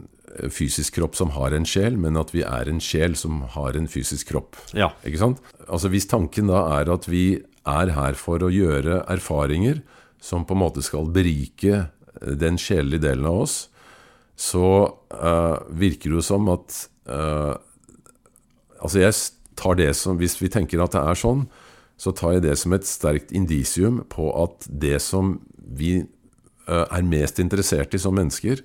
fysisk 0.51 0.95
kropp 0.95 1.17
som 1.19 1.33
har 1.35 1.53
en 1.55 1.67
sjel, 1.67 1.97
men 1.99 2.15
at 2.19 2.31
vi 2.31 2.43
er 2.47 2.69
en 2.71 2.79
sjel 2.83 3.17
som 3.19 3.41
har 3.55 3.75
en 3.75 3.89
fysisk 3.91 4.31
kropp. 4.31 4.55
ja. 4.73 4.93
Ikke 5.03 5.19
sant? 5.19 5.41
Altså 5.67 5.91
Hvis 5.91 6.07
tanken 6.07 6.47
da 6.51 6.63
er 6.79 6.91
at 6.93 7.07
vi 7.11 7.41
er 7.67 7.91
her 7.93 8.15
for 8.17 8.41
å 8.41 8.51
gjøre 8.51 9.03
erfaringer 9.11 9.81
som 10.21 10.45
på 10.47 10.55
en 10.55 10.63
måte 10.63 10.83
skal 10.85 11.11
berike 11.13 11.89
den 12.21 12.57
sjelelige 12.61 13.03
delen 13.09 13.27
av 13.27 13.43
oss, 13.43 13.57
så 14.39 14.65
uh, 15.13 15.57
virker 15.69 16.09
det 16.09 16.17
jo 16.17 16.23
som 16.25 16.47
at 16.49 16.85
uh, 17.11 17.59
Altså 18.81 19.03
jeg 19.03 19.13
tar 19.59 19.75
det 19.77 19.91
som 19.93 20.17
Hvis 20.17 20.39
vi 20.41 20.49
tenker 20.49 20.81
at 20.81 20.95
det 20.95 21.03
er 21.05 21.19
sånn, 21.19 21.43
så 22.01 22.13
tar 22.17 22.37
jeg 22.39 22.45
det 22.47 22.55
som 22.57 22.73
et 22.73 22.87
sterkt 22.89 23.31
indisium 23.37 24.01
på 24.09 24.31
at 24.41 24.65
det 24.67 24.97
som 25.05 25.35
vi 25.61 25.99
eh, 26.01 26.85
er 26.89 27.03
mest 27.05 27.37
interessert 27.43 27.93
i 27.93 28.01
som 28.01 28.15
mennesker, 28.17 28.63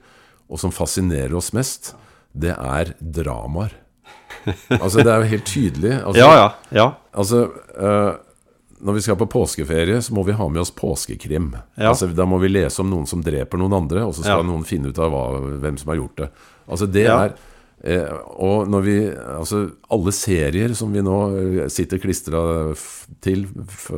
og 0.48 0.60
som 0.62 0.72
fascinerer 0.72 1.34
oss 1.36 1.52
mest, 1.56 1.92
det 2.36 2.54
er 2.56 2.94
dramaer. 3.00 3.74
Altså 4.78 5.02
Det 5.02 5.10
er 5.10 5.22
jo 5.24 5.30
helt 5.32 5.48
tydelig. 5.48 5.92
Altså, 6.04 6.20
ja, 6.22 6.30
ja, 6.38 6.46
ja. 6.78 6.86
Altså, 7.18 7.40
eh, 7.76 8.12
når 8.86 8.96
vi 8.98 9.02
skal 9.06 9.16
på 9.18 9.26
påskeferie, 9.32 9.98
så 10.04 10.14
må 10.14 10.22
vi 10.28 10.34
ha 10.36 10.46
med 10.52 10.60
oss 10.62 10.70
påskekrim. 10.76 11.50
Ja. 11.80 11.90
Altså, 11.90 12.08
da 12.14 12.26
må 12.28 12.38
vi 12.42 12.50
lese 12.52 12.82
om 12.84 12.90
noen 12.92 13.08
som 13.08 13.22
dreper 13.24 13.58
noen 13.60 13.74
andre, 13.82 14.04
og 14.06 14.14
så 14.14 14.22
skal 14.22 14.42
Ja. 14.44 14.46
noen 14.46 14.64
finne 14.68 14.92
ut 14.92 14.98
av 15.02 15.10
hva, 15.10 15.24
hvem 15.64 15.78
som 15.80 15.88
har 15.92 15.96
gjort 16.00 16.16
det. 16.22 16.28
Altså, 16.68 16.86
det 16.92 17.04
Ja. 17.08 17.18
er 17.24 17.34
eh, 17.84 18.12
Og 18.36 18.68
når 18.68 18.82
vi 18.86 18.96
Altså, 19.10 19.64
alle 19.90 20.12
serier 20.12 20.74
som 20.74 20.92
vi 20.92 21.02
nå 21.04 21.16
eh, 21.62 21.68
sitter 21.68 21.98
klistra 22.02 22.40
til 23.24 23.46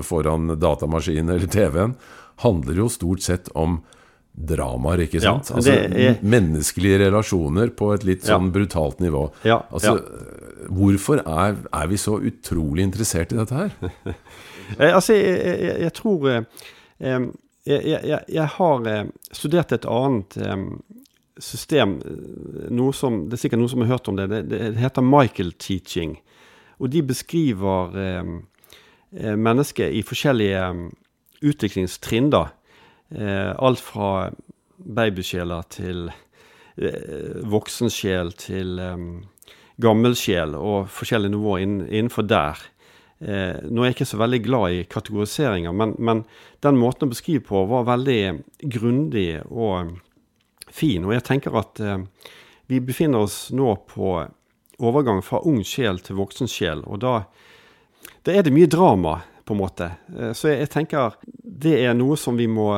foran 0.02 0.54
datamaskinen 0.58 1.30
eller 1.36 1.46
TV-en, 1.52 1.94
handler 2.44 2.74
jo 2.84 2.88
stort 2.88 3.20
sett 3.24 3.48
om 3.58 3.80
dramaer, 4.38 5.00
ikke 5.08 5.18
Ja, 5.18 5.32
sant? 5.40 5.50
altså, 5.56 5.72
er- 5.74 6.18
Menneskelige 6.22 7.00
relasjoner 7.06 7.72
på 7.74 7.92
et 7.94 8.04
litt 8.06 8.22
Ja. 8.28 8.36
sånn 8.38 8.52
brutalt 8.54 9.00
nivå. 9.00 9.32
Ja, 9.44 9.62
Altså, 9.72 9.98
Hvorfor 10.68 11.22
er, 11.26 11.56
er 11.72 11.86
vi 11.88 11.96
så 11.96 12.18
utrolig 12.20 12.82
interessert 12.84 13.32
i 13.32 13.36
dette 13.36 13.54
her? 13.54 13.70
Eh, 14.78 14.92
altså, 14.94 15.14
jeg, 15.14 15.38
jeg, 15.64 15.80
jeg, 15.80 15.92
tror 15.96 16.26
eh, 16.28 17.20
jeg, 17.64 18.20
jeg, 18.28 18.46
har 18.52 19.06
studert 19.32 19.72
et 19.72 19.86
annet 19.88 20.36
system, 21.42 21.98
eh, 22.04 22.68
noe 22.74 22.94
som, 22.96 23.24
det 23.28 23.38
er 23.38 23.44
sikkert 23.44 23.62
noen 23.62 23.72
som 23.72 23.84
har 23.84 23.94
hørt 23.96 24.10
om 24.10 24.18
det. 24.18 24.28
Det, 24.32 24.42
det 24.50 24.76
heter 24.78 25.04
Michael 25.06 25.52
Teaching. 25.58 26.18
Og 26.78 26.92
de 26.92 27.02
beskriver 27.02 27.96
em, 27.98 28.36
eh, 29.16 29.34
mennesket 29.34 29.94
i 29.94 30.04
forskjellige 30.06 30.62
em, 30.62 30.86
utviklingstrinn. 31.42 32.30
da. 32.30 32.48
Eh, 33.10 33.54
alt 33.56 33.80
fra 33.80 34.30
babysjeler 34.78 35.62
til 35.72 36.10
eh, 36.10 37.44
voksensjel 37.48 38.32
til 38.38 38.78
eh, 38.78 39.06
gammelsjel 39.82 40.56
og 40.58 40.90
forskjellige 40.92 41.34
nivåer 41.34 41.64
innenfor 41.64 42.26
der. 42.28 42.60
Eh, 43.18 43.64
nå 43.66 43.82
er 43.82 43.90
jeg 43.90 43.96
ikke 43.96 44.10
så 44.12 44.20
veldig 44.20 44.42
glad 44.44 44.74
i 44.76 44.84
kategoriseringer, 44.90 45.72
men, 45.74 45.96
men 45.98 46.22
den 46.62 46.78
måten 46.78 47.08
å 47.08 47.14
beskrive 47.14 47.42
på 47.48 47.64
var 47.70 47.88
veldig 47.88 48.20
grundig 48.70 49.40
og 49.48 49.96
fin. 50.74 51.06
Og 51.06 51.14
jeg 51.16 51.26
tenker 51.26 51.56
at 51.58 51.80
eh, 51.80 52.00
vi 52.68 52.82
befinner 52.84 53.26
oss 53.26 53.48
nå 53.54 53.74
på 53.88 54.14
overgang 54.78 55.22
fra 55.26 55.42
ung 55.48 55.64
sjel 55.66 56.00
til 56.04 56.20
voksen 56.20 56.50
sjel. 56.50 56.84
Og 56.86 57.02
da, 57.02 57.14
da 58.26 58.34
er 58.34 58.46
det 58.46 58.54
mye 58.54 58.70
drama, 58.70 59.20
på 59.48 59.56
en 59.56 59.62
måte. 59.62 59.92
Eh, 60.14 60.32
så 60.36 60.52
jeg, 60.52 60.64
jeg 60.66 60.72
tenker 60.74 61.16
det 61.42 61.78
er 61.80 61.96
noe 61.96 62.18
som 62.20 62.36
vi 62.38 62.48
må 62.50 62.72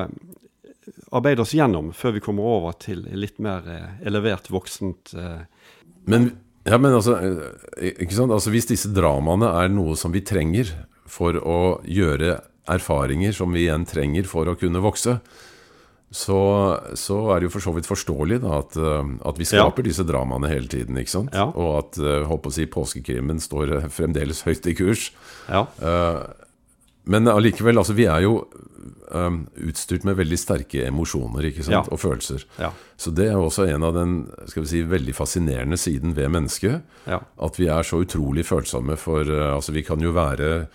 arbeide 1.11 1.43
oss 1.43 1.55
gjennom 1.55 1.91
før 1.97 2.17
vi 2.17 2.23
kommer 2.25 2.47
over 2.47 2.77
til 2.81 3.03
litt 3.19 3.41
mer 3.43 3.67
eh, 3.69 4.07
elevert 4.07 4.51
voksent 4.51 5.15
eh, 5.15 5.43
Men, 6.11 6.31
ja, 6.65 6.79
men 6.79 6.95
altså, 6.97 7.17
eh, 7.19 7.93
ikke 8.05 8.17
sant? 8.17 8.35
altså 8.35 8.53
Hvis 8.55 8.71
disse 8.71 8.93
dramaene 8.95 9.51
er 9.63 9.73
noe 9.73 9.97
som 9.99 10.15
vi 10.15 10.25
trenger 10.27 10.73
for 11.11 11.37
å 11.37 11.61
gjøre 11.85 12.39
erfaringer 12.71 13.35
som 13.35 13.55
vi 13.55 13.67
igjen 13.67 13.87
trenger 13.89 14.29
for 14.31 14.47
å 14.47 14.57
kunne 14.59 14.83
vokse, 14.85 15.19
så, 16.11 16.41
så 16.99 17.17
er 17.31 17.39
det 17.39 17.47
jo 17.47 17.53
for 17.55 17.63
så 17.63 17.73
vidt 17.77 17.87
forståelig 17.87 18.41
da, 18.43 18.57
at, 18.65 18.75
eh, 18.77 19.13
at 19.31 19.37
vi 19.39 19.47
skaper 19.47 19.87
disse 19.87 20.03
dramaene 20.07 20.51
hele 20.51 20.67
tiden. 20.71 20.99
ikke 20.99 21.13
sant? 21.13 21.37
Ja. 21.37 21.47
Og 21.55 21.77
at 21.85 22.01
håper 22.27 22.51
å 22.51 22.55
si, 22.57 22.67
påskekrimen 22.67 23.39
står 23.43 23.77
eh, 23.77 23.87
fremdeles 23.95 24.43
høyt 24.47 24.67
i 24.67 24.75
kurs. 24.79 25.11
Ja. 25.47 25.69
Men 27.11 27.31
allikevel, 27.31 27.79
altså, 27.81 27.95
vi 27.97 28.11
er 28.11 28.27
jo 28.27 28.43
utstyrt 29.11 30.05
med 30.07 30.15
veldig 30.15 30.37
sterke 30.39 30.85
emosjoner 30.87 31.49
ikke 31.49 31.65
sant? 31.67 31.75
Ja. 31.75 31.81
og 31.91 31.99
følelser. 31.99 32.45
Ja. 32.61 32.69
Så 32.95 33.11
det 33.15 33.27
er 33.33 33.39
også 33.41 33.65
en 33.67 33.83
av 33.83 33.97
den 33.97 34.13
skal 34.47 34.63
vi 34.63 34.71
si, 34.71 34.83
veldig 34.87 35.15
fascinerende 35.19 35.79
siden 35.81 36.15
ved 36.15 36.31
mennesket. 36.31 36.85
Ja. 37.11 37.19
At 37.43 37.59
vi 37.59 37.67
er 37.71 37.87
så 37.87 38.03
utrolig 38.05 38.47
følsomme 38.47 38.95
for 39.01 39.27
Altså, 39.27 39.75
vi 39.75 39.83
kan 39.87 40.03
jo 40.03 40.15
være 40.15 40.69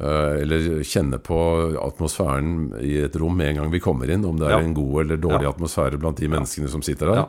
Eller 0.00 0.80
kjenne 0.88 1.18
på 1.20 1.36
atmosfæren 1.76 2.70
i 2.80 2.94
et 3.04 3.16
rom 3.20 3.36
med 3.36 3.48
en 3.50 3.56
gang 3.62 3.70
vi 3.74 3.80
kommer 3.84 4.08
inn, 4.10 4.24
om 4.24 4.38
det 4.38 4.46
er 4.48 4.56
Ja. 4.56 4.60
en 4.64 4.72
god 4.74 5.02
eller 5.04 5.16
dårlig 5.20 5.42
Ja. 5.44 5.50
atmosfære 5.52 5.98
blant 6.00 6.16
de 6.16 6.28
menneskene 6.28 6.68
som 6.68 6.80
sitter 6.82 7.06
der. 7.12 7.26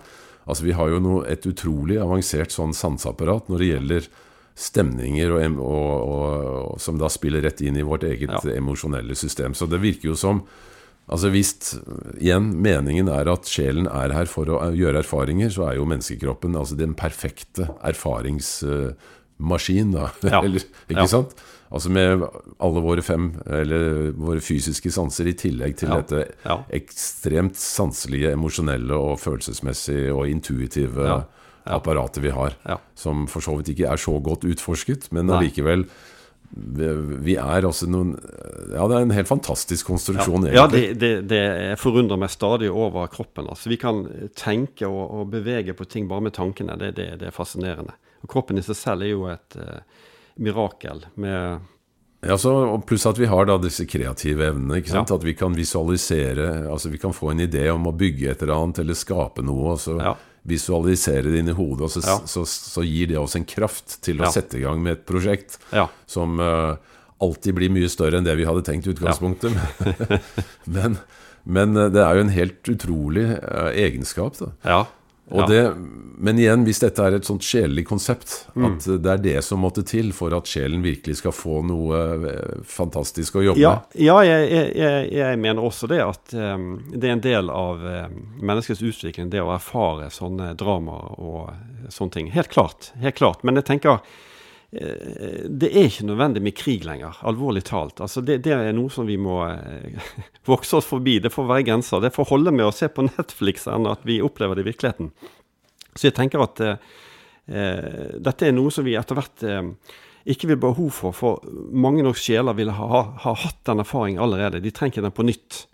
Altså, 0.47 0.63
vi 0.63 0.71
har 0.71 0.87
jo 0.89 0.99
noe, 0.99 1.25
et 1.27 1.43
utrolig 1.45 1.97
avansert 1.99 2.51
sånn 2.51 2.73
sanseapparat 2.73 3.49
når 3.49 3.57
det 3.59 3.67
gjelder 3.73 4.07
stemninger 4.55 5.29
og, 5.31 5.59
og, 5.59 6.07
og, 6.07 6.71
og, 6.73 6.79
som 6.79 6.97
da 6.97 7.07
spiller 7.09 7.41
rett 7.41 7.59
inn 7.61 7.75
i 7.75 7.81
vårt 7.83 8.03
eget 8.03 8.29
Ja. 8.29 8.39
emosjonelle 8.55 9.15
system. 9.15 9.53
Så 9.53 9.67
det 9.69 9.81
virker 9.81 10.05
jo 10.11 10.15
som 10.15 10.43
Altså 11.11 11.29
Hvis 11.29 11.75
igjen 12.17 12.53
meningen 12.61 13.09
er 13.09 13.27
at 13.29 13.43
sjelen 13.43 13.87
er 13.91 14.13
her 14.13 14.25
for 14.25 14.45
å 14.45 14.61
eh, 14.63 14.71
gjøre 14.71 14.99
erfaringer, 15.03 15.49
så 15.51 15.67
er 15.69 15.75
jo 15.75 15.83
menneskekroppen 15.85 16.55
altså 16.55 16.77
den 16.77 16.93
perfekte 16.95 17.67
erfaringsmaskin. 17.83 19.91
da, 19.91 20.11
Ja. 20.23 20.39
Eller, 20.45 20.61
ikke 20.87 21.01
Ja. 21.01 21.05
sant? 21.05 21.33
Altså 21.73 21.89
Med 21.89 22.21
alle 22.61 22.81
våre 22.85 23.01
fem, 23.01 23.31
eller 23.49 24.11
våre 24.13 24.39
fysiske 24.45 24.91
sanser 24.93 25.31
i 25.31 25.33
tillegg 25.33 25.75
til 25.79 25.89
Ja. 25.89 25.95
dette 26.01 26.35
Ja. 26.45 26.59
ekstremt 26.69 27.55
sanselige, 27.57 28.31
emosjonelle 28.35 28.93
og 28.93 29.17
følelsesmessige 29.19 30.13
og 30.13 30.27
intuitive 30.29 31.01
Ja. 31.07 31.23
Ja. 31.65 31.77
apparatet 31.79 32.21
vi 32.21 32.29
har. 32.29 32.53
Ja. 32.67 32.77
Som 32.95 33.25
for 33.27 33.41
så 33.41 33.55
vidt 33.57 33.69
ikke 33.73 33.89
er 33.89 33.97
så 33.97 34.19
godt 34.21 34.43
utforsket, 34.45 35.11
men 35.11 35.27
allikevel 35.29 35.85
vi, 36.55 37.35
er 37.35 37.65
altså 37.65 37.87
noen 37.89 38.11
Ja, 38.73 38.85
det 38.87 38.95
er 38.97 39.01
en 39.01 39.11
helt 39.15 39.27
fantastisk 39.27 39.87
konstruksjon, 39.89 40.45
Ja, 40.53 40.67
egentlig. 40.67 40.99
det, 40.99 41.27
det, 41.27 41.29
det 41.29 41.79
forundrer 41.81 42.17
meg 42.21 42.29
stadig 42.29 42.69
over 42.71 43.07
kroppen. 43.07 43.47
Altså, 43.49 43.69
vi 43.69 43.77
kan 43.77 44.03
tenke 44.35 44.85
og, 44.87 45.11
og 45.11 45.31
bevege 45.31 45.73
på 45.73 45.87
ting 45.89 46.07
bare 46.07 46.21
med 46.21 46.33
tankene. 46.33 46.77
Det, 46.77 46.93
det, 46.95 47.07
det 47.19 47.27
er 47.27 47.35
fascinerende. 47.35 47.93
Og 48.23 48.29
kroppen 48.29 48.57
i 48.57 48.61
seg 48.65 48.75
selv 48.77 49.01
er 49.01 49.11
jo 49.15 49.25
et 49.33 49.57
eh, 49.57 49.79
mirakel 50.39 51.05
med 51.15 51.59
Ja, 52.23 52.37
så, 52.39 52.53
Pluss 52.87 53.05
at 53.05 53.17
vi 53.19 53.25
har 53.27 53.45
da 53.45 53.57
disse 53.59 53.83
kreative 53.85 54.45
evnene. 54.47 54.77
ikke 54.79 54.93
sant? 54.93 55.09
Ja. 55.11 55.15
At 55.19 55.23
vi 55.27 55.33
kan 55.35 55.53
visualisere 55.57 56.69
altså 56.71 56.89
Vi 56.89 56.97
kan 57.01 57.11
få 57.13 57.31
en 57.33 57.39
idé 57.43 57.65
om 57.73 57.83
å 57.89 57.91
bygge 57.91 58.31
et 58.31 58.41
eller 58.45 58.55
annet 58.55 58.79
eller 58.79 58.95
skape 58.95 59.43
noe, 59.43 59.73
og 59.75 59.79
så 59.83 59.97
Ja. 59.99 60.15
visualisere 60.47 61.23
det 61.31 61.39
inni 61.43 61.51
hodet. 61.55 61.81
Og 61.83 61.91
så, 61.91 61.99
Ja. 62.05 62.17
så, 62.25 62.45
så 62.47 62.83
gir 62.87 63.07
det 63.07 63.17
oss 63.19 63.35
en 63.35 63.43
kraft 63.45 64.01
til 64.01 64.21
å 64.23 64.31
sette 64.31 64.57
i 64.57 64.63
gang 64.63 64.81
med 64.81 64.91
et 64.99 65.05
prosjekt 65.05 65.59
som 66.07 66.39
uh, 66.39 66.75
alltid 67.21 67.55
blir 67.55 67.69
mye 67.71 67.89
større 67.91 68.17
enn 68.17 68.23
det 68.25 68.35
vi 68.39 68.45
hadde 68.47 68.63
tenkt 68.63 68.87
i 68.87 68.91
utgangspunktet. 68.95 69.51
men, 70.75 70.97
men 71.45 71.77
eh, 71.77 71.89
det 71.91 72.01
er 72.03 72.15
jo 72.15 72.21
en 72.25 72.33
helt 72.35 72.63
utrolig 72.71 73.27
uh, 73.43 73.69
egenskap. 73.75 74.37
da. 74.39 74.51
ja. 74.63 74.85
Og 75.31 75.39
ja. 75.39 75.45
det, 75.47 75.59
men 76.19 76.39
igjen, 76.39 76.65
hvis 76.67 76.81
dette 76.83 76.99
er 77.05 77.15
et 77.15 77.25
sånt 77.25 77.45
sjelelig 77.47 77.85
konsept, 77.87 78.41
Mm. 78.53 78.65
at 78.67 78.85
det 79.01 79.11
er 79.11 79.21
det 79.23 79.43
som 79.47 79.61
måtte 79.63 79.81
til 79.87 80.11
for 80.13 80.35
at 80.35 80.45
sjelen 80.51 80.83
virkelig 80.83 81.15
skal 81.21 81.31
få 81.33 81.61
noe 81.65 82.01
eh, 82.29 82.59
fantastisk 82.69 83.39
å 83.39 83.45
jobbe 83.47 83.61
Ja, 83.63 83.71
med. 83.79 83.95
ja 84.03 84.17
jeg, 84.27 84.49
jeg, 84.77 85.07
jeg, 85.15 85.39
mener 85.39 85.63
også 85.63 85.87
det 85.89 86.01
at 86.03 86.35
um, 86.35 86.67
det 86.91 87.07
er 87.07 87.15
en 87.15 87.23
del 87.23 87.49
av 87.49 87.81
um, 87.81 88.19
menneskets 88.43 88.83
utvikling, 88.83 89.31
det 89.33 89.41
å 89.41 89.53
erfare 89.55 90.11
sånne 90.13 90.51
dramaer 90.59 91.15
og 91.17 91.89
sånne 91.89 92.11
ting. 92.19 92.29
Helt 92.35 92.51
klart. 92.53 92.91
helt 93.01 93.15
klart. 93.17 93.41
Men 93.47 93.55
jeg 93.57 93.65
tenker 93.71 93.97
eh, 93.97 94.21
det 94.73 95.69
er 95.69 95.85
ikke 95.85 96.07
nødvendig 96.07 96.41
med 96.41 96.55
krig 96.57 96.85
lenger, 96.87 97.19
alvorlig 97.21 97.61
talt. 97.67 97.99
Altså 98.01 98.23
det, 98.25 98.39
det 98.45 98.55
er 98.55 98.71
noe 98.73 98.89
som 98.93 99.05
vi 99.05 99.19
må 99.21 99.37
eh, 99.45 100.13
vokse 100.49 100.79
oss 100.79 100.89
forbi. 100.89 101.19
Det 101.21 101.33
får 101.33 101.49
være 101.49 101.67
grenser. 101.67 102.01
Det 102.01 102.13
får 102.15 102.29
holde 102.31 102.53
med 102.55 102.65
å 102.65 102.73
se 102.73 102.89
på 102.89 103.05
Netflix 103.05 103.67
enn 103.69 103.85
at 103.91 104.01
vi 104.07 104.21
opplever 104.25 104.57
det 104.57 104.65
i 104.65 104.69
virkeligheten. 104.71 105.11
Så 105.93 106.09
jeg 106.09 106.17
tenker 106.17 106.41
at 106.41 106.63
eh, 106.65 106.89
eh, 107.53 108.17
dette 108.17 108.49
er 108.49 108.55
noe 108.55 108.73
som 108.73 108.87
vi 108.87 108.97
etter 108.97 109.19
hvert 109.19 109.45
eh, 109.45 109.61
ikke 110.33 110.53
vil 110.53 110.61
behov 110.63 110.89
for, 110.95 111.13
for 111.13 111.43
mange 111.69 112.01
nok 112.05 112.17
sjeler 112.17 112.55
vil 112.57 112.71
ha, 112.73 112.89
ha, 112.95 113.03
ha 113.25 113.35
hatt 113.43 113.61
den 113.69 113.83
erfaringen 113.83 114.23
allerede. 114.23 114.63
De 114.63 114.73
trenger 114.73 115.05
den 115.05 115.13
på 115.13 115.27
nytt. 115.27 115.65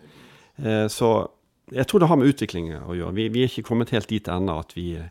Eh, 0.60 0.86
så 0.92 1.30
jeg 1.70 1.86
tror 1.86 2.02
det 2.02 2.10
har 2.10 2.18
med 2.20 2.34
utvikling 2.34 2.72
å 2.82 2.98
gjøre. 2.98 3.16
Vi, 3.16 3.30
vi 3.32 3.46
er 3.46 3.52
ikke 3.52 3.68
kommet 3.70 3.94
helt 3.94 4.10
dit 4.10 4.28
ennå 4.28 4.58
at 4.60 4.76
vi 4.76 4.90
eh, 4.98 5.08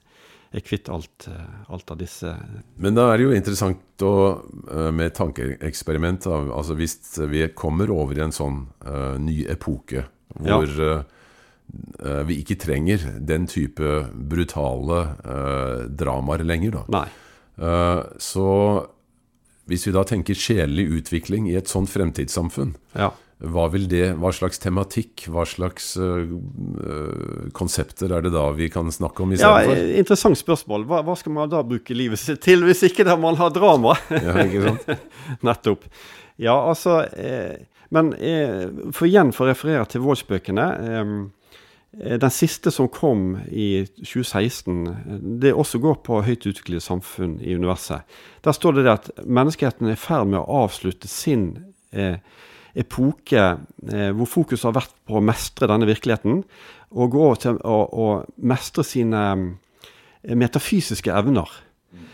er 0.51 0.65
kvitt 0.65 0.89
alt, 0.89 1.27
eh, 1.29 1.59
alt 1.69 1.91
av 1.93 1.99
disse 1.99 2.33
Men 2.81 2.97
da 2.97 3.09
er 3.11 3.19
det 3.19 3.27
jo 3.27 3.37
interessant 3.37 4.05
å, 4.05 4.13
eh, 4.71 4.89
med 4.95 5.13
tankeeksperiment. 5.17 6.25
Altså 6.25 6.77
Hvis 6.79 6.97
vi 7.29 7.45
kommer 7.53 7.91
over 7.93 8.17
i 8.17 8.23
en 8.25 8.33
sånn 8.33 8.63
uh, 8.85 9.17
ny 9.21 9.43
epoke 9.49 10.07
hvor 10.39 10.69
ja. 10.69 10.99
uh, 11.03 12.23
vi 12.25 12.39
ikke 12.41 12.59
trenger 12.61 13.03
den 13.19 13.47
type 13.49 14.07
brutale 14.13 15.01
uh, 15.25 15.85
dramaer 15.89 16.45
lenger, 16.45 16.81
da. 16.89 17.03
Så 18.21 18.47
hvis 19.67 19.83
vi 19.83 19.91
da 19.91 20.05
tenker 20.07 20.37
sjelelig 20.37 20.85
utvikling 21.01 21.49
i 21.49 21.57
et 21.59 21.67
sånt 21.67 21.91
fremtidssamfunn, 21.91 22.77
Ja. 22.95 23.11
Hva 23.39 23.69
vil 23.71 23.85
det, 23.87 24.03
hva 24.19 24.33
slags 24.35 24.59
tematikk, 24.59 25.29
hva 25.31 25.45
slags 25.47 25.93
eh, 25.95 26.31
konsepter 27.55 28.11
er 28.11 28.25
det 28.25 28.33
da 28.33 28.49
vi 28.55 28.67
kan 28.71 28.89
snakke 28.91 29.23
om 29.23 29.31
ja, 29.31 29.37
istedenfor? 29.39 29.79
eh, 29.79 29.99
Interessant 30.01 30.39
spørsmål. 30.39 30.83
Hva, 30.89 30.99
hva 31.07 31.15
skal 31.19 31.35
man 31.37 31.51
da 31.51 31.61
bruke 31.63 31.95
livet 31.95 32.19
sitt 32.19 32.41
til, 32.43 32.65
hvis 32.67 32.83
ikke 32.89 33.05
der 33.07 33.19
man 33.21 33.39
har 33.39 33.53
drama? 33.55 33.95
Ja, 34.25 34.35
ikke 34.43 34.65
sant? 34.67 35.05
Nettopp. 35.47 35.87
Ja, 36.39 36.57
altså 36.67 37.01
eh, 37.15 37.61
Men 37.95 38.11
eh, 38.19 38.67
for 38.95 39.07
igjen 39.07 39.31
for 39.35 39.47
å 39.47 39.53
referere 39.53 39.87
til 39.89 40.03
voldsbøkene. 40.03 40.67
Eh, 40.89 41.13
den 42.21 42.29
siste 42.29 42.69
som 42.69 42.85
kom 42.93 43.39
i 43.49 43.85
2016, 44.03 45.39
det 45.41 45.55
også 45.57 45.79
går 45.81 45.95
på 46.05 46.19
høyt 46.27 46.45
utviklede 46.45 46.83
samfunn 46.85 47.39
i 47.41 47.55
universet. 47.57 48.03
Der 48.45 48.53
står 48.53 48.77
det 48.77 48.83
det 48.85 48.93
at 48.93 49.09
menneskeheten 49.25 49.89
er 49.89 49.95
i 49.97 49.99
ferd 50.03 50.29
med 50.29 50.37
å 50.43 50.59
avslutte 50.67 51.09
sin 51.09 51.47
eh, 51.95 52.19
epoke 52.78 53.45
eh, 53.89 54.11
hvor 54.15 54.30
fokus 54.30 54.65
har 54.67 54.76
vært 54.78 54.93
på 55.07 55.17
å 55.20 55.24
mestre 55.24 55.70
denne 55.70 55.89
virkeligheten, 55.89 56.43
og 56.89 57.11
gå 57.13 57.24
over 57.24 57.41
til 57.41 57.59
å, 57.65 57.80
å 57.89 58.07
mestre 58.49 58.86
sine 58.88 59.24
eh, 59.34 60.36
metafysiske 60.38 61.13
evner. 61.13 61.49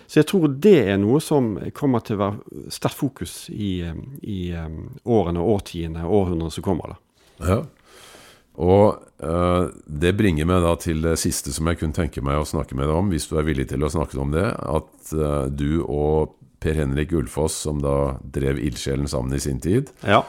Så 0.05 0.21
jeg 0.21 0.29
tror 0.29 0.51
det 0.61 0.77
er 0.91 0.99
noe 1.01 1.17
som 1.23 1.55
kommer 1.75 2.03
til 2.05 2.19
å 2.19 2.21
være 2.21 2.69
sterkt 2.73 2.99
fokus 2.99 3.37
i, 3.49 3.79
eh, 3.85 3.97
i 4.21 4.41
årene, 4.53 5.41
årtiene, 5.41 6.05
århundrene 6.05 6.53
som 6.53 6.65
kommer. 6.65 6.95
da. 6.95 7.01
Ja. 7.49 7.63
Og 8.61 9.01
eh, 9.19 9.65
det 9.85 10.13
bringer 10.15 10.47
meg 10.47 10.63
da 10.63 10.75
til 10.79 11.03
det 11.03 11.17
siste 11.19 11.51
som 11.55 11.67
jeg 11.67 11.81
kunne 11.81 11.95
tenke 11.95 12.23
meg 12.23 12.39
å 12.39 12.47
snakke 12.47 12.77
med 12.77 12.87
deg 12.87 12.95
om, 12.95 13.11
hvis 13.11 13.27
du 13.27 13.35
er 13.39 13.47
villig 13.47 13.67
til 13.71 13.83
å 13.83 13.91
snakke 13.91 14.19
om 14.21 14.31
det. 14.35 14.47
At 14.47 15.11
eh, 15.11 15.45
du 15.51 15.83
og 15.83 16.37
Per 16.63 16.79
Henrik 16.79 17.11
Ulfoss, 17.13 17.57
som 17.67 17.81
da 17.83 18.15
drev 18.23 18.61
Ildsjelen 18.63 19.09
sammen 19.11 19.35
i 19.35 19.43
sin 19.43 19.61
tid, 19.63 19.91
Ja. 20.07 20.23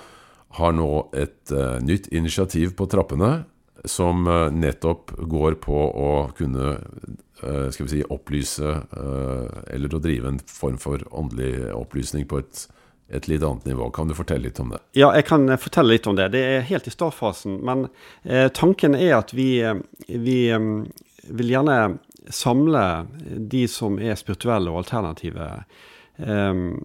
Har 0.57 0.73
nå 0.73 0.91
et 1.13 1.53
uh, 1.53 1.77
nytt 1.85 2.07
initiativ 2.07 2.75
på 2.77 2.87
trappene 2.89 3.45
som 3.85 4.27
uh, 4.27 4.49
nettopp 4.53 5.13
går 5.29 5.59
på 5.63 5.77
å 5.77 6.13
kunne 6.37 6.77
uh, 7.43 7.69
skal 7.71 7.85
vi 7.87 7.91
si, 7.93 8.01
opplyse 8.09 8.73
eller 9.71 9.95
å 9.95 10.01
drive 10.01 10.33
en 10.33 10.41
form 10.49 10.79
for 10.81 11.05
åndelig 11.13 11.69
opplysning 11.77 12.25
på 12.29 12.41
et, 12.41 12.63
et 13.13 13.29
litt 13.29 13.45
annet 13.45 13.69
nivå. 13.69 13.91
Kan 13.93 14.09
du 14.09 14.17
fortelle 14.17 14.49
litt 14.49 14.61
om 14.63 14.73
det? 14.73 14.81
Ja, 14.97 15.13
jeg 15.15 15.29
kan 15.29 15.45
fortelle 15.61 15.93
litt 15.93 16.09
om 16.09 16.17
det. 16.17 16.31
Det 16.33 16.43
er 16.57 16.67
helt 16.71 16.89
i 16.89 16.95
startfasen. 16.95 17.61
Men 17.61 17.87
tanken 18.57 18.97
er 18.97 19.19
at 19.19 19.37
vi, 19.37 19.61
vi 20.09 20.39
um, 20.57 20.87
vil 21.29 21.53
gjerne 21.53 21.99
samle 22.33 22.83
de 23.53 23.67
som 23.71 24.01
er 24.01 24.17
spirituelle 24.19 24.73
og 24.73 24.81
alternative, 24.81 25.51
um, 26.17 26.81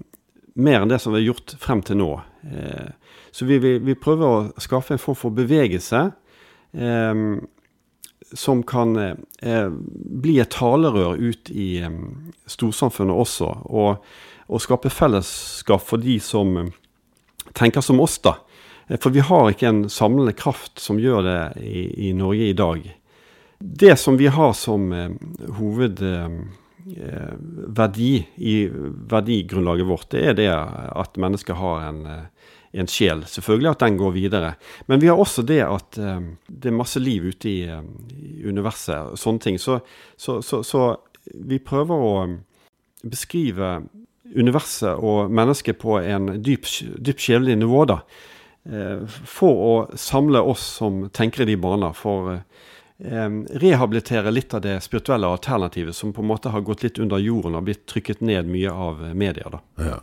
mer 0.54 0.84
enn 0.84 0.92
det 0.92 1.00
som 1.00 1.16
vi 1.16 1.22
har 1.22 1.32
gjort 1.32 1.56
frem 1.64 1.82
til 1.86 2.02
nå. 2.02 2.12
Eh, 2.42 2.90
så 3.32 3.48
vi, 3.48 3.60
vi, 3.64 3.78
vi 3.80 3.96
prøver 3.96 4.28
å 4.28 4.62
skaffe 4.62 4.96
en 4.96 5.02
form 5.02 5.20
for 5.20 5.36
bevegelse 5.36 6.06
eh, 6.76 7.16
som 8.34 8.64
kan 8.64 8.98
eh, 8.98 9.70
bli 10.24 10.40
et 10.40 10.50
talerør 10.54 11.16
ut 11.20 11.50
i 11.52 11.80
eh, 11.84 11.92
storsamfunnet 12.48 13.16
også. 13.24 13.50
Og, 13.72 13.96
og 14.52 14.62
skape 14.64 14.90
fellesskap 14.92 15.82
for 15.84 15.98
de 16.02 16.20
som 16.24 16.58
eh, 16.60 16.70
tenker 17.58 17.82
som 17.84 18.00
oss, 18.04 18.20
da. 18.24 18.34
Eh, 18.88 19.00
For 19.00 19.10
vi 19.12 19.20
har 19.28 19.50
ikke 19.52 19.70
en 19.72 19.90
samlende 19.92 20.34
kraft 20.38 20.80
som 20.80 21.00
gjør 21.00 21.22
det 21.28 21.42
i, 21.64 22.10
i 22.10 22.14
Norge 22.18 22.50
i 22.50 22.58
dag. 22.58 22.98
Det 23.60 24.00
som 24.00 24.18
vi 24.18 24.28
har 24.32 24.54
som 24.58 24.94
eh, 24.96 25.10
hovedverdi 25.60 28.14
i 28.38 28.70
verdigrunnlaget 29.12 29.88
vårt, 29.92 30.10
det 30.16 30.22
er 30.30 30.34
det 30.40 30.52
at 30.52 31.18
mennesket 31.20 31.56
har 31.60 31.76
en, 31.90 32.00
en 32.72 32.88
sjel. 32.88 33.24
Selvfølgelig 33.28 33.72
at 33.72 33.84
den 33.84 33.98
går 34.00 34.12
videre. 34.16 34.54
Men 34.88 35.02
vi 35.02 35.10
har 35.12 35.20
også 35.20 35.44
det 35.48 35.62
at 35.66 35.98
eh, 36.00 36.20
det 36.48 36.72
er 36.72 36.78
masse 36.78 37.00
liv 37.00 37.32
ute 37.32 37.50
i, 37.50 37.60
eh, 37.68 37.84
i 38.16 38.46
universet 38.48 39.18
sånne 39.20 39.44
ting. 39.44 39.60
Så, 39.60 39.82
så, 40.16 40.40
så, 40.46 40.62
så, 40.64 40.86
vi 41.34 41.60
prøver 41.62 42.02
å 42.02 42.14
beskrive 43.06 43.82
universet 44.32 44.98
og 44.98 45.32
mennesket 45.34 45.78
på 45.82 46.00
en 46.00 46.38
dyp, 46.42 46.66
dyp 46.98 47.20
sjelelig 47.22 47.60
nivå, 47.62 47.84
da. 47.92 48.00
Eh, 48.66 49.04
for 49.08 49.66
å 49.68 49.74
samle 50.00 50.42
oss 50.42 50.64
som 50.80 51.04
tenker 51.14 51.44
i 51.44 51.52
de 51.54 51.60
baner. 51.62 51.98
For 51.98 52.40
rehabilitere 53.02 54.30
litt 54.30 54.52
av 54.54 54.60
det 54.62 54.76
spirituelle 54.86 55.26
alternativet 55.26 55.96
som 55.98 56.12
på 56.14 56.22
en 56.22 56.28
måte 56.30 56.52
har 56.54 56.62
gått 56.62 56.84
litt 56.86 57.00
under 57.02 57.18
jorden 57.18 57.56
og 57.58 57.64
blitt 57.66 57.88
trykket 57.90 58.22
ned 58.22 58.46
mye 58.46 58.70
av 58.70 59.02
media. 59.18 59.50
da. 59.50 59.62
Ja. 59.82 59.96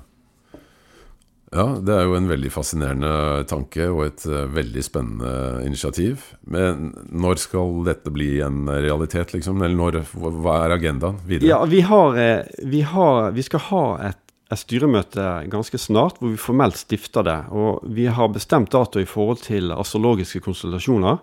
Ja, 1.49 1.65
det 1.81 1.95
er 1.95 2.05
jo 2.05 2.17
en 2.19 2.29
veldig 2.29 2.51
fascinerende 2.53 3.11
tanke 3.49 3.87
og 3.89 4.03
et 4.05 4.25
uh, 4.29 4.45
veldig 4.53 4.83
spennende 4.85 5.33
initiativ. 5.65 6.27
Men 6.45 6.91
når 7.09 7.41
skal 7.41 7.83
dette 7.87 8.13
bli 8.13 8.35
en 8.45 8.69
realitet, 8.69 9.33
liksom? 9.33 9.63
Eller 9.65 9.79
når, 9.79 10.01
hva 10.13 10.59
er 10.67 10.77
agendaen 10.77 11.21
videre? 11.29 11.49
Ja, 11.49 11.63
vi, 11.69 11.81
har, 11.89 12.19
uh, 12.19 12.65
vi, 12.69 12.83
har, 12.93 13.31
vi 13.37 13.45
skal 13.47 13.65
ha 13.71 13.85
et, 14.11 14.21
et, 14.51 14.61
styremøte 14.61 15.29
ganske 15.53 15.81
snart 15.81 16.21
hvor 16.21 16.35
vi 16.35 16.41
formelt 16.41 16.81
stifter 16.81 17.25
det. 17.25 17.39
Og 17.49 17.87
vi 17.97 18.11
har 18.13 18.35
bestemt 18.35 18.75
dato 18.75 19.01
i 19.01 19.09
forhold 19.09 19.41
til 19.49 19.73
astrologiske 19.73 20.45
konsultasjoner. 20.45 21.23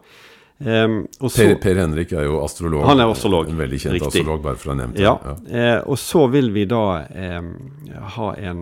Um, 0.57 1.01
per, 1.19 1.57
per, 1.59 1.75
Henrik 1.75 2.13
er 2.15 2.29
jo 2.29 2.37
astrolog. 2.39 2.85
Han 2.87 3.01
er 3.03 3.09
astrolog. 3.11 3.49
En 3.51 3.57
veldig 3.59 3.79
kjent 3.81 3.97
Riktig. 3.97 4.21
astrolog, 4.21 4.39
bare 4.45 4.59
for 4.59 4.71
å 4.71 4.75
ha 4.75 4.77
nevnt 4.79 4.95
det. 4.95 5.03
Ja. 5.03 5.15
ja. 5.19 5.35
Eh, 5.51 5.79
og 5.83 5.99
så 5.99 6.23
vil 6.31 6.53
vi 6.55 6.63
da 6.71 6.83
eh, 7.11 7.49
ha 8.15 8.29
en 8.39 8.61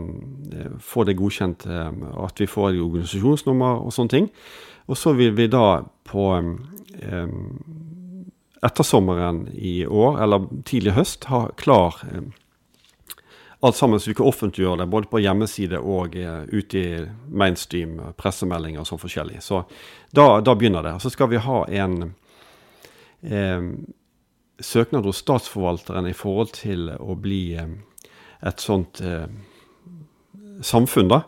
eh, 0.49 0.71
Få 0.81 1.05
det 1.05 1.15
godkjent 1.19 1.67
at 1.69 2.41
vi 2.41 2.47
får 2.49 2.79
organisasjonsnummer 2.81 3.85
og 3.85 3.93
sånne 3.93 4.13
ting. 4.15 4.31
Og 4.89 4.97
så 4.99 5.13
vil 5.17 5.35
vi 5.37 5.47
da 5.51 5.83
på 6.09 6.25
ettersommeren 8.63 9.45
i 9.53 9.83
år, 9.85 10.17
eller 10.23 10.49
tidlig 10.67 10.95
høst, 10.97 11.29
ha 11.31 11.45
klar 11.59 12.01
alt 13.63 13.77
sammen 13.79 13.99
så 13.99 14.11
vi 14.11 14.15
kan 14.17 14.27
offentliggjøre 14.27 14.81
det 14.83 14.89
både 14.91 15.07
på 15.11 15.21
hjemmeside 15.23 15.79
og 15.79 16.17
uh, 16.19 16.43
ute 16.51 16.79
i 16.79 17.03
mainstream, 17.31 17.95
pressemeldinger 18.19 18.83
og 18.83 18.89
sånn 18.89 19.01
forskjellig. 19.01 19.39
Så 19.45 19.63
da, 20.11 20.41
da, 20.43 20.55
begynner 20.55 20.83
det. 20.85 20.97
Så 21.03 21.13
skal 21.13 21.31
vi 21.31 21.41
ha 21.41 21.63
en 21.83 21.95
eh, 23.23 23.69
søknad 24.59 25.05
hos 25.05 25.23
statsforvalteren 25.23 26.07
i 26.07 26.15
forhold 26.17 26.53
til 26.57 26.89
å 26.99 27.15
bli 27.19 27.55
eh, 27.59 27.71
et 28.43 28.63
sånt 28.63 29.01
eh, 29.01 29.27
samfunn, 30.63 31.11
da. 31.11 31.23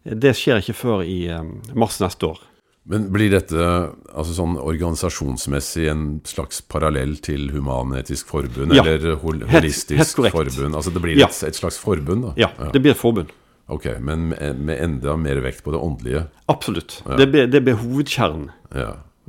Det 0.00 0.32
skjer 0.36 0.62
ikke 0.62 0.78
før 0.78 1.04
i 1.04 1.24
eh, 1.30 1.44
mars 1.76 2.00
neste 2.02 2.30
år. 2.32 2.40
Men 2.88 3.10
blir 3.12 3.28
dette 3.32 3.60
altså 3.60 4.32
sånn 4.34 4.56
organisasjonsmessig 4.58 5.84
en 5.92 6.04
slags 6.26 6.62
parallell 6.64 7.18
til 7.22 7.50
Human-Etisk 7.52 8.30
Forbund, 8.32 8.72
ja, 8.74 8.84
eller 8.86 9.18
hol 9.20 9.42
Holistisk 9.50 10.00
helt, 10.00 10.16
helt 10.24 10.34
Forbund? 10.34 10.78
Altså 10.78 10.94
det 10.94 11.02
blir 11.04 11.20
ja. 11.20 11.28
et, 11.28 11.42
et, 11.50 11.58
slags 11.58 11.78
forbund? 11.80 12.30
da? 12.30 12.32
Ja, 12.40 12.48
ja, 12.56 12.70
det 12.72 12.82
blir 12.82 12.96
et 12.96 13.00
forbund. 13.00 13.34
Ok, 13.70 13.86
Men 14.02 14.30
med, 14.32 14.64
med 14.66 14.80
enda 14.82 15.14
mer 15.20 15.38
vekt 15.44 15.62
på 15.62 15.74
det 15.74 15.78
åndelige? 15.78 16.24
Absolutt. 16.50 17.02
Det, 17.18 17.28
blir, 17.30 17.46
det 17.46 17.60
blir 17.62 17.78
hovedkjernen. 17.78 18.48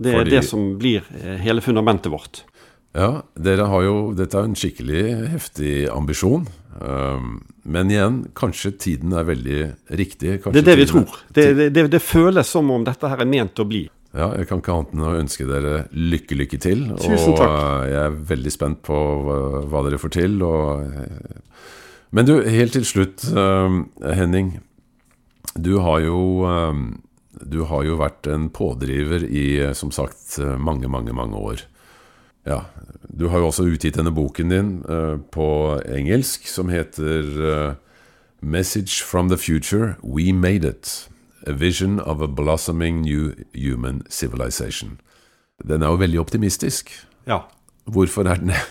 det 0.01 0.15
er 0.15 0.31
det 0.31 0.41
som 0.47 0.79
blir 0.81 1.05
eh, 1.19 1.35
hele 1.43 1.61
fundamentet 1.61 2.09
vårt. 2.13 2.45
Ja, 2.97 3.21
dere 3.39 3.69
har 3.71 3.85
jo 3.85 3.95
Dette 4.17 4.39
er 4.39 4.49
en 4.49 4.57
skikkelig 4.57 5.03
heftig 5.31 5.75
ambisjon. 5.91 6.47
Um, 6.81 7.41
men 7.67 7.91
igjen, 7.91 8.21
kanskje 8.35 8.73
tiden 8.79 9.13
er 9.15 9.27
veldig 9.27 9.59
riktig. 9.99 10.39
det 10.43 10.63
er 10.63 10.67
det 10.71 10.77
vi 10.79 10.87
tror. 10.89 11.17
Det, 11.29 11.45
det, 11.75 11.85
det, 11.93 12.01
føles 12.01 12.47
som 12.47 12.71
om 12.73 12.83
dette 12.87 13.07
her 13.11 13.21
er 13.21 13.29
ment 13.29 13.59
å 13.61 13.67
bli. 13.67 13.85
Ja, 14.11 14.31
jeg 14.35 14.49
kan 14.49 14.59
ikke 14.59 14.73
annet 14.75 14.95
enn 14.95 15.05
å 15.07 15.13
ønske 15.15 15.47
dere 15.47 15.85
lykke, 15.93 16.35
lykke 16.41 16.59
til. 16.59 16.83
Tusen 16.99 17.37
takk. 17.37 17.53
Og 17.53 17.85
jeg 17.91 18.01
er 18.01 18.17
veldig 18.33 18.51
spent 18.51 18.81
på 18.87 18.97
hva 19.71 19.85
dere 19.85 20.01
får 20.01 20.15
til. 20.17 20.35
Og... 20.43 20.83
Men 22.11 22.27
du, 22.27 22.33
helt 22.43 22.75
til 22.75 22.87
slutt, 22.87 23.23
um, 23.31 23.85
Henning. 24.03 24.57
Du 25.55 25.77
har 25.83 26.01
jo 26.03 26.47
um, 26.47 26.83
Du 27.31 27.63
har 27.67 27.85
jo 27.87 27.95
vært 27.99 28.27
en 28.27 28.49
pådriver 28.53 29.23
i, 29.25 29.71
som 29.75 29.91
sagt, 29.95 30.39
mange, 30.59 30.91
mange, 30.91 31.15
mange 31.15 31.39
år. 31.39 31.63
Ja, 32.43 32.65
Du 33.13 33.27
har 33.27 33.41
jo 33.41 33.49
også 33.51 33.67
utgitt 33.67 33.97
denne 33.99 34.13
boken 34.15 34.49
din 34.49 34.69
uh, 34.89 35.19
på 35.33 35.45
engelsk 35.85 36.47
som 36.49 36.71
heter 36.71 37.27
uh, 37.37 37.73
'Message 38.41 39.03
from 39.03 39.29
the 39.29 39.37
Future 39.37 39.95
We 40.03 40.33
Made 40.33 40.65
It'. 40.65 41.09
A 41.47 41.53
Vision 41.53 41.99
of 41.99 42.21
a 42.21 42.27
Blossoming 42.27 43.01
New 43.01 43.33
Human 43.53 44.03
Civilization. 44.09 44.99
Den 45.67 45.81
er 45.81 45.87
jo 45.87 45.97
veldig 45.97 46.19
optimistisk. 46.19 46.91
Ja. 47.27 47.39
Hvorfor 47.85 48.23
er 48.29 48.35
den 48.35 48.53
det? 48.53 48.61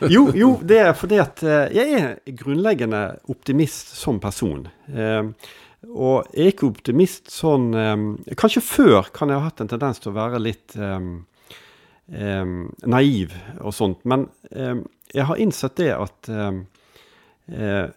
jo, 0.14 0.32
jo, 0.34 0.60
det 0.62 0.78
er 0.78 0.92
fordi 0.92 1.18
at 1.22 1.42
uh, 1.42 1.70
jeg 1.74 1.94
er 1.94 2.34
grunnleggende 2.36 3.18
optimist 3.28 3.96
som 3.96 4.20
person. 4.20 4.68
og 5.94 6.26
jeg 6.34 6.44
er 6.44 6.52
ikke 6.52 6.66
optimist 6.66 7.30
sånn 7.30 7.70
Kanskje 8.36 8.60
før 8.60 9.10
kan 9.14 9.30
jeg 9.30 9.38
ha 9.38 9.46
hatt 9.46 9.60
en 9.62 9.70
tendens 9.70 10.02
til 10.02 10.10
å 10.10 10.16
være 10.16 10.40
litt 10.42 10.74
um, 10.74 11.26
eh, 12.12 12.44
naiv 12.86 13.34
og 13.60 13.74
sånt. 13.74 14.04
Men 14.08 14.28
eh, 14.50 14.76
jeg 15.14 15.28
har 15.30 15.40
innsett 15.40 15.78
det 15.80 15.92
at 15.96 16.28
eh, 16.32 17.88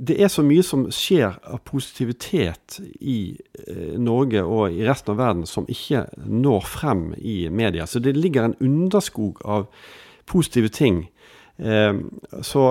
det 0.00 0.16
er 0.16 0.30
så 0.32 0.42
mye 0.44 0.62
som 0.64 0.86
skjer 0.94 1.34
av 1.44 1.60
positivitet 1.68 2.78
i 3.04 3.34
eh, 3.66 3.96
Norge 4.00 4.42
og 4.42 4.72
i 4.72 4.84
resten 4.86 5.12
av 5.12 5.20
verden 5.20 5.48
som 5.48 5.68
ikke 5.68 6.06
når 6.24 6.68
frem 6.68 7.10
i 7.18 7.42
media. 7.52 7.86
Så 7.86 8.00
det 8.00 8.16
ligger 8.16 8.48
en 8.48 8.56
underskog 8.64 9.42
av 9.44 9.68
positive 10.30 10.72
ting. 10.72 11.02
Eh, 11.60 11.92
så 12.40 12.64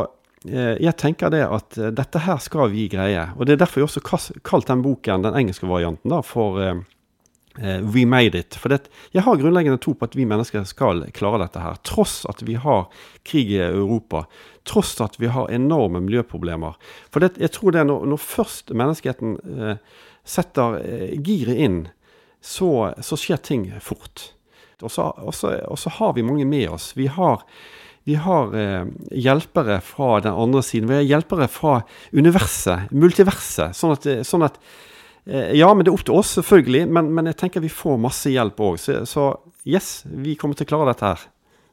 eh, 0.47 0.75
jeg 0.81 0.95
tenker 0.97 1.33
det 1.33 1.45
at 1.45 1.77
dette 1.99 2.23
her 2.25 2.41
skal 2.41 2.73
vi 2.73 2.87
greie. 2.89 3.27
Og 3.37 3.45
det 3.45 3.55
er 3.55 3.65
derfor 3.65 3.83
jeg 3.83 3.91
også 3.91 4.39
kalt 4.41 4.71
den 4.71 4.81
boken, 4.85 5.27
den 5.27 5.37
engelske 5.37 5.69
varianten, 5.69 6.09
da, 6.09 6.23
for 6.25 6.57
Uh, 6.59 6.81
we 7.57 8.05
made 8.05 8.37
it. 8.37 8.55
For 8.55 8.71
det, 8.71 8.87
jeg 9.11 9.25
har 9.25 9.39
grunnleggende 9.39 9.79
tro 9.81 9.95
på 9.97 10.07
at 10.07 10.15
vi 10.15 10.27
mennesker 10.29 10.63
skal 10.69 11.03
klare 11.15 11.41
dette 11.41 11.61
her. 11.63 11.79
Tross 11.87 12.21
at 12.29 12.43
vi 12.45 12.55
har 12.59 12.87
krig 13.27 13.51
i 13.51 13.61
Europa. 13.63 14.25
Tross 14.69 14.93
at 15.01 15.17
vi 15.19 15.31
har 15.33 15.51
enorme 15.51 16.01
miljøproblemer. 16.05 16.77
For 17.11 17.23
det, 17.23 17.35
jeg 17.41 17.53
tror 17.55 17.75
det 17.75 17.87
når, 17.89 18.05
når 18.11 18.21
først 18.21 18.73
menneskeheten 18.77 19.35
eh, 19.57 19.75
setter 20.23 20.79
eh, 20.83 21.15
giret 21.25 21.59
inn, 21.59 21.79
så, 22.39 22.93
så, 23.03 23.19
skjer 23.19 23.41
ting 23.43 23.65
fort. 23.83 24.29
Og 24.79 24.93
så, 24.93 25.89
har 25.97 26.13
vi 26.15 26.23
mange 26.23 26.45
med 26.47 26.69
oss. 26.71 26.93
Vi 26.95 27.09
har, 27.11 27.41
vi 28.07 28.15
har 28.15 28.53
hjelpere 29.11 29.81
fra 29.83 30.21
den 30.23 30.31
andre 30.31 30.63
siden. 30.63 30.87
Vi 30.87 31.01
har 31.01 31.09
hjelpere 31.09 31.49
fra 31.51 31.81
universet, 32.15 32.93
multiverset. 32.95 33.75
sånn 33.75 33.97
at, 33.97 34.07
sånn 34.23 34.47
at 34.47 34.61
Eh, 34.63 34.88
ja, 35.29 35.73
men 35.73 35.85
det 35.85 35.91
er 35.91 35.97
opp 35.97 36.05
til 36.07 36.15
oss, 36.17 36.29
selvfølgelig. 36.39 36.87
Men, 36.89 37.11
men 37.15 37.25
jeg 37.29 37.37
tenker 37.43 37.59
vi 37.63 37.69
får 37.71 37.97
masse 38.01 38.29
hjelp 38.33 38.59
òg. 38.65 38.75
Så, 38.81 38.91
så, 39.09 39.23
yes, 39.67 40.03
vi 40.09 40.35
kommer 40.39 40.55
til 40.57 40.65
å 40.67 40.69
klare 40.73 40.87
dette 40.93 41.05
her. 41.05 41.19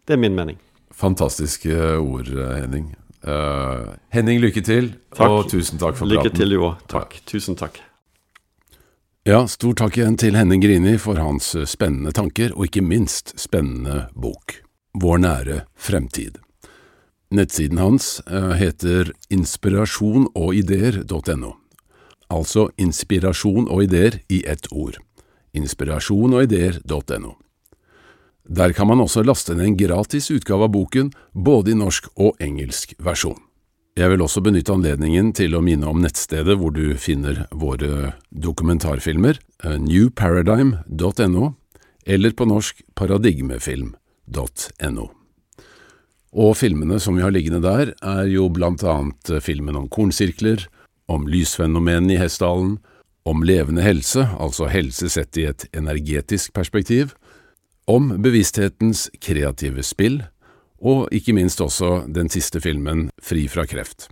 Det 0.06 0.12
er 0.16 0.20
min 0.22 0.36
mening. 0.36 0.58
Fantastiske 0.96 1.74
ord, 1.98 2.28
Henning. 2.30 2.94
Uh, 3.26 3.94
Henning, 4.14 4.38
lykke 4.40 4.62
til, 4.62 4.92
takk. 5.16 5.30
og 5.30 5.48
tusen 5.50 5.78
takk 5.82 5.96
for 5.98 6.06
lykke 6.06 6.22
praten. 6.28 6.30
Lykke 6.30 6.38
til, 6.38 6.52
jo. 6.54 6.74
Takk. 6.86 7.10
Takk. 7.16 7.26
Tusen 7.32 7.54
takk. 7.58 7.80
Ja, 9.26 9.46
stor 9.50 9.74
takk 9.74 9.98
igjen 9.98 10.16
til 10.22 10.38
Henning 10.38 10.62
Grini 10.62 10.94
for 11.02 11.18
hans 11.18 11.50
spennende 11.66 12.14
tanker, 12.14 12.54
og 12.54 12.64
ikke 12.68 12.86
minst 12.86 13.34
spennende 13.40 14.06
bok, 14.14 14.62
Vår 14.96 15.18
nære 15.20 15.68
fremtid. 15.76 16.38
Nettsiden 17.34 17.78
hans 17.82 18.22
heter 18.56 19.12
inspirasjonogideer.no 19.34 21.65
altså 22.32 22.70
inspirasjon 22.80 23.68
og 23.70 23.82
ideer 23.86 24.20
i 24.28 24.42
ett 24.46 24.66
ord. 24.72 24.96
Inspirasjonogideer.no. 25.56 27.34
Der 28.46 28.72
kan 28.72 28.86
man 28.86 29.00
også 29.02 29.22
laste 29.26 29.54
ned 29.54 29.66
en 29.66 29.76
gratis 29.76 30.30
utgave 30.30 30.64
av 30.68 30.72
boken, 30.74 31.12
både 31.34 31.70
i 31.72 31.78
norsk 31.78 32.06
og 32.14 32.36
engelsk 32.42 32.94
versjon. 33.02 33.38
Jeg 33.96 34.10
vil 34.12 34.22
også 34.22 34.40
benytte 34.44 34.72
anledningen 34.74 35.32
til 35.34 35.54
å 35.56 35.62
minne 35.64 35.88
om 35.88 36.02
nettstedet 36.04 36.58
hvor 36.60 36.70
du 36.76 36.96
finner 37.00 37.46
våre 37.48 38.12
dokumentarfilmer, 38.28 39.40
newparadigm.no, 39.64 41.54
eller 42.06 42.30
på 42.36 42.44
norsk 42.46 42.82
paradigmefilm.no. 42.94 45.06
Og 46.36 46.52
filmene 46.60 47.00
som 47.00 47.16
vi 47.16 47.24
har 47.24 47.32
liggende 47.32 47.64
der, 47.64 47.96
er 48.04 48.28
jo 48.28 48.52
blant 48.52 48.84
annet 48.84 49.40
filmen 49.40 49.80
om 49.80 49.88
kornsirkler, 49.88 50.68
om 51.08 51.26
lysfenomenene 51.30 52.14
i 52.14 52.20
Hessdalen, 52.20 52.78
om 53.26 53.42
levende 53.42 53.82
helse, 53.82 54.28
altså 54.38 54.68
helse 54.70 55.08
sett 55.10 55.36
i 55.38 55.48
et 55.50 55.66
energetisk 55.74 56.52
perspektiv, 56.54 57.14
om 57.86 58.10
bevissthetens 58.22 59.08
kreative 59.22 59.82
spill, 59.86 60.20
og 60.78 61.08
ikke 61.14 61.34
minst 61.34 61.60
også 61.62 62.04
den 62.12 62.30
siste 62.30 62.60
filmen 62.60 63.08
Fri 63.22 63.46
fra 63.50 63.64
kreft. 63.66 64.08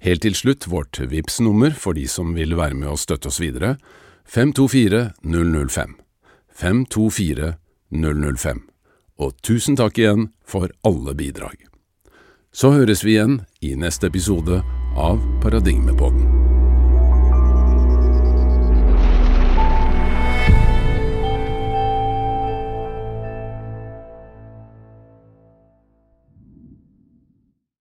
Helt 0.00 0.22
til 0.22 0.36
slutt 0.36 0.68
vårt 0.68 1.00
vips 1.10 1.40
nummer 1.40 1.72
for 1.72 1.96
de 1.96 2.06
som 2.08 2.34
vil 2.36 2.56
være 2.56 2.76
med 2.76 2.92
og 2.92 3.00
støtte 3.00 3.32
oss 3.32 3.40
videre, 3.40 3.76
524 4.26 5.12
005. 5.24 5.96
524 6.52 7.54
005. 7.90 8.64
Og 9.18 9.36
tusen 9.42 9.76
takk 9.76 9.98
igjen 9.98 10.30
for 10.44 10.68
alle 10.84 11.14
bidrag. 11.16 11.56
Så 12.52 12.72
høres 12.72 13.04
vi 13.04 13.16
igjen 13.16 13.40
i 13.60 13.74
neste 13.76 14.08
episode 14.08 14.62
av 14.96 15.20
Paradigmepodden. 15.42 16.35